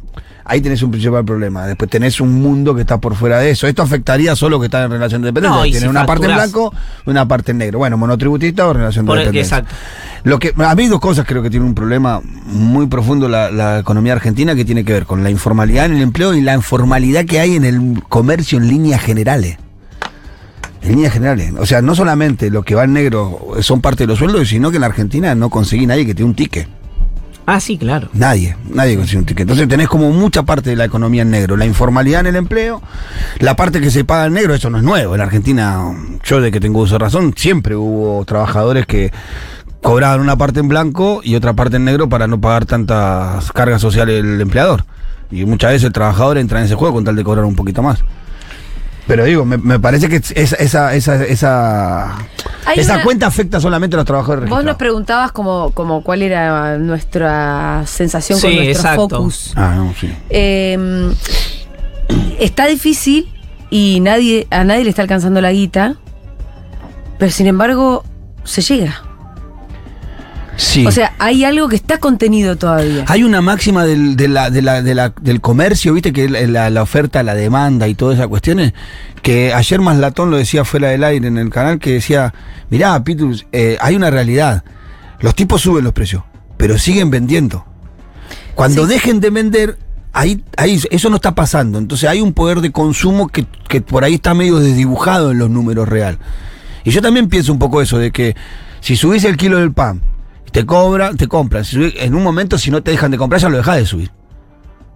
Ahí 0.49 0.61
tenés 0.61 0.81
un 0.81 0.91
principal 0.91 1.25
problema. 1.25 1.67
Después 1.67 1.89
tenés 1.91 2.21
un 2.21 2.41
mundo 2.41 2.73
que 2.73 2.81
está 2.81 2.97
por 2.99 3.15
fuera 3.15 3.39
de 3.39 3.49
eso. 3.51 3.67
Esto 3.67 3.81
afectaría 3.81 4.33
solo 4.35 4.59
que 4.59 4.67
está 4.67 4.83
en 4.85 4.91
relación 4.91 5.21
de 5.21 5.27
dependencia. 5.27 5.59
No, 5.59 5.79
si 5.79 5.87
una 5.87 6.05
parte 6.05 6.25
en 6.25 6.35
blanco 6.35 6.73
y 7.05 7.09
una 7.09 7.27
parte 7.27 7.51
en 7.51 7.57
negro. 7.57 7.79
Bueno, 7.79 7.97
monotributista 7.97 8.65
o 8.65 8.71
relación 8.73 9.05
de 9.05 9.09
Por 9.09 9.17
el- 9.17 9.25
dependencia. 9.25 9.57
exacto. 9.57 9.75
Lo 10.23 10.39
que, 10.39 10.53
a 10.57 10.75
mí 10.75 10.87
dos 10.87 10.99
cosas 11.01 11.25
creo 11.27 11.43
que 11.43 11.49
tiene 11.49 11.65
un 11.65 11.75
problema 11.75 12.21
muy 12.45 12.87
profundo 12.87 13.27
la, 13.27 13.51
la 13.51 13.79
economía 13.79 14.13
argentina 14.13 14.55
que 14.55 14.63
tiene 14.63 14.85
que 14.85 14.93
ver 14.93 15.05
con 15.05 15.21
la 15.23 15.29
informalidad 15.29 15.85
en 15.85 15.97
el 15.97 16.01
empleo 16.01 16.33
y 16.33 16.41
la 16.41 16.53
informalidad 16.55 17.25
que 17.25 17.39
hay 17.41 17.55
en 17.57 17.65
el 17.65 18.01
comercio 18.07 18.57
en 18.57 18.67
líneas 18.69 19.01
generales. 19.01 19.57
En 20.81 20.91
líneas 20.91 21.11
generales. 21.11 21.51
O 21.59 21.65
sea, 21.65 21.81
no 21.81 21.93
solamente 21.95 22.49
lo 22.49 22.63
que 22.63 22.75
va 22.75 22.85
en 22.85 22.93
negro 22.93 23.53
son 23.61 23.81
parte 23.81 24.03
de 24.03 24.07
los 24.07 24.19
sueldos, 24.19 24.47
sino 24.47 24.69
que 24.71 24.77
en 24.77 24.81
la 24.81 24.87
Argentina 24.87 25.35
no 25.35 25.49
conseguí 25.49 25.85
nadie 25.87 26.05
que 26.05 26.15
tenga 26.15 26.29
un 26.29 26.35
ticket. 26.35 26.67
Ah, 27.49 27.61
sí, 27.61 27.77
claro. 27.77 28.09
Nadie, 28.11 28.57
nadie 28.69 28.97
consigue 28.97 29.19
un 29.19 29.25
ticket. 29.25 29.43
Entonces 29.43 29.69
tenés 29.69 29.87
como 29.87 30.11
mucha 30.11 30.43
parte 30.43 30.69
de 30.69 30.75
la 30.75 30.83
economía 30.83 31.21
en 31.21 31.31
negro. 31.31 31.55
La 31.55 31.65
informalidad 31.65 32.19
en 32.19 32.27
el 32.27 32.35
empleo, 32.35 32.81
la 33.39 33.55
parte 33.55 33.79
que 33.79 33.89
se 33.89 34.03
paga 34.03 34.25
en 34.25 34.33
negro, 34.33 34.53
eso 34.53 34.69
no 34.69 34.79
es 34.79 34.83
nuevo. 34.83 35.15
En 35.15 35.21
Argentina, 35.21 35.81
yo 36.25 36.41
de 36.41 36.51
que 36.51 36.59
tengo 36.59 36.81
uso 36.81 36.95
de 36.95 36.99
razón, 36.99 37.33
siempre 37.37 37.73
hubo 37.73 38.25
trabajadores 38.25 38.85
que 38.85 39.13
cobraban 39.81 40.19
una 40.19 40.35
parte 40.35 40.59
en 40.59 40.67
blanco 40.67 41.21
y 41.23 41.35
otra 41.35 41.53
parte 41.53 41.77
en 41.77 41.85
negro 41.85 42.09
para 42.09 42.27
no 42.27 42.41
pagar 42.41 42.65
tantas 42.65 43.49
cargas 43.53 43.79
sociales 43.79 44.19
el 44.19 44.41
empleador. 44.41 44.83
Y 45.31 45.45
muchas 45.45 45.71
veces 45.71 45.85
el 45.85 45.93
trabajador 45.93 46.37
entra 46.37 46.59
en 46.59 46.65
ese 46.65 46.75
juego 46.75 46.95
con 46.95 47.05
tal 47.05 47.15
de 47.15 47.23
cobrar 47.23 47.45
un 47.45 47.55
poquito 47.55 47.81
más. 47.81 48.03
Pero 49.07 49.23
digo, 49.23 49.45
me, 49.45 49.57
me 49.57 49.79
parece 49.79 50.09
que 50.09 50.17
esa, 50.17 50.55
esa, 50.57 50.93
esa, 50.93 51.23
esa, 51.25 52.15
Hay 52.65 52.77
esa 52.79 52.95
una- 52.95 53.03
cuenta 53.03 53.27
afecta 53.27 53.59
solamente 53.61 53.95
a 53.95 53.97
los 53.97 54.05
trabajadores 54.05 54.49
Vos 54.49 54.63
nos 54.65 54.75
preguntabas 54.75 55.31
como, 55.31 55.71
como 55.71 56.03
cuál 56.03 56.21
era 56.21 56.77
nuestra 56.77 57.83
sensación 57.85 58.39
con 58.39 58.49
Sí, 58.51 58.55
nuestro 58.57 58.71
exacto. 58.81 59.09
focus. 59.17 59.53
Ah, 59.55 59.73
no, 59.77 59.93
sí. 59.99 60.13
Eh, 60.29 61.09
está 62.39 62.65
difícil 62.67 63.31
y 63.69 63.99
nadie, 64.01 64.47
a 64.51 64.63
nadie 64.63 64.83
le 64.83 64.89
está 64.89 65.01
alcanzando 65.03 65.39
la 65.41 65.51
guita, 65.51 65.95
pero 67.17 67.31
sin 67.31 67.47
embargo 67.47 68.03
se 68.43 68.61
llega. 68.61 69.03
Sí. 70.57 70.85
O 70.87 70.91
sea, 70.91 71.13
hay 71.19 71.43
algo 71.45 71.69
que 71.69 71.75
está 71.75 71.99
contenido 71.99 72.55
todavía. 72.55 73.05
Hay 73.07 73.23
una 73.23 73.41
máxima 73.41 73.85
del, 73.85 74.15
de 74.15 74.27
la- 74.27 74.49
de 74.49 74.61
la- 74.63 74.81
de 74.81 74.95
la- 74.95 75.13
del 75.21 75.39
comercio, 75.39 75.93
viste, 75.93 76.11
que 76.11 76.27
la, 76.29 76.69
la- 76.69 76.81
oferta, 76.81 77.21
la 77.23 77.35
demanda 77.35 77.87
y 77.87 77.93
todas 77.93 78.15
esas 78.17 78.27
cuestiones, 78.27 78.73
que 79.21 79.53
ayer 79.53 79.79
más 79.81 79.97
Latón 79.97 80.31
lo 80.31 80.37
decía 80.37 80.65
fuera 80.65 80.89
del 80.89 81.03
aire 81.03 81.27
en 81.27 81.37
el 81.37 81.49
canal, 81.51 81.77
que 81.79 81.93
decía, 81.93 82.33
mirá, 82.71 83.03
Pitus, 83.03 83.45
eh, 83.51 83.77
hay 83.81 83.95
una 83.95 84.09
realidad, 84.09 84.63
los 85.19 85.35
tipos 85.35 85.61
suben 85.61 85.83
los 85.83 85.93
precios, 85.93 86.23
pero 86.57 86.77
siguen 86.79 87.11
vendiendo. 87.11 87.63
Cuando 88.55 88.87
Sí. 88.87 88.93
dejen 88.93 89.19
de 89.19 89.29
vender, 89.29 89.77
ahí, 90.13 90.43
ahí 90.57 90.81
eso 90.89 91.09
no 91.11 91.17
está 91.17 91.35
pasando. 91.35 91.77
Entonces 91.77 92.09
hay 92.09 92.21
un 92.21 92.33
poder 92.33 92.61
de 92.61 92.71
consumo 92.71 93.27
que, 93.27 93.45
que 93.67 93.81
por 93.81 94.03
ahí 94.03 94.15
está 94.15 94.33
medio 94.33 94.57
desdibujado 94.59 95.29
en 95.31 95.37
los 95.37 95.51
números 95.51 95.87
real. 95.87 96.17
Y 96.83 96.89
yo 96.89 97.01
también 97.03 97.29
pienso 97.29 97.51
un 97.53 97.59
poco 97.59 97.79
eso, 97.81 97.99
de 97.99 98.11
que 98.11 98.35
si 98.79 98.95
subís 98.95 99.23
el 99.25 99.37
kilo 99.37 99.57
del 99.59 99.71
pan, 99.71 100.01
te 100.51 100.65
cobran, 100.65 101.17
te 101.17 101.27
compran. 101.27 101.63
En 101.73 102.15
un 102.15 102.23
momento, 102.23 102.57
si 102.57 102.71
no 102.71 102.81
te 102.83 102.91
dejan 102.91 103.11
de 103.11 103.17
comprar, 103.17 103.41
ya 103.41 103.49
lo 103.49 103.57
dejás 103.57 103.77
de 103.77 103.85
subir. 103.85 104.11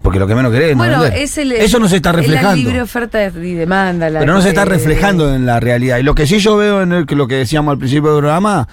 Porque 0.01 0.17
lo 0.17 0.25
que 0.25 0.33
menos 0.33 0.51
querés 0.51 0.71
es 0.71 0.75
no 0.75 0.83
bueno, 0.83 1.01
vender. 1.01 1.19
es 1.21 1.37
el, 1.37 1.51
Eso 1.51 1.77
no 1.77 1.87
se 1.87 1.97
está 1.97 2.09
es 2.09 2.15
la 2.15 2.21
reflejando. 2.21 2.55
libre 2.55 2.81
oferta 2.81 3.23
y 3.23 3.53
demanda. 3.53 4.09
la 4.09 4.19
Pero 4.21 4.33
no 4.33 4.41
se 4.41 4.49
está 4.49 4.65
reflejando 4.65 5.33
en 5.35 5.45
la 5.45 5.59
realidad. 5.59 5.99
Y 5.99 6.03
lo 6.03 6.15
que 6.15 6.25
sí 6.25 6.39
yo 6.39 6.57
veo 6.57 6.81
en 6.81 6.91
el, 6.91 7.05
lo 7.07 7.27
que 7.27 7.35
decíamos 7.35 7.71
al 7.73 7.77
principio 7.77 8.11
del 8.13 8.21
programa, 8.21 8.67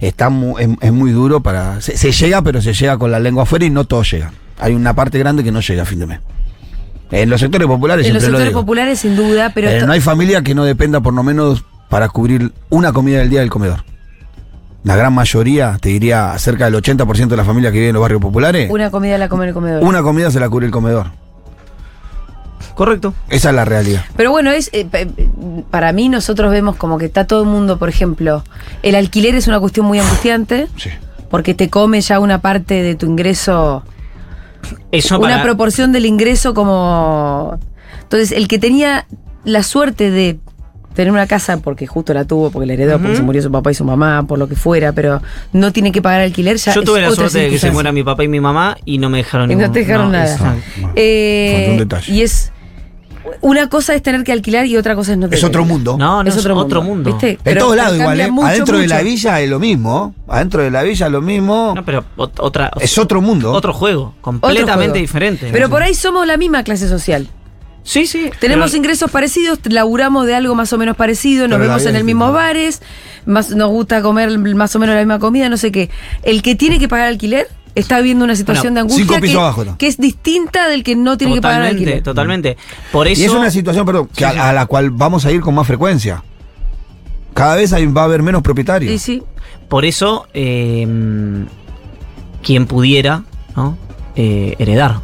está 0.00 0.28
mu- 0.28 0.58
es, 0.58 0.68
es 0.80 0.92
muy 0.92 1.12
duro 1.12 1.40
para. 1.40 1.80
Se, 1.80 1.96
se 1.96 2.10
llega, 2.10 2.42
pero 2.42 2.60
se 2.60 2.72
llega 2.74 2.98
con 2.98 3.12
la 3.12 3.20
lengua 3.20 3.44
afuera 3.44 3.64
y 3.64 3.70
no 3.70 3.84
todo 3.84 4.02
llega. 4.02 4.32
Hay 4.58 4.74
una 4.74 4.92
parte 4.92 5.20
grande 5.20 5.44
que 5.44 5.52
no 5.52 5.60
llega 5.60 5.82
a 5.84 5.86
fin 5.86 6.00
de 6.00 6.06
mes. 6.06 6.20
En 7.12 7.30
los 7.30 7.40
sectores 7.40 7.68
populares 7.68 8.06
En 8.06 8.14
los 8.14 8.22
siempre 8.22 8.32
lo 8.32 8.38
sectores 8.38 8.50
digo. 8.52 8.60
populares, 8.62 8.98
sin 8.98 9.14
duda, 9.14 9.52
pero 9.54 9.68
Eh, 9.68 9.82
no 9.86 9.92
hay 9.92 10.00
familia 10.00 10.42
que 10.42 10.54
no 10.54 10.64
dependa 10.64 11.00
por 11.00 11.14
lo 11.14 11.22
menos 11.22 11.62
para 11.90 12.08
cubrir 12.08 12.52
una 12.70 12.92
comida 12.92 13.18
del 13.18 13.28
día 13.30 13.40
del 13.40 13.50
comedor. 13.50 13.84
La 14.84 14.96
gran 14.96 15.12
mayoría, 15.12 15.78
te 15.80 15.90
diría 15.90 16.36
cerca 16.38 16.64
del 16.64 16.74
80% 16.74 17.28
de 17.28 17.36
las 17.36 17.46
familias 17.46 17.72
que 17.72 17.78
viven 17.78 17.90
en 17.90 17.94
los 17.94 18.02
barrios 18.02 18.20
populares, 18.20 18.68
una, 18.70 18.84
una 18.84 18.90
comida 18.90 19.16
la 19.18 19.28
come 19.28 19.44
en 19.44 19.48
el 19.48 19.54
comedor. 19.54 20.02
comida 20.02 20.30
se 20.30 20.40
la 20.40 20.48
cubre 20.48 20.66
el 20.66 20.72
comedor. 20.72 21.10
Correcto. 22.74 23.14
Esa 23.28 23.50
es 23.50 23.54
la 23.54 23.64
realidad. 23.64 24.04
Pero 24.16 24.30
bueno, 24.30 24.50
es 24.50 24.70
eh, 24.72 24.86
pe- 24.86 25.06
para 25.70 25.92
mí 25.92 26.08
nosotros 26.08 26.50
vemos 26.50 26.76
como 26.76 26.96
que 26.98 27.04
está 27.04 27.26
todo 27.26 27.42
el 27.42 27.48
mundo, 27.48 27.78
por 27.78 27.88
ejemplo, 27.88 28.44
el 28.82 28.94
alquiler 28.94 29.34
es 29.34 29.46
una 29.46 29.60
cuestión 29.60 29.86
muy 29.86 29.98
angustiante 30.00 30.68
Sí. 30.76 30.90
porque 31.30 31.54
te 31.54 31.68
come 31.68 32.00
ya 32.00 32.18
una 32.18 32.40
parte 32.40 32.82
de 32.82 32.94
tu 32.94 33.06
ingreso, 33.06 33.84
Eso 34.90 35.18
una 35.18 35.28
para- 35.28 35.42
proporción 35.42 35.92
del 35.92 36.06
ingreso 36.06 36.54
como... 36.54 37.58
Entonces, 38.02 38.32
el 38.32 38.48
que 38.48 38.58
tenía 38.58 39.06
la 39.44 39.62
suerte 39.62 40.10
de 40.10 40.38
tener 40.94 41.12
una 41.12 41.26
casa 41.26 41.56
porque 41.58 41.86
justo 41.86 42.12
la 42.14 42.24
tuvo, 42.24 42.50
porque 42.50 42.66
la 42.66 42.72
heredó, 42.74 42.98
porque 42.98 43.16
se 43.16 43.22
murió 43.22 43.42
su 43.42 43.50
papá 43.50 43.70
y 43.70 43.74
su 43.74 43.84
mamá, 43.84 44.24
por 44.26 44.38
lo 44.38 44.48
que 44.48 44.56
fuera, 44.56 44.92
pero 44.92 45.20
no 45.52 45.72
tiene 45.72 45.92
que 45.92 46.00
pagar 46.02 46.20
alquiler, 46.22 46.56
ya 46.56 46.74
Yo 46.74 46.82
tuve 46.82 47.00
la 47.00 47.10
suerte 47.10 47.38
de 47.38 47.50
que 47.50 47.58
se 47.58 47.70
muera 47.70 47.92
mi 47.92 48.02
papá 48.02 48.24
y 48.24 48.28
mi 48.28 48.40
mamá 48.40 48.76
y 48.84 48.98
no 48.98 49.08
me 49.10 49.18
dejaron 49.18 49.50
Y 49.50 49.54
no 49.56 49.70
te 49.70 49.80
dejaron 49.80 50.12
nada. 50.12 50.32
exacto. 50.32 50.60
Bueno, 50.76 50.92
Eh, 50.96 51.68
un 51.70 51.78
detalle. 51.78 52.12
y 52.12 52.22
es 52.22 52.52
una 53.40 53.68
cosa 53.68 53.94
es 53.94 54.02
tener 54.02 54.24
que 54.24 54.32
alquilar 54.32 54.66
y 54.66 54.76
otra 54.76 54.94
cosa 54.94 55.12
es 55.12 55.18
no 55.18 55.26
tener. 55.26 55.38
Es 55.38 55.44
otro 55.44 55.64
mundo. 55.64 55.96
No, 55.98 56.22
no 56.22 56.28
es 56.28 56.36
otro 56.44 56.82
mundo. 56.82 57.10
¿viste? 57.10 57.30
En 57.30 57.38
Pero- 57.42 57.60
todos 57.60 57.72
pero 57.72 57.82
lados 57.84 57.98
igual, 57.98 58.20
¿eh? 58.20 58.30
mucho, 58.30 58.46
Adentro 58.46 58.78
de 58.78 58.86
la 58.88 59.02
villa 59.02 59.40
es 59.40 59.48
lo 59.50 59.58
mismo. 59.58 60.14
Adentro 60.28 60.62
de 60.62 60.70
la 60.70 60.82
villa 60.82 61.06
es 61.06 61.12
lo 61.12 61.22
mismo. 61.22 61.72
No, 61.74 61.84
pero 61.84 62.04
ot- 62.16 62.32
otra. 62.38 62.70
es 62.80 62.98
otro 62.98 63.20
mundo. 63.20 63.52
Otro 63.52 63.72
juego, 63.72 64.08
Otro 64.08 64.20
completamente 64.22 64.74
juego. 64.90 64.94
diferente. 64.94 65.48
Pero 65.52 65.68
por 65.70 65.82
ahí 65.82 65.94
somos 65.94 66.26
la 66.26 66.36
misma 66.36 66.62
clase 66.64 66.88
social. 66.88 67.28
Sí, 67.84 68.06
sí. 68.06 68.30
Tenemos 68.40 68.70
pero- 68.70 68.78
ingresos 68.78 69.10
parecidos, 69.10 69.58
laburamos 69.64 70.26
de 70.26 70.34
algo 70.36 70.54
más 70.54 70.72
o 70.72 70.78
menos 70.78 70.96
parecido, 70.96 71.48
nos 71.48 71.58
Pero 71.58 71.68
vemos 71.70 71.86
en 71.86 71.96
el 71.96 72.04
mismo 72.04 72.26
distinta. 72.26 72.42
bares, 72.46 72.82
más, 73.26 73.50
nos 73.50 73.70
gusta 73.70 74.02
comer 74.02 74.38
más 74.38 74.74
o 74.76 74.78
menos 74.78 74.94
la 74.94 75.00
misma 75.00 75.18
comida, 75.18 75.48
no 75.48 75.56
sé 75.56 75.72
qué. 75.72 75.90
El 76.22 76.42
que 76.42 76.54
tiene 76.54 76.78
que 76.78 76.86
pagar 76.88 77.08
alquiler 77.08 77.48
está 77.74 77.98
viviendo 77.98 78.24
una 78.24 78.36
situación 78.36 78.74
Bueno, 78.74 78.74
de 78.74 78.80
angustia 78.92 79.04
cinco 79.06 79.20
pisos 79.20 79.34
que, 79.36 79.40
abajo, 79.40 79.64
¿no? 79.64 79.78
que 79.78 79.86
es 79.88 79.96
distinta 79.98 80.68
del 80.68 80.84
que 80.84 80.94
no 80.94 81.16
tiene 81.18 81.34
que 81.34 81.40
pagar 81.40 81.62
alquiler. 81.62 82.02
totalmente. 82.02 82.56
Por 82.92 83.08
eso. 83.08 83.20
Y 83.20 83.24
es 83.24 83.32
una 83.32 83.50
situación, 83.50 83.84
perdón, 83.84 84.06
que 84.08 84.18
Sí, 84.18 84.24
a, 84.24 84.32
sí. 84.32 84.38
a 84.38 84.52
la 84.52 84.66
cual 84.66 84.90
vamos 84.90 85.24
a 85.26 85.32
ir 85.32 85.40
con 85.40 85.54
más 85.54 85.66
frecuencia. 85.66 86.22
Cada 87.34 87.56
vez 87.56 87.72
hay- 87.72 87.86
va 87.86 88.02
a 88.02 88.04
haber 88.04 88.22
menos 88.22 88.42
propietarios. 88.42 88.92
Sí, 88.92 88.98
sí. 88.98 89.22
Por 89.68 89.84
eso, 89.86 90.26
eh, 90.34 90.86
quien 92.42 92.66
pudiera, 92.66 93.24
¿no? 93.56 93.76
Eh, 94.16 94.54
heredar. 94.58 95.00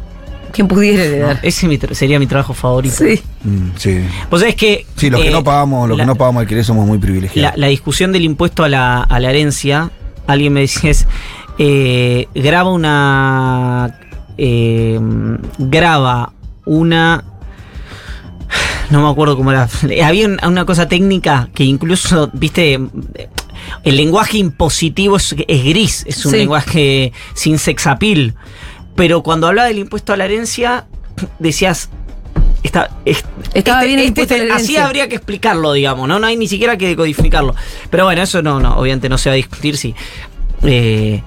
Quien 0.51 0.67
pudiera 0.67 1.03
heredar. 1.03 1.39
Ese 1.43 1.67
mi 1.67 1.77
sería 1.91 2.19
mi 2.19 2.27
trabajo 2.27 2.53
favorito. 2.53 2.95
Sí. 2.95 3.21
Mm, 3.43 3.69
sí. 3.77 4.01
Pues 4.29 4.43
es 4.43 4.55
que. 4.55 4.85
Sí, 4.95 5.09
los 5.09 5.21
que 5.21 5.27
eh, 5.29 5.31
no 5.31 5.43
pagamos, 5.43 5.87
los 5.87 5.97
la- 5.97 6.03
que 6.03 6.07
no 6.07 6.15
pagamos 6.15 6.41
alquiler 6.41 6.63
somos 6.65 6.85
muy 6.87 6.97
privilegiados. 6.97 7.57
la 7.57 7.67
discusión 7.67 8.11
del 8.11 8.23
impuesto 8.25 8.63
a 8.63 8.69
la, 8.69 9.01
a 9.03 9.19
la 9.19 9.29
herencia, 9.29 9.91
alguien 10.27 10.53
me 10.53 10.61
decía 10.61 10.91
es, 10.91 11.07
eh, 11.57 12.27
graba 12.35 12.71
una, 12.71 13.99
eh, 14.37 14.99
graba 15.57 16.33
una, 16.65 17.23
no 18.89 19.03
me 19.03 19.09
acuerdo 19.09 19.35
cómo 19.37 19.51
era, 19.51 19.67
había 20.03 20.25
un- 20.27 20.39
una 20.45 20.65
cosa 20.65 20.87
técnica 20.87 21.49
que 21.53 21.63
incluso, 21.63 22.29
viste, 22.33 22.79
el 23.83 23.95
lenguaje 23.97 24.37
impositivo 24.39 25.17
es, 25.17 25.35
es 25.47 25.63
gris, 25.63 26.03
es 26.07 26.25
un 26.25 26.31
Sí. 26.31 26.37
lenguaje 26.37 27.13
sin 27.33 27.59
sexapil, 27.59 28.33
pero 28.99 29.23
cuando 29.23 29.47
hablaba 29.47 29.69
del 29.69 29.77
impuesto 29.79 30.11
a 30.11 30.17
la 30.17 30.25
herencia, 30.25 30.85
decías... 31.39 31.89
Está, 32.63 32.89
Estaba 33.53 33.83
bien 33.85 33.99
este- 33.99 34.23
este- 34.23 34.51
Así 34.51 34.75
habría 34.75 35.07
que 35.07 35.15
explicarlo, 35.15 35.71
digamos, 35.71 36.05
¿no? 36.09 36.19
No 36.19 36.27
hay 36.27 36.35
ni 36.35 36.49
siquiera 36.49 36.77
que 36.77 36.89
decodificarlo. 36.89 37.55
Pero 37.89 38.03
bueno, 38.03 38.21
eso 38.21 38.41
no, 38.41 38.59
no, 38.59 38.77
obviamente 38.77 39.07
no 39.07 39.17
se 39.17 39.29
va 39.29 39.33
a 39.33 39.37
discutir 39.37 39.77
si. 39.77 39.95
eh, 40.63 41.23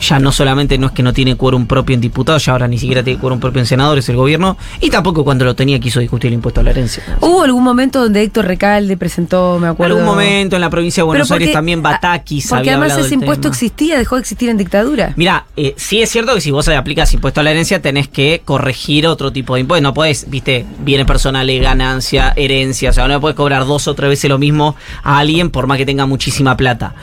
ya 0.00 0.18
no 0.18 0.32
solamente 0.32 0.78
no 0.78 0.86
es 0.88 0.92
que 0.92 1.02
no 1.02 1.12
tiene 1.12 1.36
quórum 1.36 1.66
propio 1.66 1.94
en 1.94 2.00
diputados, 2.00 2.44
ya 2.44 2.52
ahora 2.52 2.68
ni 2.68 2.78
siquiera 2.78 3.02
tiene 3.02 3.18
quórum 3.20 3.40
propio 3.40 3.60
en 3.60 3.66
senadores 3.66 4.08
el 4.08 4.16
gobierno, 4.16 4.56
y 4.80 4.90
tampoco 4.90 5.24
cuando 5.24 5.44
lo 5.44 5.54
tenía 5.54 5.78
quiso 5.80 6.00
discutir 6.00 6.28
el 6.28 6.34
impuesto 6.34 6.60
a 6.60 6.64
la 6.64 6.70
herencia. 6.70 7.02
Hubo 7.20 7.42
algún 7.42 7.62
momento 7.64 8.00
donde 8.00 8.22
Héctor 8.22 8.46
Recalde 8.46 8.96
presentó, 8.96 9.58
me 9.60 9.68
acuerdo. 9.68 9.96
algún 9.96 10.06
momento 10.06 10.56
en 10.56 10.62
la 10.62 10.70
provincia 10.70 11.02
de 11.02 11.06
Buenos 11.06 11.28
porque- 11.28 11.44
Aires 11.44 11.54
también 11.54 11.82
Batakis 11.82 12.48
Porque 12.48 12.70
había 12.70 12.84
además 12.84 13.04
ese 13.06 13.14
impuesto 13.14 13.42
tema. 13.42 13.52
existía, 13.54 13.98
dejó 13.98 14.16
de 14.16 14.20
existir 14.20 14.48
en 14.48 14.56
dictadura. 14.56 15.12
Mira, 15.16 15.46
eh, 15.56 15.74
sí 15.76 16.00
es 16.02 16.10
cierto 16.10 16.34
que 16.34 16.40
si 16.40 16.50
vos 16.50 16.68
aplicas 16.68 17.12
impuesto 17.14 17.40
a 17.40 17.42
la 17.42 17.50
herencia 17.50 17.80
tenés 17.82 18.08
que 18.08 18.42
corregir 18.44 19.06
otro 19.06 19.32
tipo 19.32 19.54
de 19.54 19.60
impuestos. 19.60 19.82
No 19.82 19.94
podés, 19.94 20.28
viste, 20.28 20.64
bienes 20.84 21.06
personales, 21.06 21.60
ganancia, 21.62 22.32
herencia. 22.36 22.90
O 22.90 22.92
sea, 22.92 23.08
no 23.08 23.20
podés 23.20 23.36
cobrar 23.36 23.66
dos 23.66 23.88
o 23.88 23.94
tres 23.94 24.10
veces 24.10 24.28
lo 24.30 24.38
mismo 24.38 24.76
a 25.02 25.18
alguien 25.18 25.50
por 25.50 25.66
más 25.66 25.78
que 25.78 25.86
tenga 25.86 26.06
muchísima 26.06 26.56
plata. 26.56 26.94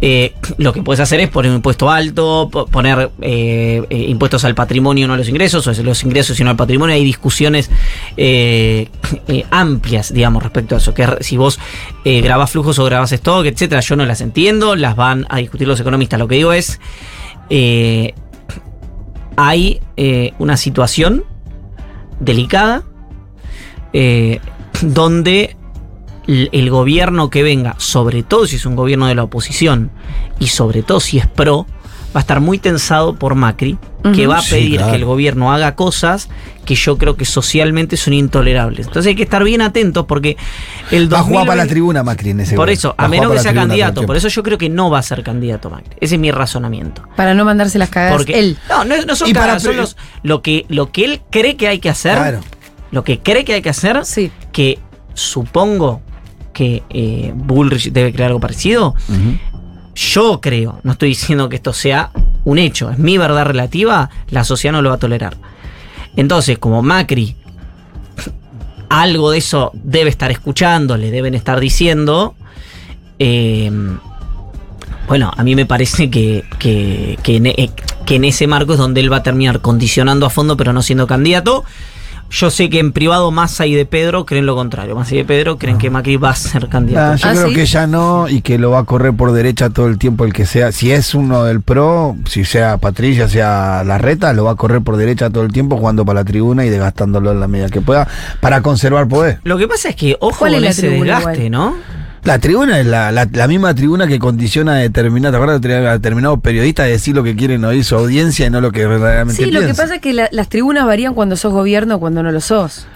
Eh, 0.00 0.34
lo 0.58 0.72
que 0.72 0.82
puedes 0.82 1.00
hacer 1.00 1.20
es 1.20 1.28
poner 1.28 1.50
un 1.50 1.56
impuesto 1.56 1.90
alto, 1.90 2.31
po- 2.50 2.66
poner 2.66 3.10
eh, 3.20 3.82
eh, 3.88 4.04
impuestos 4.08 4.44
al 4.44 4.54
patrimonio, 4.54 5.06
no 5.06 5.14
a 5.14 5.16
los 5.16 5.28
ingresos, 5.28 5.66
o 5.66 5.82
los 5.82 6.02
ingresos 6.04 6.38
y 6.38 6.44
no 6.44 6.50
al 6.50 6.56
patrimonio. 6.56 6.94
Hay 6.94 7.04
discusiones 7.04 7.70
eh, 8.16 8.88
amplias, 9.50 10.12
digamos, 10.12 10.42
respecto 10.42 10.74
a 10.74 10.78
eso. 10.78 10.94
Que 10.94 11.06
si 11.20 11.36
vos 11.36 11.58
grabás 12.04 12.50
flujos 12.50 12.78
o 12.78 12.84
grabás 12.84 13.12
stock, 13.12 13.44
etcétera, 13.46 13.80
yo 13.80 13.96
no 13.96 14.04
las 14.06 14.20
entiendo, 14.20 14.76
las 14.76 14.96
van 14.96 15.26
a 15.28 15.38
discutir 15.38 15.68
los 15.68 15.80
economistas. 15.80 16.18
Lo 16.18 16.28
que 16.28 16.36
digo 16.36 16.52
es. 16.52 16.80
hay 19.36 19.80
una 20.38 20.56
situación 20.56 21.24
delicada 22.20 22.82
donde 24.82 25.56
el 26.26 26.70
gobierno 26.70 27.30
que 27.30 27.42
venga, 27.42 27.74
sobre 27.78 28.22
todo 28.22 28.46
si 28.46 28.56
es 28.56 28.66
un 28.66 28.76
gobierno 28.76 29.06
de 29.06 29.14
la 29.14 29.24
oposición 29.24 29.90
y 30.38 30.46
sobre 30.46 30.82
todo 30.82 31.00
si 31.00 31.18
es 31.18 31.26
pro, 31.26 31.66
va 32.14 32.20
a 32.20 32.22
estar 32.22 32.40
muy 32.40 32.58
tensado 32.58 33.14
por 33.14 33.34
Macri, 33.34 33.78
que 34.14 34.26
va 34.26 34.38
a 34.38 34.42
Sí, 34.42 34.50
pedir 34.50 34.76
claro. 34.76 34.90
que 34.92 34.96
el 34.98 35.04
gobierno 35.04 35.52
haga 35.52 35.74
cosas 35.76 36.28
que 36.64 36.74
yo 36.74 36.98
creo 36.98 37.16
que 37.16 37.24
socialmente 37.24 37.96
son 37.96 38.12
intolerables. 38.12 38.86
Entonces 38.86 39.10
hay 39.10 39.14
que 39.16 39.22
estar 39.22 39.42
bien 39.44 39.62
atentos 39.62 40.04
porque 40.06 40.36
el 40.90 41.12
Va 41.12 41.20
a 41.20 41.22
jugar 41.22 41.46
para 41.46 41.56
la 41.56 41.62
2020 41.64 41.72
tribuna 41.72 42.02
Macri 42.02 42.30
en 42.30 42.40
ese 42.40 42.54
Por 42.56 42.68
eso, 42.68 42.94
a 42.98 43.08
menos 43.08 43.32
que 43.32 43.38
sea 43.38 43.54
candidato, 43.54 44.04
por 44.04 44.16
eso 44.16 44.28
yo 44.28 44.42
creo 44.42 44.58
que 44.58 44.68
no 44.68 44.90
va 44.90 44.98
a 44.98 45.02
ser 45.02 45.22
candidato 45.22 45.70
Macri. 45.70 45.96
Ese 46.00 46.16
es 46.16 46.20
mi 46.20 46.30
razonamiento. 46.30 47.02
Para 47.16 47.32
no 47.34 47.44
mandarse 47.44 47.78
las 47.78 47.88
cagadas 47.88 48.16
Porque 48.16 48.38
él. 48.38 48.58
no, 48.68 48.84
no, 48.84 48.94
no 49.06 49.16
son 49.16 49.28
Y 49.28 49.32
para 49.32 49.46
cagadas, 49.46 49.62
son 49.62 49.72
pre- 49.72 49.80
los- 49.80 49.96
lo 50.22 50.42
que 50.42 50.66
lo 50.68 50.90
que 50.92 51.04
él 51.04 51.20
cree 51.30 51.56
que 51.56 51.68
hay 51.68 51.78
que 51.78 51.88
hacer, 51.88 52.16
Claro. 52.18 52.40
lo 52.90 53.04
que 53.04 53.20
cree 53.20 53.44
que 53.44 53.54
hay 53.54 53.62
que 53.62 53.70
hacer, 53.70 54.04
Sí. 54.04 54.30
que 54.52 54.78
supongo 55.14 56.02
que 56.52 56.82
eh, 56.90 57.32
Bullrich 57.34 57.92
debe 57.92 58.12
crear 58.12 58.28
algo 58.28 58.40
parecido. 58.40 58.94
Ujú. 59.08 59.38
Yo 59.94 60.40
creo, 60.40 60.80
no 60.82 60.92
estoy 60.92 61.10
diciendo 61.10 61.48
que 61.48 61.56
esto 61.56 61.72
sea 61.72 62.10
un 62.44 62.58
hecho, 62.58 62.90
es 62.90 62.98
mi 62.98 63.18
verdad 63.18 63.44
relativa, 63.44 64.10
la 64.28 64.44
sociedad 64.44 64.72
no 64.72 64.82
lo 64.82 64.88
va 64.88 64.96
a 64.96 64.98
tolerar. 64.98 65.36
Entonces, 66.16 66.58
como 66.58 66.82
Macri 66.82 67.36
algo 68.88 69.30
de 69.30 69.38
eso 69.38 69.70
debe 69.74 70.10
estar 70.10 70.30
escuchando, 70.30 70.96
le 70.96 71.10
deben 71.10 71.34
estar 71.34 71.58
diciendo, 71.60 72.34
eh, 73.18 73.70
bueno, 75.08 75.32
a 75.34 75.42
mí 75.42 75.54
me 75.54 75.66
parece 75.66 76.10
que, 76.10 76.44
que, 76.58 77.18
que 77.22 77.36
eh, 77.36 77.70
que 78.04 78.16
en 78.16 78.24
ese 78.24 78.46
marco 78.46 78.72
es 78.72 78.78
donde 78.78 79.00
él 79.00 79.12
va 79.12 79.18
a 79.18 79.22
terminar 79.22 79.60
condicionando 79.60 80.26
a 80.26 80.30
fondo, 80.30 80.56
pero 80.56 80.72
no 80.72 80.82
siendo 80.82 81.06
candidato. 81.06 81.64
Yo 82.32 82.50
sé 82.50 82.70
que 82.70 82.78
en 82.78 82.92
privado 82.92 83.30
Massa 83.30 83.66
y 83.66 83.74
de 83.74 83.84
Pedro 83.84 84.24
creen 84.24 84.46
lo 84.46 84.54
contrario. 84.54 84.94
Massa 84.96 85.14
y 85.14 85.18
de 85.18 85.24
Pedro 85.26 85.58
creen 85.58 85.76
que 85.76 85.90
Macri 85.90 86.16
va 86.16 86.30
a 86.30 86.34
ser 86.34 86.64
Ah, 86.64 86.68
candidato. 86.70 87.16
yo 87.16 87.28
Ah, 87.28 87.32
creo 87.34 87.48
¿sí? 87.48 87.54
que 87.54 87.66
ya 87.66 87.86
no 87.86 88.26
y 88.28 88.40
que 88.40 88.56
lo 88.58 88.70
va 88.70 88.78
a 88.80 88.84
correr 88.84 89.12
por 89.12 89.32
derecha 89.32 89.68
todo 89.68 89.86
el 89.86 89.98
tiempo 89.98 90.24
el 90.24 90.32
que 90.32 90.46
sea. 90.46 90.72
Si 90.72 90.90
es 90.90 91.14
uno 91.14 91.44
del 91.44 91.60
PRO, 91.60 92.16
si 92.26 92.44
sea 92.46 92.78
Patricia, 92.78 93.28
sea 93.28 93.84
Larreta, 93.84 94.32
lo 94.32 94.44
va 94.44 94.52
a 94.52 94.56
correr 94.56 94.80
por 94.80 94.96
derecha 94.96 95.28
todo 95.28 95.44
el 95.44 95.52
tiempo 95.52 95.76
jugando 95.76 96.04
para 96.06 96.20
la 96.20 96.24
tribuna 96.24 96.64
y 96.64 96.70
desgastándolo 96.70 97.32
en 97.32 97.40
la 97.40 97.48
medida 97.48 97.68
que 97.68 97.82
pueda 97.82 98.08
para 98.40 98.62
conservar 98.62 99.08
poder. 99.08 99.40
Lo 99.44 99.58
que 99.58 99.68
pasa 99.68 99.90
es 99.90 99.96
que, 99.96 100.16
ojo 100.20 100.38
¿Cuál 100.38 100.54
es 100.54 100.56
con 100.56 100.64
la 100.64 100.70
ese 100.70 100.88
desgaste, 100.88 101.46
igual? 101.46 101.50
¿no? 101.50 102.01
La 102.24 102.38
tribuna 102.38 102.78
es 102.78 102.86
la, 102.86 103.10
la- 103.10 103.28
la 103.32 103.48
misma 103.48 103.74
tribuna 103.74 104.06
que 104.06 104.18
condiciona 104.20 104.74
a 104.74 104.76
determinada, 104.76 105.32
¿te 105.32 105.36
acuerdas? 105.42 105.60
de 105.60 105.88
A 105.88 105.92
determinados 105.94 106.38
periodistas 106.40 106.86
de 106.86 106.92
decir 106.92 107.16
lo 107.16 107.24
que 107.24 107.34
quieren 107.34 107.64
oír 107.64 107.84
su 107.84 107.96
audiencia 107.96 108.46
y 108.46 108.50
no 108.50 108.60
lo 108.60 108.70
que 108.70 108.86
verdaderamente 108.86 109.42
Sí, 109.44 109.50
lo 109.50 109.60
que 109.60 109.74
pasa 109.74 109.96
es 109.96 110.00
que 110.00 110.12
la- 110.12 110.28
las 110.30 110.48
tribunas 110.48 110.86
varían 110.86 111.14
cuando 111.14 111.36
sos 111.36 111.52
gobierno 111.52 111.96
o 111.96 112.00
cuando 112.00 112.22
no 112.22 112.30
lo 112.30 112.40
sos. 112.40 112.86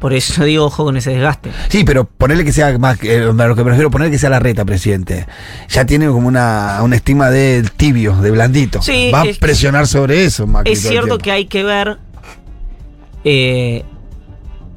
Por 0.00 0.14
eso 0.14 0.42
digo, 0.44 0.64
ojo 0.64 0.84
con 0.84 0.96
ese 0.96 1.10
desgaste. 1.10 1.50
Sí, 1.68 1.84
pero 1.84 2.04
ponerle 2.06 2.44
que 2.44 2.52
sea 2.52 2.76
más, 2.78 2.98
eh, 3.04 3.20
a 3.20 3.46
lo 3.46 3.54
que 3.54 3.62
prefiero 3.62 3.88
poner 3.90 4.10
que 4.10 4.18
sea 4.18 4.30
la 4.30 4.40
reta, 4.40 4.64
presidente. 4.64 5.26
Ya 5.68 5.84
tiene 5.84 6.06
como 6.08 6.26
una, 6.26 6.78
un 6.82 6.92
estima 6.94 7.30
de 7.30 7.64
tibio, 7.76 8.16
de 8.16 8.30
blandito. 8.32 8.80
Sí, 8.82 9.10
Va 9.14 9.20
a 9.20 9.26
es- 9.26 9.38
presionar 9.38 9.86
sobre 9.86 10.24
eso, 10.24 10.46
Macri, 10.46 10.72
Es 10.72 10.80
cierto 10.80 11.18
que 11.18 11.30
hay 11.30 11.44
que 11.44 11.62
ver 11.62 11.98
eh, 13.24 13.84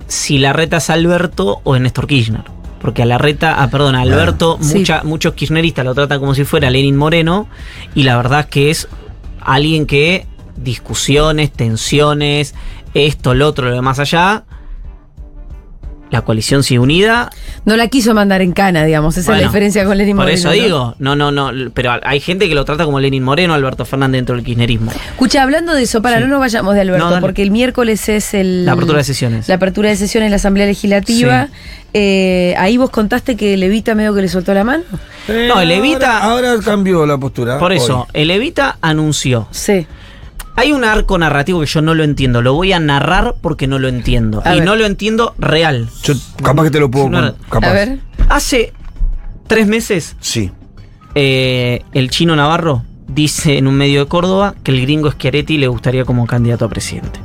si 0.07 0.37
la 0.37 0.53
reta 0.53 0.77
es 0.77 0.89
Alberto 0.91 1.61
o 1.63 1.75
es 1.75 1.81
Néstor 1.81 2.05
Kirchner. 2.07 2.43
Porque 2.85 3.01
a 3.01 3.05
la 3.07 3.17
reta, 3.17 3.63
ah, 3.63 3.67
perdón, 3.71 3.95
a 3.95 4.01
Alberto, 4.01 4.59
Sí. 4.61 4.77
mucha- 4.77 5.01
muchos 5.03 5.33
kirchneristas 5.33 5.83
lo 5.83 5.95
tratan 5.95 6.19
como 6.19 6.35
si 6.35 6.43
fuera 6.45 6.69
Lenin 6.69 6.95
Moreno. 6.95 7.47
Y 7.95 8.03
la 8.03 8.15
verdad 8.15 8.41
es 8.41 8.45
que 8.45 8.69
es 8.69 8.87
alguien 9.41 9.87
que 9.87 10.27
discusiones, 10.55 11.51
tensiones, 11.51 12.53
esto, 12.93 13.33
lo 13.33 13.47
otro, 13.47 13.69
lo 13.69 13.73
demás 13.73 13.97
allá. 13.97 14.43
La 16.11 16.21
coalición 16.21 16.63
sigue 16.63 16.79
unida. 16.79 17.31
No 17.65 17.75
la 17.75 17.87
quiso 17.87 18.13
mandar 18.13 18.41
en 18.43 18.51
cana, 18.53 18.85
digamos. 18.85 19.17
Esa 19.17 19.33
es 19.33 19.41
la 19.41 19.47
diferencia 19.47 19.83
con 19.85 19.97
Lenin 19.97 20.15
Por 20.15 20.25
Moreno. 20.25 20.37
eso 20.37 20.47
¿no? 20.49 20.53
digo, 20.53 20.95
no, 20.99 21.15
no, 21.15 21.31
no, 21.31 21.51
pero 21.73 21.93
hay 22.03 22.19
gente 22.19 22.47
que 22.47 22.53
lo 22.55 22.63
trata 22.63 22.85
como 22.85 22.99
Lenin 22.99 23.23
Moreno, 23.23 23.53
Alberto 23.55 23.85
Fernández 23.85 24.19
dentro 24.19 24.35
del 24.35 24.45
kirchnerismo. 24.45 24.91
Escucha, 24.91 25.41
hablando 25.41 25.73
de 25.73 25.81
eso, 25.83 26.01
para 26.03 26.17
Sí. 26.17 26.23
no 26.23 26.29
nos 26.29 26.39
vayamos 26.39 26.75
de 26.75 26.81
Alberto, 26.81 27.09
No, 27.09 27.19
porque 27.21 27.41
el 27.41 27.49
miércoles 27.51 28.07
es 28.07 28.33
el. 28.35 28.65
La 28.65 28.73
apertura 28.73 28.99
de 28.99 29.03
sesiones. 29.03 29.49
La 29.49 29.55
apertura 29.55 29.89
de 29.89 29.95
sesiones 29.97 30.27
en 30.27 30.31
la 30.31 30.37
Asamblea 30.37 30.67
Legislativa. 30.67 31.49
Eh, 31.93 32.53
ahí 32.57 32.77
vos 32.77 32.89
contaste 32.91 33.35
que 33.35 33.55
Levita 33.57 33.95
medio 33.95 34.13
que 34.13 34.21
le 34.21 34.27
soltó 34.27 34.53
la 34.53 34.63
mano. 34.63 34.83
No, 35.27 35.59
el 35.59 35.71
Evita- 35.71 36.19
Ahora, 36.21 36.51
ahora 36.51 36.63
cambió 36.63 37.05
la 37.05 37.17
postura. 37.17 37.57
Por 37.57 37.73
eso, 37.73 38.01
hoy. 38.01 38.05
el 38.13 38.31
Evita 38.31 38.77
anunció. 38.81 39.47
Sí. 39.51 39.87
Hay 40.57 40.71
un 40.71 40.83
arco 40.85 41.17
narrativo 41.17 41.59
que 41.59 41.65
yo 41.65 41.81
no 41.81 41.93
lo 41.93 42.03
entiendo. 42.03 42.41
Lo 42.41 42.53
voy 42.53 42.71
a 42.73 42.79
narrar 42.79 43.35
porque 43.41 43.67
no 43.67 43.77
lo 43.79 43.87
entiendo. 43.89 44.41
A 44.45 44.53
y 44.55 44.59
ver. 44.59 44.65
no 44.65 44.75
lo 44.75 44.85
entiendo 44.85 45.35
real. 45.37 45.89
Yo 46.03 46.13
capaz 46.41 46.63
que 46.63 46.71
te 46.71 46.79
lo 46.79 46.89
puedo. 46.89 47.09
No, 47.09 47.35
capaz. 47.49 47.67
A 47.69 47.73
ver. 47.73 47.99
Hace 48.29 48.71
tres 49.47 49.67
meses, 49.67 50.15
Sí. 50.21 50.51
eh, 51.13 51.81
el 51.93 52.09
chino 52.09 52.35
Navarro 52.35 52.83
dice 53.07 53.57
en 53.57 53.67
un 53.67 53.75
medio 53.75 53.99
de 54.01 54.05
Córdoba 54.07 54.55
que 54.63 54.71
el 54.71 54.81
gringo 54.81 55.11
Schiaretti 55.11 55.57
le 55.57 55.67
gustaría 55.67 56.05
como 56.05 56.25
candidato 56.25 56.65
a 56.65 56.69
presidente. 56.69 57.19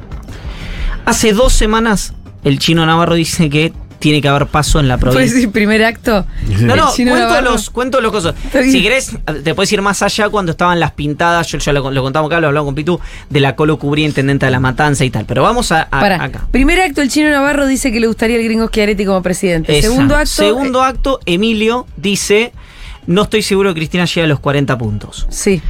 Hace 1.06 1.32
dos 1.32 1.52
semanas 1.52 2.14
el 2.44 2.58
chino 2.58 2.84
Navarro 2.84 3.14
dice 3.14 3.48
que 3.48 3.72
tiene 4.00 4.20
que 4.20 4.26
haber 4.28 4.46
paso 4.48 4.80
en 4.80 4.88
la 4.88 4.98
¿Puedes 4.98 5.14
provincia. 5.14 5.34
decir 5.36 5.52
primer 5.52 5.84
acto? 5.84 6.26
No, 6.60 6.74
no, 6.74 6.86
cuento 6.92 7.14
Navarro. 7.14 7.50
los, 7.52 7.70
cuento 7.70 8.00
los 8.00 8.10
cosas. 8.10 8.34
Si 8.52 8.82
querés, 8.82 9.12
te 9.44 9.54
puedes 9.54 9.70
ir 9.72 9.82
más 9.82 10.02
allá 10.02 10.28
cuando 10.28 10.50
estaban 10.52 10.80
las 10.80 10.90
pintadas, 10.92 11.46
yo 11.46 11.58
ya 11.58 11.72
lo, 11.72 11.90
lo 11.90 12.02
contamos 12.02 12.28
acá, 12.30 12.40
lo 12.40 12.48
hablamos 12.48 12.66
con 12.68 12.74
Pitu, 12.74 12.98
de 13.28 13.40
la 13.40 13.54
Colo 13.54 13.78
Cubría, 13.78 14.06
intendente 14.06 14.46
de 14.46 14.50
la 14.52 14.58
Matanza 14.58 15.04
y 15.04 15.10
tal. 15.10 15.24
Pero 15.26 15.42
vamos 15.44 15.70
a, 15.70 15.82
a- 15.82 15.88
Pará. 16.00 16.24
acá. 16.24 16.46
Primer 16.50 16.80
acto, 16.80 17.02
el 17.02 17.10
chino 17.10 17.30
Navarro 17.30 17.66
dice 17.66 17.92
que 17.92 18.00
le 18.00 18.06
gustaría 18.08 18.36
el 18.36 18.44
gringo 18.44 18.66
Schiaretti 18.68 19.04
como 19.04 19.22
presidente. 19.22 19.78
Esa. 19.78 19.88
Segundo 19.88 20.16
acto. 20.16 20.26
Segundo 20.30 20.82
acto, 20.82 21.20
Emilio 21.26 21.86
dice, 21.96 22.52
no 23.06 23.22
estoy 23.22 23.42
seguro 23.42 23.70
que 23.74 23.80
Cristina 23.80 24.06
llegue 24.06 24.22
a 24.22 24.26
los 24.26 24.40
40 24.40 24.76
puntos. 24.78 25.22
eh, 25.28 25.32
sí. 25.32 25.62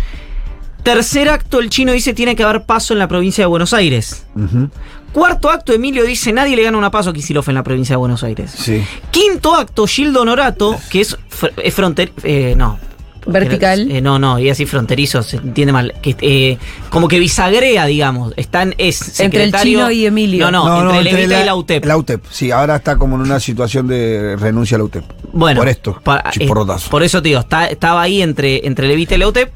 Tercer 0.83 1.29
acto, 1.29 1.61
el 1.61 1.69
chino 1.69 1.93
dice 1.93 2.15
tiene 2.15 2.35
que 2.35 2.43
haber 2.43 2.63
paso 2.63 2.95
en 2.95 2.99
la 3.01 3.07
provincia 3.07 3.43
de 3.45 3.49
Buenos 3.49 3.75
Aires. 3.75 4.25
Ujú. 4.35 4.71
Cuarto 5.13 5.51
acto, 5.51 5.73
Emilio 5.73 6.05
dice 6.05 6.33
nadie 6.33 6.55
le 6.57 6.63
gana 6.63 6.79
una 6.79 6.91
paso 6.91 7.11
a 7.11 7.13
Kicillof 7.13 7.49
en 7.49 7.57
la 7.57 7.63
provincia 7.65 7.95
de 7.95 7.99
Buenos 7.99 8.23
Aires. 8.23 8.53
Sí. 8.57 8.83
Quinto 9.11 9.55
acto, 9.57 9.87
Gildo 9.87 10.25
Norato, 10.25 10.77
que 10.91 11.01
es, 11.01 11.17
fr- 11.29 11.53
es 11.63 11.75
fronter... 11.75 12.13
eh, 12.23 12.55
no. 12.57 12.79
Vertical. 13.27 13.91
Eh, 13.91 14.01
no, 14.01 14.19
no, 14.19 14.39
y 14.39 14.49
así 14.49 14.65
fronterizo, 14.65 15.23
se 15.23 15.37
entiende 15.37 15.73
mal. 15.75 15.93
Que, 16.01 16.17
eh, 16.23 16.59
como 16.89 17.07
que 17.07 17.19
bisagrea, 17.19 17.85
digamos. 17.85 18.33
Están, 18.37 18.75
es 18.79 19.21
Entre 19.21 19.45
el 19.45 19.51
secretario- 19.51 19.79
chino 19.81 19.91
y 19.91 20.07
Emilio. 20.07 20.51
No, 20.51 20.83
no, 20.83 20.95
entre 20.97 21.13
Levita 21.13 21.37
la, 21.37 21.43
y 21.43 21.45
la 21.47 21.55
UTEP. 21.55 21.85
La 21.85 21.97
UTEP, 21.99 22.25
sí, 22.31 22.51
ahora 22.51 22.77
está 22.77 22.97
como 22.97 23.17
en 23.17 23.23
una 23.23 23.39
situación 23.39 23.87
de 23.89 24.37
renuncia 24.37 24.77
a 24.77 24.79
la 24.79 24.85
UTEP. 24.85 25.05
Bueno, 25.35 25.61
Por 25.61 25.69
esto, 25.69 26.01
pa- 26.03 26.21
eh, 26.25 26.31
chisporrotazo. 26.31 26.89
por 26.91 27.03
eso 27.03 27.21
te 27.21 27.29
digo, 27.29 27.41
está- 27.41 27.67
estaba 27.67 28.01
ahí 28.01 28.23
entre, 28.23 28.67
entre 28.67 28.89
Levita 28.89 29.17
y 29.17 29.19
la 29.19 29.29
UTEP. 29.29 29.53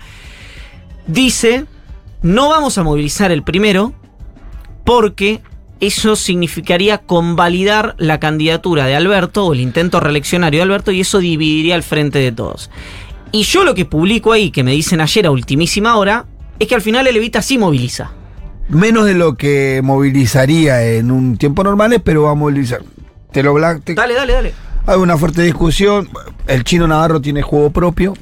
Dice, 1.06 1.64
no 2.22 2.48
vamos 2.50 2.76
a 2.78 2.82
movilizar 2.82 3.32
el 3.32 3.42
primero 3.42 3.94
porque 4.84 5.40
eso 5.80 6.16
significaría 6.16 6.98
convalidar 6.98 7.94
la 7.98 8.20
candidatura 8.20 8.86
de 8.86 8.94
Alberto 8.96 9.46
o 9.46 9.52
el 9.52 9.60
intento 9.60 10.00
reeleccionario 10.00 10.60
de 10.60 10.62
Alberto 10.62 10.92
y 10.92 11.00
eso 11.00 11.18
dividiría 11.18 11.74
el 11.74 11.82
frente 11.82 12.18
de 12.20 12.32
todos. 12.32 12.70
Y 13.32 13.42
yo 13.42 13.64
lo 13.64 13.74
que 13.74 13.84
publico 13.84 14.32
ahí, 14.32 14.50
que 14.50 14.62
me 14.62 14.70
dicen 14.72 15.00
ayer 15.00 15.26
a 15.26 15.30
ultimísima 15.30 15.96
hora, 15.96 16.26
es 16.58 16.68
que 16.68 16.74
al 16.74 16.82
final 16.82 17.06
el 17.06 17.14
Levita 17.14 17.42
sí 17.42 17.58
moviliza. 17.58 18.12
Menos 18.68 19.04
de 19.04 19.14
lo 19.14 19.34
que 19.36 19.80
movilizaría 19.82 20.82
en 20.84 21.10
un 21.10 21.36
tiempo 21.36 21.64
normal, 21.64 22.00
pero 22.02 22.22
va 22.22 22.30
a 22.30 22.34
movilizar. 22.34 22.80
Te 23.32 23.42
lo 23.42 23.54
te- 23.80 23.94
Dale, 23.94 24.14
dale, 24.14 24.32
dale. 24.32 24.54
Hay 24.86 24.96
una 24.98 25.18
fuerte 25.18 25.42
discusión. 25.42 26.08
El 26.46 26.62
chino 26.62 26.86
Navarro 26.86 27.20
tiene 27.20 27.42
juego 27.42 27.70
propio. 27.70 28.14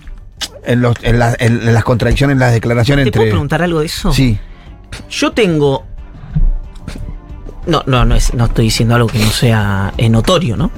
En, 0.64 0.80
los, 0.80 0.96
en, 1.02 1.18
la- 1.18 1.36
en 1.38 1.72
las 1.74 1.84
contradicciones, 1.84 2.34
en 2.34 2.40
las 2.40 2.52
declaraciones 2.52 3.04
¿Te 3.04 3.08
entre. 3.10 3.20
puedo 3.20 3.30
preguntar 3.32 3.62
algo 3.62 3.80
de 3.80 3.86
eso? 3.86 4.12
Sí. 4.12 4.38
Yo 5.10 5.32
tengo. 5.32 5.84
No, 7.66 7.82
no, 7.86 8.04
no, 8.04 8.14
es, 8.14 8.34
no 8.34 8.46
estoy 8.46 8.66
diciendo 8.66 8.94
algo 8.94 9.08
que 9.08 9.18
no 9.18 9.30
sea 9.30 9.92
eh, 9.96 10.08
notorio, 10.08 10.56
¿no? 10.56 10.70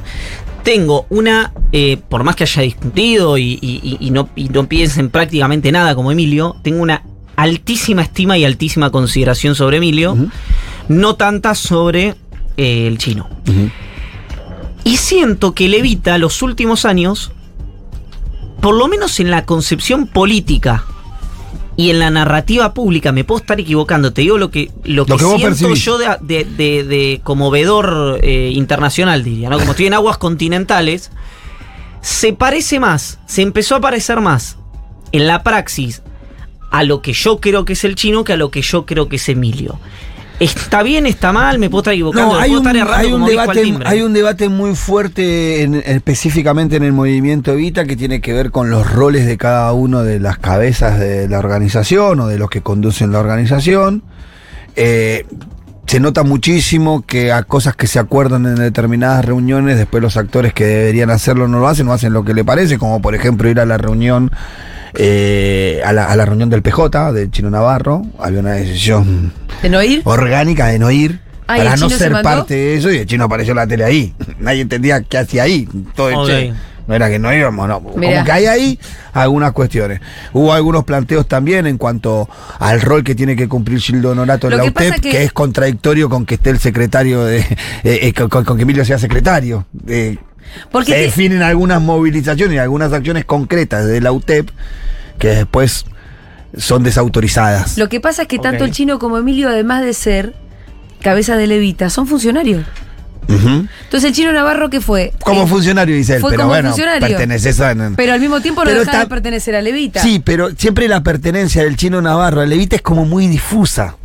Tengo 0.62 1.06
una. 1.10 1.52
eh, 1.72 1.98
por 2.08 2.24
más 2.24 2.36
que 2.36 2.44
haya 2.44 2.62
discutido 2.62 3.36
y, 3.38 3.58
y- 3.60 3.80
y- 3.82 3.96
y 4.00 4.10
no, 4.10 4.28
y 4.36 4.48
no 4.50 4.66
piensen 4.66 5.10
prácticamente 5.10 5.72
nada 5.72 5.94
como 5.94 6.12
Emilio, 6.12 6.56
tengo 6.62 6.82
una 6.82 7.02
altísima 7.36 8.02
estima 8.02 8.38
y 8.38 8.44
altísima 8.44 8.90
consideración 8.90 9.54
sobre 9.54 9.78
Emilio, 9.78 10.16
no 10.88 11.16
tanta 11.16 11.54
sobre 11.54 12.14
eh, 12.56 12.86
el 12.86 12.98
chino. 12.98 13.28
Y 14.84 14.96
siento 14.98 15.52
que 15.54 15.68
Levita 15.68 16.16
los 16.18 16.42
últimos 16.42 16.84
años, 16.84 17.32
por 18.60 18.74
lo 18.76 18.86
menos 18.88 19.18
en 19.20 19.30
la 19.30 19.44
concepción 19.46 20.06
política 20.06 20.84
y 21.76 21.90
en 21.90 21.98
la 21.98 22.10
narrativa 22.10 22.72
pública, 22.72 23.10
me 23.12 23.24
puedo 23.24 23.40
estar 23.40 23.58
equivocando, 23.58 24.12
te 24.12 24.22
digo 24.22 24.38
lo 24.38 24.50
que, 24.50 24.70
lo 24.84 25.04
que, 25.06 25.10
Lo 25.12 25.18
que 25.18 25.24
vos 25.24 25.36
siento 25.36 25.74
yo 25.74 25.98
de, 25.98 26.16
de, 26.20 26.44
de- 26.44 26.84
de 26.84 27.20
como 27.24 27.50
vedor 27.50 28.20
eh, 28.22 28.50
internacional, 28.54 29.24
diría, 29.24 29.50
¿no? 29.50 29.58
Como 29.58 29.72
estoy 29.72 29.86
en 29.86 29.94
aguas 29.94 30.18
continentales, 30.18 31.10
se 32.00 32.32
parece 32.32 32.78
más, 32.80 33.18
se 33.26 33.42
empezó 33.42 33.74
a 33.76 33.80
parecer 33.80 34.20
más 34.20 34.56
en 35.12 35.26
la 35.26 35.42
praxis 35.42 36.02
a 36.70 36.82
lo 36.82 37.02
que 37.02 37.12
yo 37.12 37.40
creo 37.40 37.64
que 37.64 37.72
es 37.74 37.84
el 37.84 37.94
chino 37.94 38.24
que 38.24 38.32
a 38.34 38.36
lo 38.36 38.50
que 38.50 38.62
yo 38.62 38.84
creo 38.86 39.08
que 39.08 39.16
es 39.16 39.28
Emilio. 39.28 39.78
¿Está 40.44 40.82
bien, 40.82 41.06
está 41.06 41.32
mal? 41.32 41.58
¿Me 41.58 41.70
puedo 41.70 41.80
estar 41.82 41.94
equivocando? 41.94 42.34
No, 42.34 42.38
¿Me 42.38 42.44
hay 42.44 42.50
un, 42.54 42.66
estar 42.66 42.76
hay, 42.94 43.10
debate, 43.10 43.78
hay 43.84 44.02
un 44.02 44.12
debate 44.12 44.48
muy 44.48 44.74
fuerte 44.74 45.62
en- 45.62 45.82
específicamente 45.86 46.76
en 46.76 46.82
el 46.82 46.92
movimiento 46.92 47.52
Evita 47.52 47.84
que 47.84 47.96
tiene 47.96 48.20
que 48.20 48.32
ver 48.32 48.50
con 48.50 48.70
los 48.70 48.90
roles 48.92 49.26
de 49.26 49.38
cada 49.38 49.72
uno 49.72 50.02
de 50.02 50.20
las 50.20 50.38
cabezas 50.38 50.98
de 50.98 51.28
la 51.28 51.38
organización 51.38 52.20
o 52.20 52.26
de 52.28 52.38
los 52.38 52.50
que 52.50 52.60
conducen 52.62 53.12
la 53.12 53.20
organización. 53.20 54.02
Eh, 54.76 55.24
se 55.86 56.00
nota 56.00 56.22
muchísimo 56.22 57.04
que 57.06 57.30
a 57.30 57.42
cosas 57.42 57.76
que 57.76 57.86
se 57.86 57.98
acuerdan 57.98 58.46
en 58.46 58.54
determinadas 58.56 59.24
reuniones, 59.24 59.76
después 59.76 60.02
los 60.02 60.16
actores 60.16 60.52
que 60.54 60.64
deberían 60.64 61.10
hacerlo 61.10 61.46
no 61.46 61.60
lo 61.60 61.68
hacen, 61.68 61.86
no 61.86 61.92
hacen 61.92 62.12
lo 62.12 62.24
que 62.24 62.34
le 62.34 62.42
parece, 62.44 62.78
como 62.78 63.00
por 63.02 63.14
ejemplo 63.14 63.48
ir 63.50 63.60
a 63.60 63.66
la 63.66 63.76
reunión, 63.76 64.30
eh, 64.96 65.82
a, 65.84 65.92
la, 65.92 66.06
a 66.06 66.16
la 66.16 66.24
reunión 66.24 66.50
del 66.50 66.62
PJ, 66.62 67.12
de 67.12 67.30
Chino 67.30 67.50
Navarro, 67.50 68.02
había 68.18 68.40
una 68.40 68.52
decisión 68.52 69.32
¿De 69.62 69.68
no 69.68 69.82
ir? 69.82 70.02
orgánica 70.04 70.66
de 70.68 70.78
no 70.78 70.90
ir 70.90 71.20
Ah, 71.46 71.58
¿y 71.58 71.60
para 71.60 71.76
no 71.76 71.90
se 71.90 71.98
ser 71.98 72.22
parte 72.22 72.54
de 72.54 72.76
eso 72.76 72.90
y 72.90 72.96
el 72.96 73.06
chino 73.06 73.24
apareció 73.24 73.50
en 73.52 73.56
la 73.56 73.66
tele 73.66 73.84
ahí. 73.84 74.14
Nadie 74.38 74.62
entendía 74.62 75.02
qué 75.02 75.18
hacía 75.18 75.42
ahí. 75.42 75.68
Todo 75.94 76.08
el 76.08 76.14
Ok. 76.16 76.26
che. 76.26 76.52
No 76.86 76.94
era 76.94 77.10
que 77.10 77.18
no 77.18 77.34
íbamos, 77.34 77.68
no. 77.68 77.80
Mirá. 77.80 78.12
Como 78.14 78.24
que 78.24 78.32
hay 78.32 78.46
ahí 78.46 78.78
algunas 79.12 79.52
cuestiones. 79.52 80.00
Hubo 80.32 80.54
algunos 80.54 80.84
planteos 80.84 81.26
también 81.28 81.66
en 81.66 81.76
cuanto 81.76 82.28
al 82.58 82.80
rol 82.80 83.04
que 83.04 83.14
tiene 83.14 83.36
que 83.36 83.46
cumplir 83.46 83.78
Gildo 83.78 84.10
Honorato 84.12 84.50
en 84.50 84.56
la 84.56 84.64
UTEP, 84.64 84.94
que- 85.00 85.10
que... 85.10 85.22
es 85.24 85.32
contradictorio 85.34 86.08
con 86.08 86.24
que 86.24 86.36
esté 86.36 86.48
el 86.48 86.58
secretario 86.58 87.24
de. 87.24 87.38
eh, 87.40 87.46
eh, 87.84 88.12
con, 88.14 88.44
con 88.44 88.56
que 88.56 88.62
Emilio 88.62 88.84
sea 88.86 88.98
secretario. 88.98 89.66
Eh, 89.86 90.16
Porque 90.70 90.92
se 90.92 90.98
definen 90.98 91.42
algunas 91.42 91.80
movilizaciones 91.82 92.54
y 92.54 92.58
algunas 92.58 92.90
acciones 92.94 93.26
concretas 93.26 93.86
de 93.86 94.00
la 94.00 94.12
UTEP 94.12 94.48
que 95.18 95.28
después 95.28 95.84
son 96.56 96.82
desautorizadas. 96.84 97.78
Lo 97.78 97.88
que 97.88 98.00
pasa 98.00 98.22
es 98.22 98.28
que 98.28 98.38
tanto 98.38 98.64
el 98.64 98.70
chino 98.70 98.98
como 98.98 99.18
Emilio, 99.18 99.48
además 99.48 99.82
de 99.84 99.92
ser 99.94 100.34
cabeza 101.02 101.36
de 101.36 101.46
levita, 101.46 101.90
son 101.90 102.06
funcionarios. 102.06 102.64
Entonces 103.26 104.04
el 104.04 104.12
chino 104.14 104.32
Navarro, 104.32 104.68
¿qué 104.70 104.80
fue? 104.80 105.12
Como 105.22 105.44
Eh, 105.44 105.46
funcionario, 105.46 105.96
dice 105.96 106.16
él, 106.16 106.20
fue 106.20 106.30
pero 106.32 106.42
como 106.42 106.52
bueno, 106.52 106.68
funcionario. 106.68 107.08
perteneces 107.08 107.60
a. 107.60 107.74
Pero 107.96 108.12
al 108.12 108.20
mismo 108.20 108.40
tiempo 108.40 108.62
no 108.62 108.70
Pero 108.70 108.84
deja 108.84 109.00
de 109.00 109.06
pertenecer 109.06 109.54
a 109.56 109.62
Levita. 109.62 110.02
Sí, 110.02 110.20
pero 110.22 110.50
siempre 110.56 110.88
la 110.88 111.02
pertenencia 111.02 111.64
del 111.64 111.76
chino 111.76 112.02
Navarro 112.02 112.42
a 112.42 112.46
Levita 112.46 112.76
es 112.76 112.82
como 112.82 113.04
muy 113.06 113.26
difusa. 113.26 113.96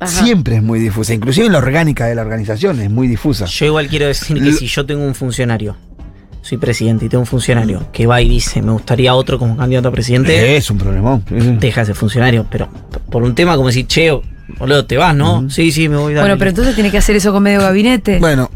Ajá. 0.00 0.22
Siempre 0.22 0.56
es 0.56 0.62
muy 0.62 0.78
difusa. 0.78 1.12
Inclusive 1.12 1.46
en 1.46 1.52
la 1.52 1.58
orgánica 1.58 2.06
de 2.06 2.14
la 2.14 2.22
organización 2.22 2.80
es 2.80 2.88
muy 2.88 3.08
difusa. 3.08 3.46
Yo 3.46 3.66
igual 3.66 3.88
quiero 3.88 4.06
decir 4.06 4.40
que 4.40 4.52
si 4.52 4.68
yo 4.68 4.86
tengo 4.86 5.02
un 5.04 5.16
funcionario, 5.16 5.76
soy 6.48 6.58
presidente 6.58 7.04
y 7.04 7.08
tengo 7.08 7.20
un 7.22 7.26
funcionario 7.26 7.86
que 7.92 8.06
va 8.06 8.22
y 8.22 8.28
dice, 8.28 8.62
me 8.62 8.72
gustaría 8.72 9.14
otro 9.14 9.38
como 9.38 9.56
candidato 9.56 9.88
a 9.88 9.92
presidente, 9.92 10.56
Es 10.56 10.70
un 10.70 10.78
problemón. 10.78 11.22
deja 11.60 11.82
ese 11.82 11.94
funcionario. 11.94 12.46
Pero 12.50 12.68
por 13.10 13.22
un 13.22 13.34
tema 13.34 13.54
como 13.56 13.66
decir, 13.68 13.86
che, 13.86 14.10
boludo, 14.58 14.86
te 14.86 14.96
vas, 14.96 15.14
¿no? 15.14 15.50
Sí, 15.50 15.70
sí, 15.72 15.88
me 15.88 15.96
voy. 15.96 16.14
dale. 16.14 16.22
Bueno, 16.26 16.38
pero 16.38 16.50
entonces 16.50 16.74
tiene 16.74 16.90
que 16.90 16.98
hacer 16.98 17.16
eso 17.16 17.32
con 17.32 17.42
medio 17.42 17.60
gabinete. 17.60 18.18
Bueno, 18.18 18.50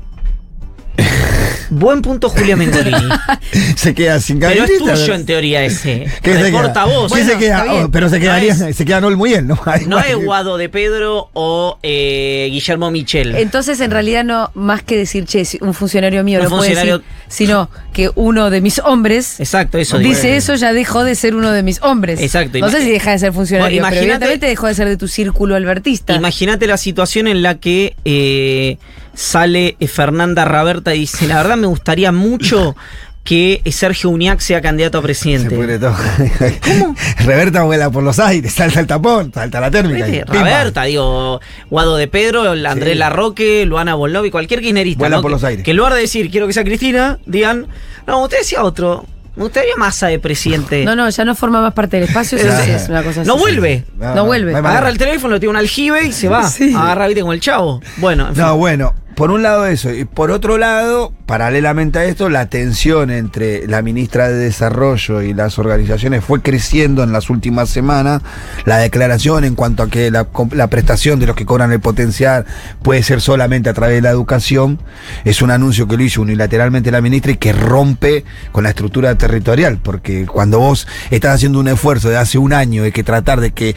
Buen 1.74 2.02
punto 2.02 2.28
Julia 2.28 2.54
Mengolini. 2.54 3.08
se 3.76 3.94
queda 3.94 4.20
sin 4.20 4.38
pero 4.38 4.64
es 4.64 4.78
tuyo 4.78 5.14
en 5.14 5.24
teoría 5.24 5.64
ese. 5.64 6.06
¿Qué 6.22 6.34
se 6.36 6.50
queda? 6.50 6.84
vos. 6.84 7.10
¿Qué 7.12 7.20
se 7.20 7.24
Bueno, 7.36 7.38
queda? 7.38 7.64
Oh, 7.70 7.88
pero 7.90 8.08
se 8.10 8.16
No 8.16 8.20
quedaría, 8.22 8.52
es- 8.52 8.76
se 8.76 8.84
queda 8.84 9.00
Noel 9.00 9.16
muy 9.16 9.30
bien, 9.30 9.46
¿no? 9.46 9.58
No 9.86 9.98
es 9.98 10.14
Guado 10.16 10.58
de 10.58 10.68
Pedro 10.68 11.30
o 11.32 11.78
eh, 11.82 12.48
Guillermo 12.50 12.90
Michel. 12.90 13.34
Entonces, 13.36 13.80
en 13.80 13.90
realidad, 13.90 14.22
no 14.22 14.50
más 14.54 14.82
que 14.82 14.96
decir, 14.98 15.24
che, 15.24 15.44
un 15.62 15.72
funcionario 15.72 16.22
mío 16.24 16.40
Un 16.40 16.44
no 16.44 16.50
puede 16.50 16.72
funcionario- 16.74 16.98
decir, 16.98 17.12
sino 17.28 17.70
que 17.94 18.10
uno 18.14 18.50
de 18.50 18.60
mis 18.60 18.78
hombres 18.80 19.40
Exacto, 19.40 19.78
eso 19.78 19.96
digo. 19.98 20.10
dice 20.10 20.36
eso, 20.36 20.54
ya 20.56 20.72
dejó 20.74 21.04
de 21.04 21.14
ser 21.14 21.34
uno 21.34 21.52
de 21.52 21.62
mis 21.62 21.80
hombres. 21.82 22.20
Exacto, 22.20 22.58
No 22.58 22.68
sé 22.70 22.82
si 22.82 22.90
deja 22.90 23.12
de 23.12 23.18
ser 23.18 23.32
funcionario, 23.32 23.80
Bueno, 23.80 23.88
pero 23.90 24.02
evidentemente 24.02 24.46
dejó 24.46 24.66
de 24.66 24.74
ser 24.74 24.88
de 24.88 24.96
tu 24.98 25.08
círculo 25.08 25.54
albertista. 25.56 26.14
Imagínate 26.14 26.66
la 26.66 26.76
situación 26.76 27.28
en 27.28 27.42
la 27.42 27.54
que 27.56 27.96
eh, 28.04 28.76
sale 29.14 29.76
Fernanda 29.88 30.44
Raberta 30.44 30.94
y 30.94 31.00
dice, 31.00 31.26
la 31.26 31.36
verdad 31.38 31.56
me 31.62 31.68
gustaría 31.68 32.12
mucho 32.12 32.76
que 33.24 33.62
Sergio 33.70 34.10
Uñac 34.10 34.40
sea 34.40 34.60
candidato 34.60 34.98
a 34.98 35.00
Se 35.00 35.04
presidente. 35.04 35.54
pudre 35.54 35.78
todo. 35.78 35.94
Reverta 37.18 37.62
vuela 37.62 37.90
por 37.90 38.02
los 38.02 38.18
aires, 38.18 38.52
salta 38.52 38.80
el 38.80 38.86
tapón, 38.86 39.32
salta 39.32 39.60
la 39.60 39.70
térmica. 39.70 40.06
Raberta, 40.26 40.82
digo, 40.84 41.40
Guado 41.70 41.96
de 41.96 42.08
Pedro, 42.08 42.50
Andrés 42.50 42.92
Sí. 42.94 42.98
Larroque, 42.98 43.64
Luana 43.64 43.94
Bolnovi, 43.94 44.30
cualquier 44.30 44.60
kirchnerista. 44.60 44.98
Vuela 44.98 45.16
¿no? 45.16 45.22
por 45.22 45.30
que, 45.30 45.34
los 45.34 45.44
aires. 45.44 45.64
Que 45.64 45.70
en 45.70 45.76
lugar 45.76 45.94
de 45.94 46.00
decir 46.00 46.30
quiero 46.30 46.46
que 46.46 46.52
sea 46.52 46.64
Cristina, 46.64 47.18
digan, 47.26 47.68
no, 48.06 48.22
usted 48.22 48.38
decía 48.38 48.62
otro. 48.64 49.06
Me 49.34 49.44
gustaría 49.44 49.74
masa 49.76 50.08
de 50.08 50.18
presidente. 50.18 50.84
No, 50.84 50.94
no, 50.94 51.08
ya 51.08 51.24
no 51.24 51.34
forma 51.34 51.62
más 51.62 51.72
parte 51.72 51.98
del 51.98 52.08
espacio, 52.08 52.36
eso 52.36 52.48
Claro. 52.48 52.64
sí 52.64 52.70
es 52.72 52.88
una 52.90 53.02
cosa 53.02 53.22
así. 53.22 53.28
No 53.28 53.38
vuelve. 53.38 53.84
No 53.98 54.26
vuelve. 54.26 54.50
hay 54.50 54.56
manera. 54.56 54.70
Agarra 54.72 54.90
el 54.90 54.98
teléfono, 54.98 55.40
tira 55.40 55.48
un 55.48 55.56
aljibe 55.56 56.04
y 56.04 56.12
se 56.12 56.28
va. 56.28 56.46
Sí. 56.50 56.74
Agarra, 56.76 57.06
viste, 57.06 57.22
como 57.22 57.32
el 57.32 57.40
chavo. 57.40 57.80
Bueno, 57.96 58.28
en 58.28 58.34
fin. 58.34 58.44
No, 58.44 58.56
bueno, 58.58 58.94
por 59.14 59.30
un 59.30 59.42
lado 59.42 59.66
eso, 59.66 59.92
y 59.92 60.04
por 60.04 60.30
otro 60.30 60.58
lado, 60.58 61.12
paralelamente 61.26 61.98
a 61.98 62.04
esto, 62.04 62.28
la 62.28 62.46
tensión 62.46 63.10
entre 63.10 63.66
la 63.66 63.82
ministra 63.82 64.28
de 64.28 64.34
Desarrollo 64.34 65.22
y 65.22 65.34
las 65.34 65.58
organizaciones 65.58 66.24
fue 66.24 66.40
creciendo 66.40 67.02
en 67.02 67.12
las 67.12 67.30
últimas 67.30 67.68
semanas. 67.68 68.22
La 68.64 68.78
declaración 68.78 69.44
en 69.44 69.54
cuanto 69.54 69.82
a 69.82 69.88
que 69.88 70.10
la, 70.10 70.26
prestación 70.68 71.20
de 71.20 71.26
los 71.26 71.36
que 71.36 71.46
cobran 71.46 71.72
el 71.72 71.80
potencial 71.80 72.46
puede 72.82 73.02
ser 73.02 73.20
solamente 73.20 73.68
a 73.68 73.74
través 73.74 73.96
de 73.96 74.02
la 74.02 74.10
educación, 74.10 74.78
es 75.24 75.42
un 75.42 75.50
anuncio 75.50 75.86
que 75.86 75.96
lo 75.96 76.02
hizo 76.02 76.22
unilateralmente 76.22 76.90
la 76.90 77.00
ministra 77.00 77.32
y 77.32 77.36
que 77.36 77.52
rompe 77.52 78.24
con 78.50 78.64
la 78.64 78.70
estructura 78.70 79.16
territorial, 79.16 79.78
porque 79.82 80.26
cuando 80.26 80.58
vos 80.58 80.86
estás 81.10 81.34
haciendo 81.34 81.60
un 81.60 81.68
esfuerzo 81.68 82.08
de 82.08 82.16
hace 82.16 82.38
un 82.38 82.52
año 82.52 82.82
de 82.82 82.92
que 82.92 83.04
tratar 83.04 83.40
de 83.40 83.52
que 83.52 83.76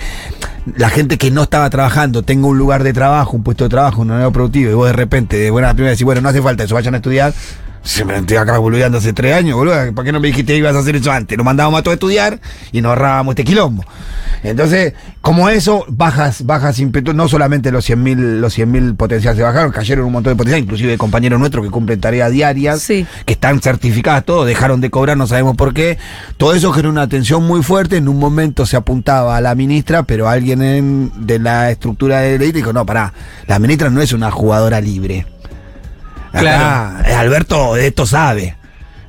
la 0.76 0.90
gente 0.90 1.18
que 1.18 1.32
no 1.32 1.44
estaba 1.44 1.70
trabajando 1.70 2.24
tenga 2.24 2.48
un 2.48 2.58
lugar 2.58 2.84
de 2.84 2.94
trabajo, 2.94 3.38
un 3.38 3.44
puesto 3.44 3.66
de 3.66 3.70
trabajo, 3.70 4.02
un 4.02 4.12
horario 4.12 4.32
productivo, 4.32 4.72
y 4.72 4.74
vos 4.74 4.88
de 4.88 4.94
repente, 4.94 5.38
de 5.38 5.52
buena 5.52 5.74
primera, 5.74 5.92
decís, 5.92 6.06
bueno, 6.06 6.22
no 6.22 6.30
hace 6.30 6.42
falta 6.42 6.64
eso, 6.64 6.76
vayan 6.76 6.96
a 6.96 6.98
estudiar. 6.98 7.34
Se 7.86 8.04
me 8.04 8.16
estoy 8.18 8.38
acá 8.38 8.58
boludeando 8.58 8.98
hace 8.98 9.14
tres 9.14 9.36
años, 9.36 9.56
boludo. 9.56 9.94
¿Por 9.94 10.04
qué 10.04 10.12
no 10.12 10.20
me 10.20 10.28
dijiste 10.30 10.54
que 10.54 10.58
ibas 10.58 10.76
a 10.76 10.80
hacer 10.80 10.96
eso 10.96 11.12
antes? 11.12 11.38
Nos 11.38 11.46
mandábamos 11.46 11.80
a 11.80 11.84
todos 11.84 11.94
a 11.94 11.96
estudiar 11.96 12.40
y 12.72 12.82
nos 12.82 12.90
ahorrábamos 12.90 13.34
este 13.34 13.44
quilombo. 13.44 13.86
Entonces, 14.42 14.94
como 15.22 15.50
eso, 15.50 15.86
bajas, 15.88 16.46
bajas 16.48 16.80
impetu, 16.80 17.14
no 17.14 17.28
solamente 17.28 17.72
los 17.72 17.88
100.000 17.88 18.40
los 18.40 18.54
100 18.54 18.96
potenciales 18.96 19.38
se 19.38 19.44
bajaron, 19.44 19.72
cayeron 19.72 20.06
un 20.08 20.14
montón 20.14 20.34
de 20.34 20.36
potenciales, 20.38 20.64
inclusive 20.64 20.92
de 20.92 20.98
compañeros 20.98 21.40
nuestros 21.40 21.64
que 21.64 21.70
cumplen 21.70 22.02
tareas 22.02 22.32
diarias, 22.32 22.82
Sí. 22.82 23.06
que 23.24 23.34
están 23.34 23.62
certificadas, 23.62 24.26
todos 24.26 24.48
dejaron 24.48 24.82
de 24.82 24.90
cobrar, 24.90 25.16
no 25.16 25.28
sabemos 25.28 25.56
por 25.56 25.76
qué. 25.76 26.00
Todo 26.38 26.56
eso 26.56 26.72
generó 26.72 26.90
una 26.90 27.08
tensión 27.08 27.46
muy 27.46 27.62
fuerte. 27.62 27.98
En 27.98 28.08
un 28.08 28.18
momento 28.18 28.66
se 28.66 28.78
apuntaba 28.78 29.38
a 29.38 29.42
la 29.42 29.54
ministra, 29.54 30.02
pero 30.04 30.28
alguien 30.28 30.64
en- 30.64 31.12
de 31.28 31.38
la 31.38 31.70
estructura 31.70 32.20
de 32.22 32.40
ley 32.40 32.52
dijo: 32.52 32.74
No, 32.74 32.84
pará, 32.84 33.14
la 33.46 33.60
ministra 33.60 33.92
no 33.92 34.02
es 34.02 34.12
una 34.12 34.32
jugadora 34.32 34.82
libre. 34.82 35.28
Claro. 36.40 37.04
eh, 37.08 37.14
Alberto 37.14 37.76
de 37.76 37.88
esto 37.88 38.06
sabe. 38.06 38.56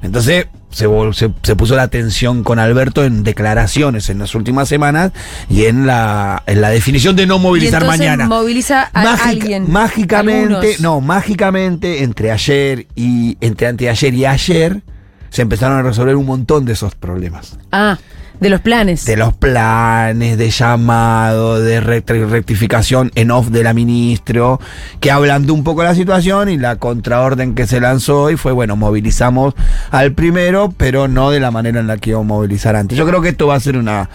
Entonces 0.02 0.46
se, 0.70 0.86
se- 1.14 1.32
se 1.42 1.56
puso 1.56 1.74
la 1.74 1.88
tensión 1.88 2.44
con 2.44 2.58
Alberto 2.58 3.02
en 3.04 3.22
declaraciones 3.24 4.10
en 4.10 4.18
las 4.18 4.34
últimas 4.34 4.68
semanas 4.68 5.12
y 5.48 5.64
en 5.64 5.86
la, 5.86 6.42
en 6.46 6.60
la 6.60 6.68
definición 6.70 7.16
de 7.16 7.26
no 7.26 7.38
movilizar 7.38 7.82
y 7.82 7.86
mañana. 7.86 8.26
moviliza 8.26 8.90
a 8.92 9.02
Mágica- 9.04 9.28
alguien. 9.30 9.70
Mágicamente, 9.72 10.54
algunos. 10.54 10.80
no, 10.80 11.00
mágicamente 11.00 12.02
entre 12.02 12.30
ayer 12.30 12.86
y 12.94 13.38
entre 13.40 13.68
anteayer 13.68 14.14
y 14.14 14.26
ayer 14.26 14.82
se 15.30 15.42
empezaron 15.42 15.78
a 15.78 15.82
resolver 15.82 16.14
un 16.16 16.26
montón 16.26 16.64
de 16.66 16.74
esos 16.74 16.94
problemas. 16.94 17.58
Ah, 17.72 17.98
de 18.40 18.50
los 18.50 18.60
planes. 18.60 19.04
De 19.04 19.16
los 19.16 19.32
planes, 19.34 20.36
de 20.38 20.50
llamado, 20.50 21.60
de 21.60 21.82
rect- 21.82 22.28
rectificación 22.28 23.10
en 23.14 23.30
off 23.30 23.48
de 23.48 23.62
la 23.62 23.72
ministro, 23.72 24.60
que 25.00 25.10
ablandó 25.10 25.54
un 25.54 25.64
poco 25.64 25.82
la 25.82 25.94
situación 25.94 26.48
y 26.48 26.58
la 26.58 26.76
contraorden 26.76 27.54
que 27.54 27.66
se 27.66 27.80
lanzó 27.80 28.22
hoy 28.22 28.36
fue, 28.36 28.52
bueno, 28.52 28.76
movilizamos 28.76 29.54
al 29.90 30.12
primero, 30.12 30.72
pero 30.76 31.08
no 31.08 31.30
de 31.30 31.40
la 31.40 31.50
manera 31.50 31.80
en 31.80 31.86
la 31.86 31.96
que 31.96 32.10
íbamos 32.10 32.26
a 32.26 32.34
movilizar 32.36 32.76
antes. 32.76 32.96
Yo 32.98 33.06
creo 33.06 33.22
que 33.22 33.30
esto 33.30 33.46
va 33.46 33.54
a 33.54 33.60
ser 33.60 33.76
una, 33.76 34.10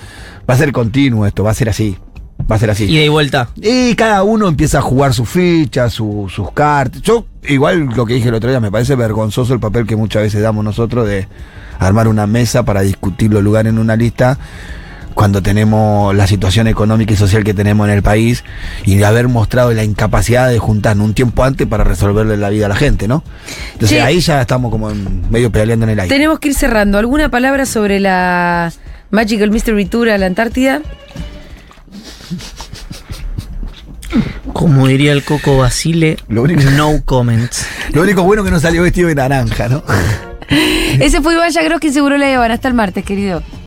va 0.49 0.53
a 0.53 0.57
ser 0.57 0.72
continuo 0.72 1.26
esto, 1.26 1.43
va 1.43 1.51
a 1.51 1.55
ser 1.55 1.69
así. 1.69 1.97
Va 2.49 2.55
a 2.55 2.59
ser 2.59 2.69
así. 2.69 2.85
Y 2.85 2.97
de 2.97 3.09
vuelta. 3.09 3.49
Y 3.55 3.95
cada 3.95 4.23
uno 4.23 4.47
empieza 4.47 4.79
a 4.79 4.81
jugar 4.81 5.13
sus 5.13 5.27
fichas, 5.29 5.93
su- 5.93 6.31
sus 6.33 6.51
cartas. 6.51 7.01
Yo, 7.01 7.25
igual 7.47 7.85
lo 7.95 8.05
que 8.05 8.13
dije 8.15 8.29
el 8.29 8.35
otro 8.35 8.49
día, 8.49 8.59
me 8.59 8.71
parece 8.71 8.95
vergonzoso 8.95 9.53
el 9.53 9.59
papel 9.59 9.85
que 9.87 9.95
muchas 9.95 10.21
veces 10.23 10.41
damos 10.41 10.63
nosotros 10.63 11.07
de 11.07 11.27
armar 11.79 12.07
una 12.07 12.27
mesa 12.27 12.63
para 12.63 12.81
discutir 12.81 13.31
los 13.33 13.41
lugares 13.43 13.71
en 13.71 13.79
una 13.79 13.95
lista 13.95 14.37
cuando 15.13 15.41
tenemos 15.41 16.15
la 16.15 16.25
situación 16.25 16.67
económica 16.67 17.13
y 17.13 17.17
social 17.17 17.43
que 17.43 17.53
tenemos 17.53 17.85
en 17.87 17.93
el 17.95 18.01
país 18.01 18.45
y 18.85 18.95
de 18.95 19.03
haber 19.05 19.27
mostrado 19.27 19.73
la 19.73 19.83
incapacidad 19.83 20.47
de 20.49 20.57
juntarnos 20.57 21.05
un 21.05 21.13
tiempo 21.13 21.43
antes 21.43 21.67
para 21.67 21.83
resolverle 21.83 22.37
la 22.37 22.49
vida 22.49 22.67
a 22.67 22.69
la 22.69 22.75
gente, 22.75 23.07
¿no? 23.09 23.21
Entonces 23.73 24.01
ahí 24.01 24.19
ya 24.21 24.39
estamos 24.41 24.71
como 24.71 24.89
en- 24.89 25.29
medio 25.29 25.51
peleando 25.51 25.85
en 25.85 25.89
el 25.91 25.99
aire. 25.99 26.15
Tenemos 26.15 26.39
que 26.39 26.47
ir 26.49 26.55
cerrando. 26.55 26.97
¿Alguna 26.97 27.29
palabra 27.29 27.65
sobre 27.65 27.99
la 27.99 28.71
Magical 29.09 29.51
Mystery 29.51 29.85
Tour 29.85 30.09
a 30.09 30.17
la 30.17 30.27
Antártida? 30.27 30.81
Como 34.53 34.87
diría 34.87 35.13
el 35.13 35.23
Coco 35.23 35.57
Basile, 35.57 36.17
Lo 36.27 36.41
único- 36.43 36.61
no 36.71 37.01
comments. 37.05 37.65
Lo 37.93 38.01
único 38.01 38.23
bueno 38.23 38.43
que 38.43 38.51
no 38.51 38.59
salió 38.59 38.83
vestido 38.83 39.07
de 39.07 39.15
naranja, 39.15 39.69
¿no? 39.69 39.83
Ese 40.99 41.21
fue 41.21 41.33
Iván 41.35 41.51
Yagroski, 41.51 41.91
seguro 41.91 42.17
la 42.17 42.27
llevan. 42.27 42.51
Hasta 42.51 42.67
el 42.67 42.73
martes, 42.73 43.05
querido. 43.05 43.41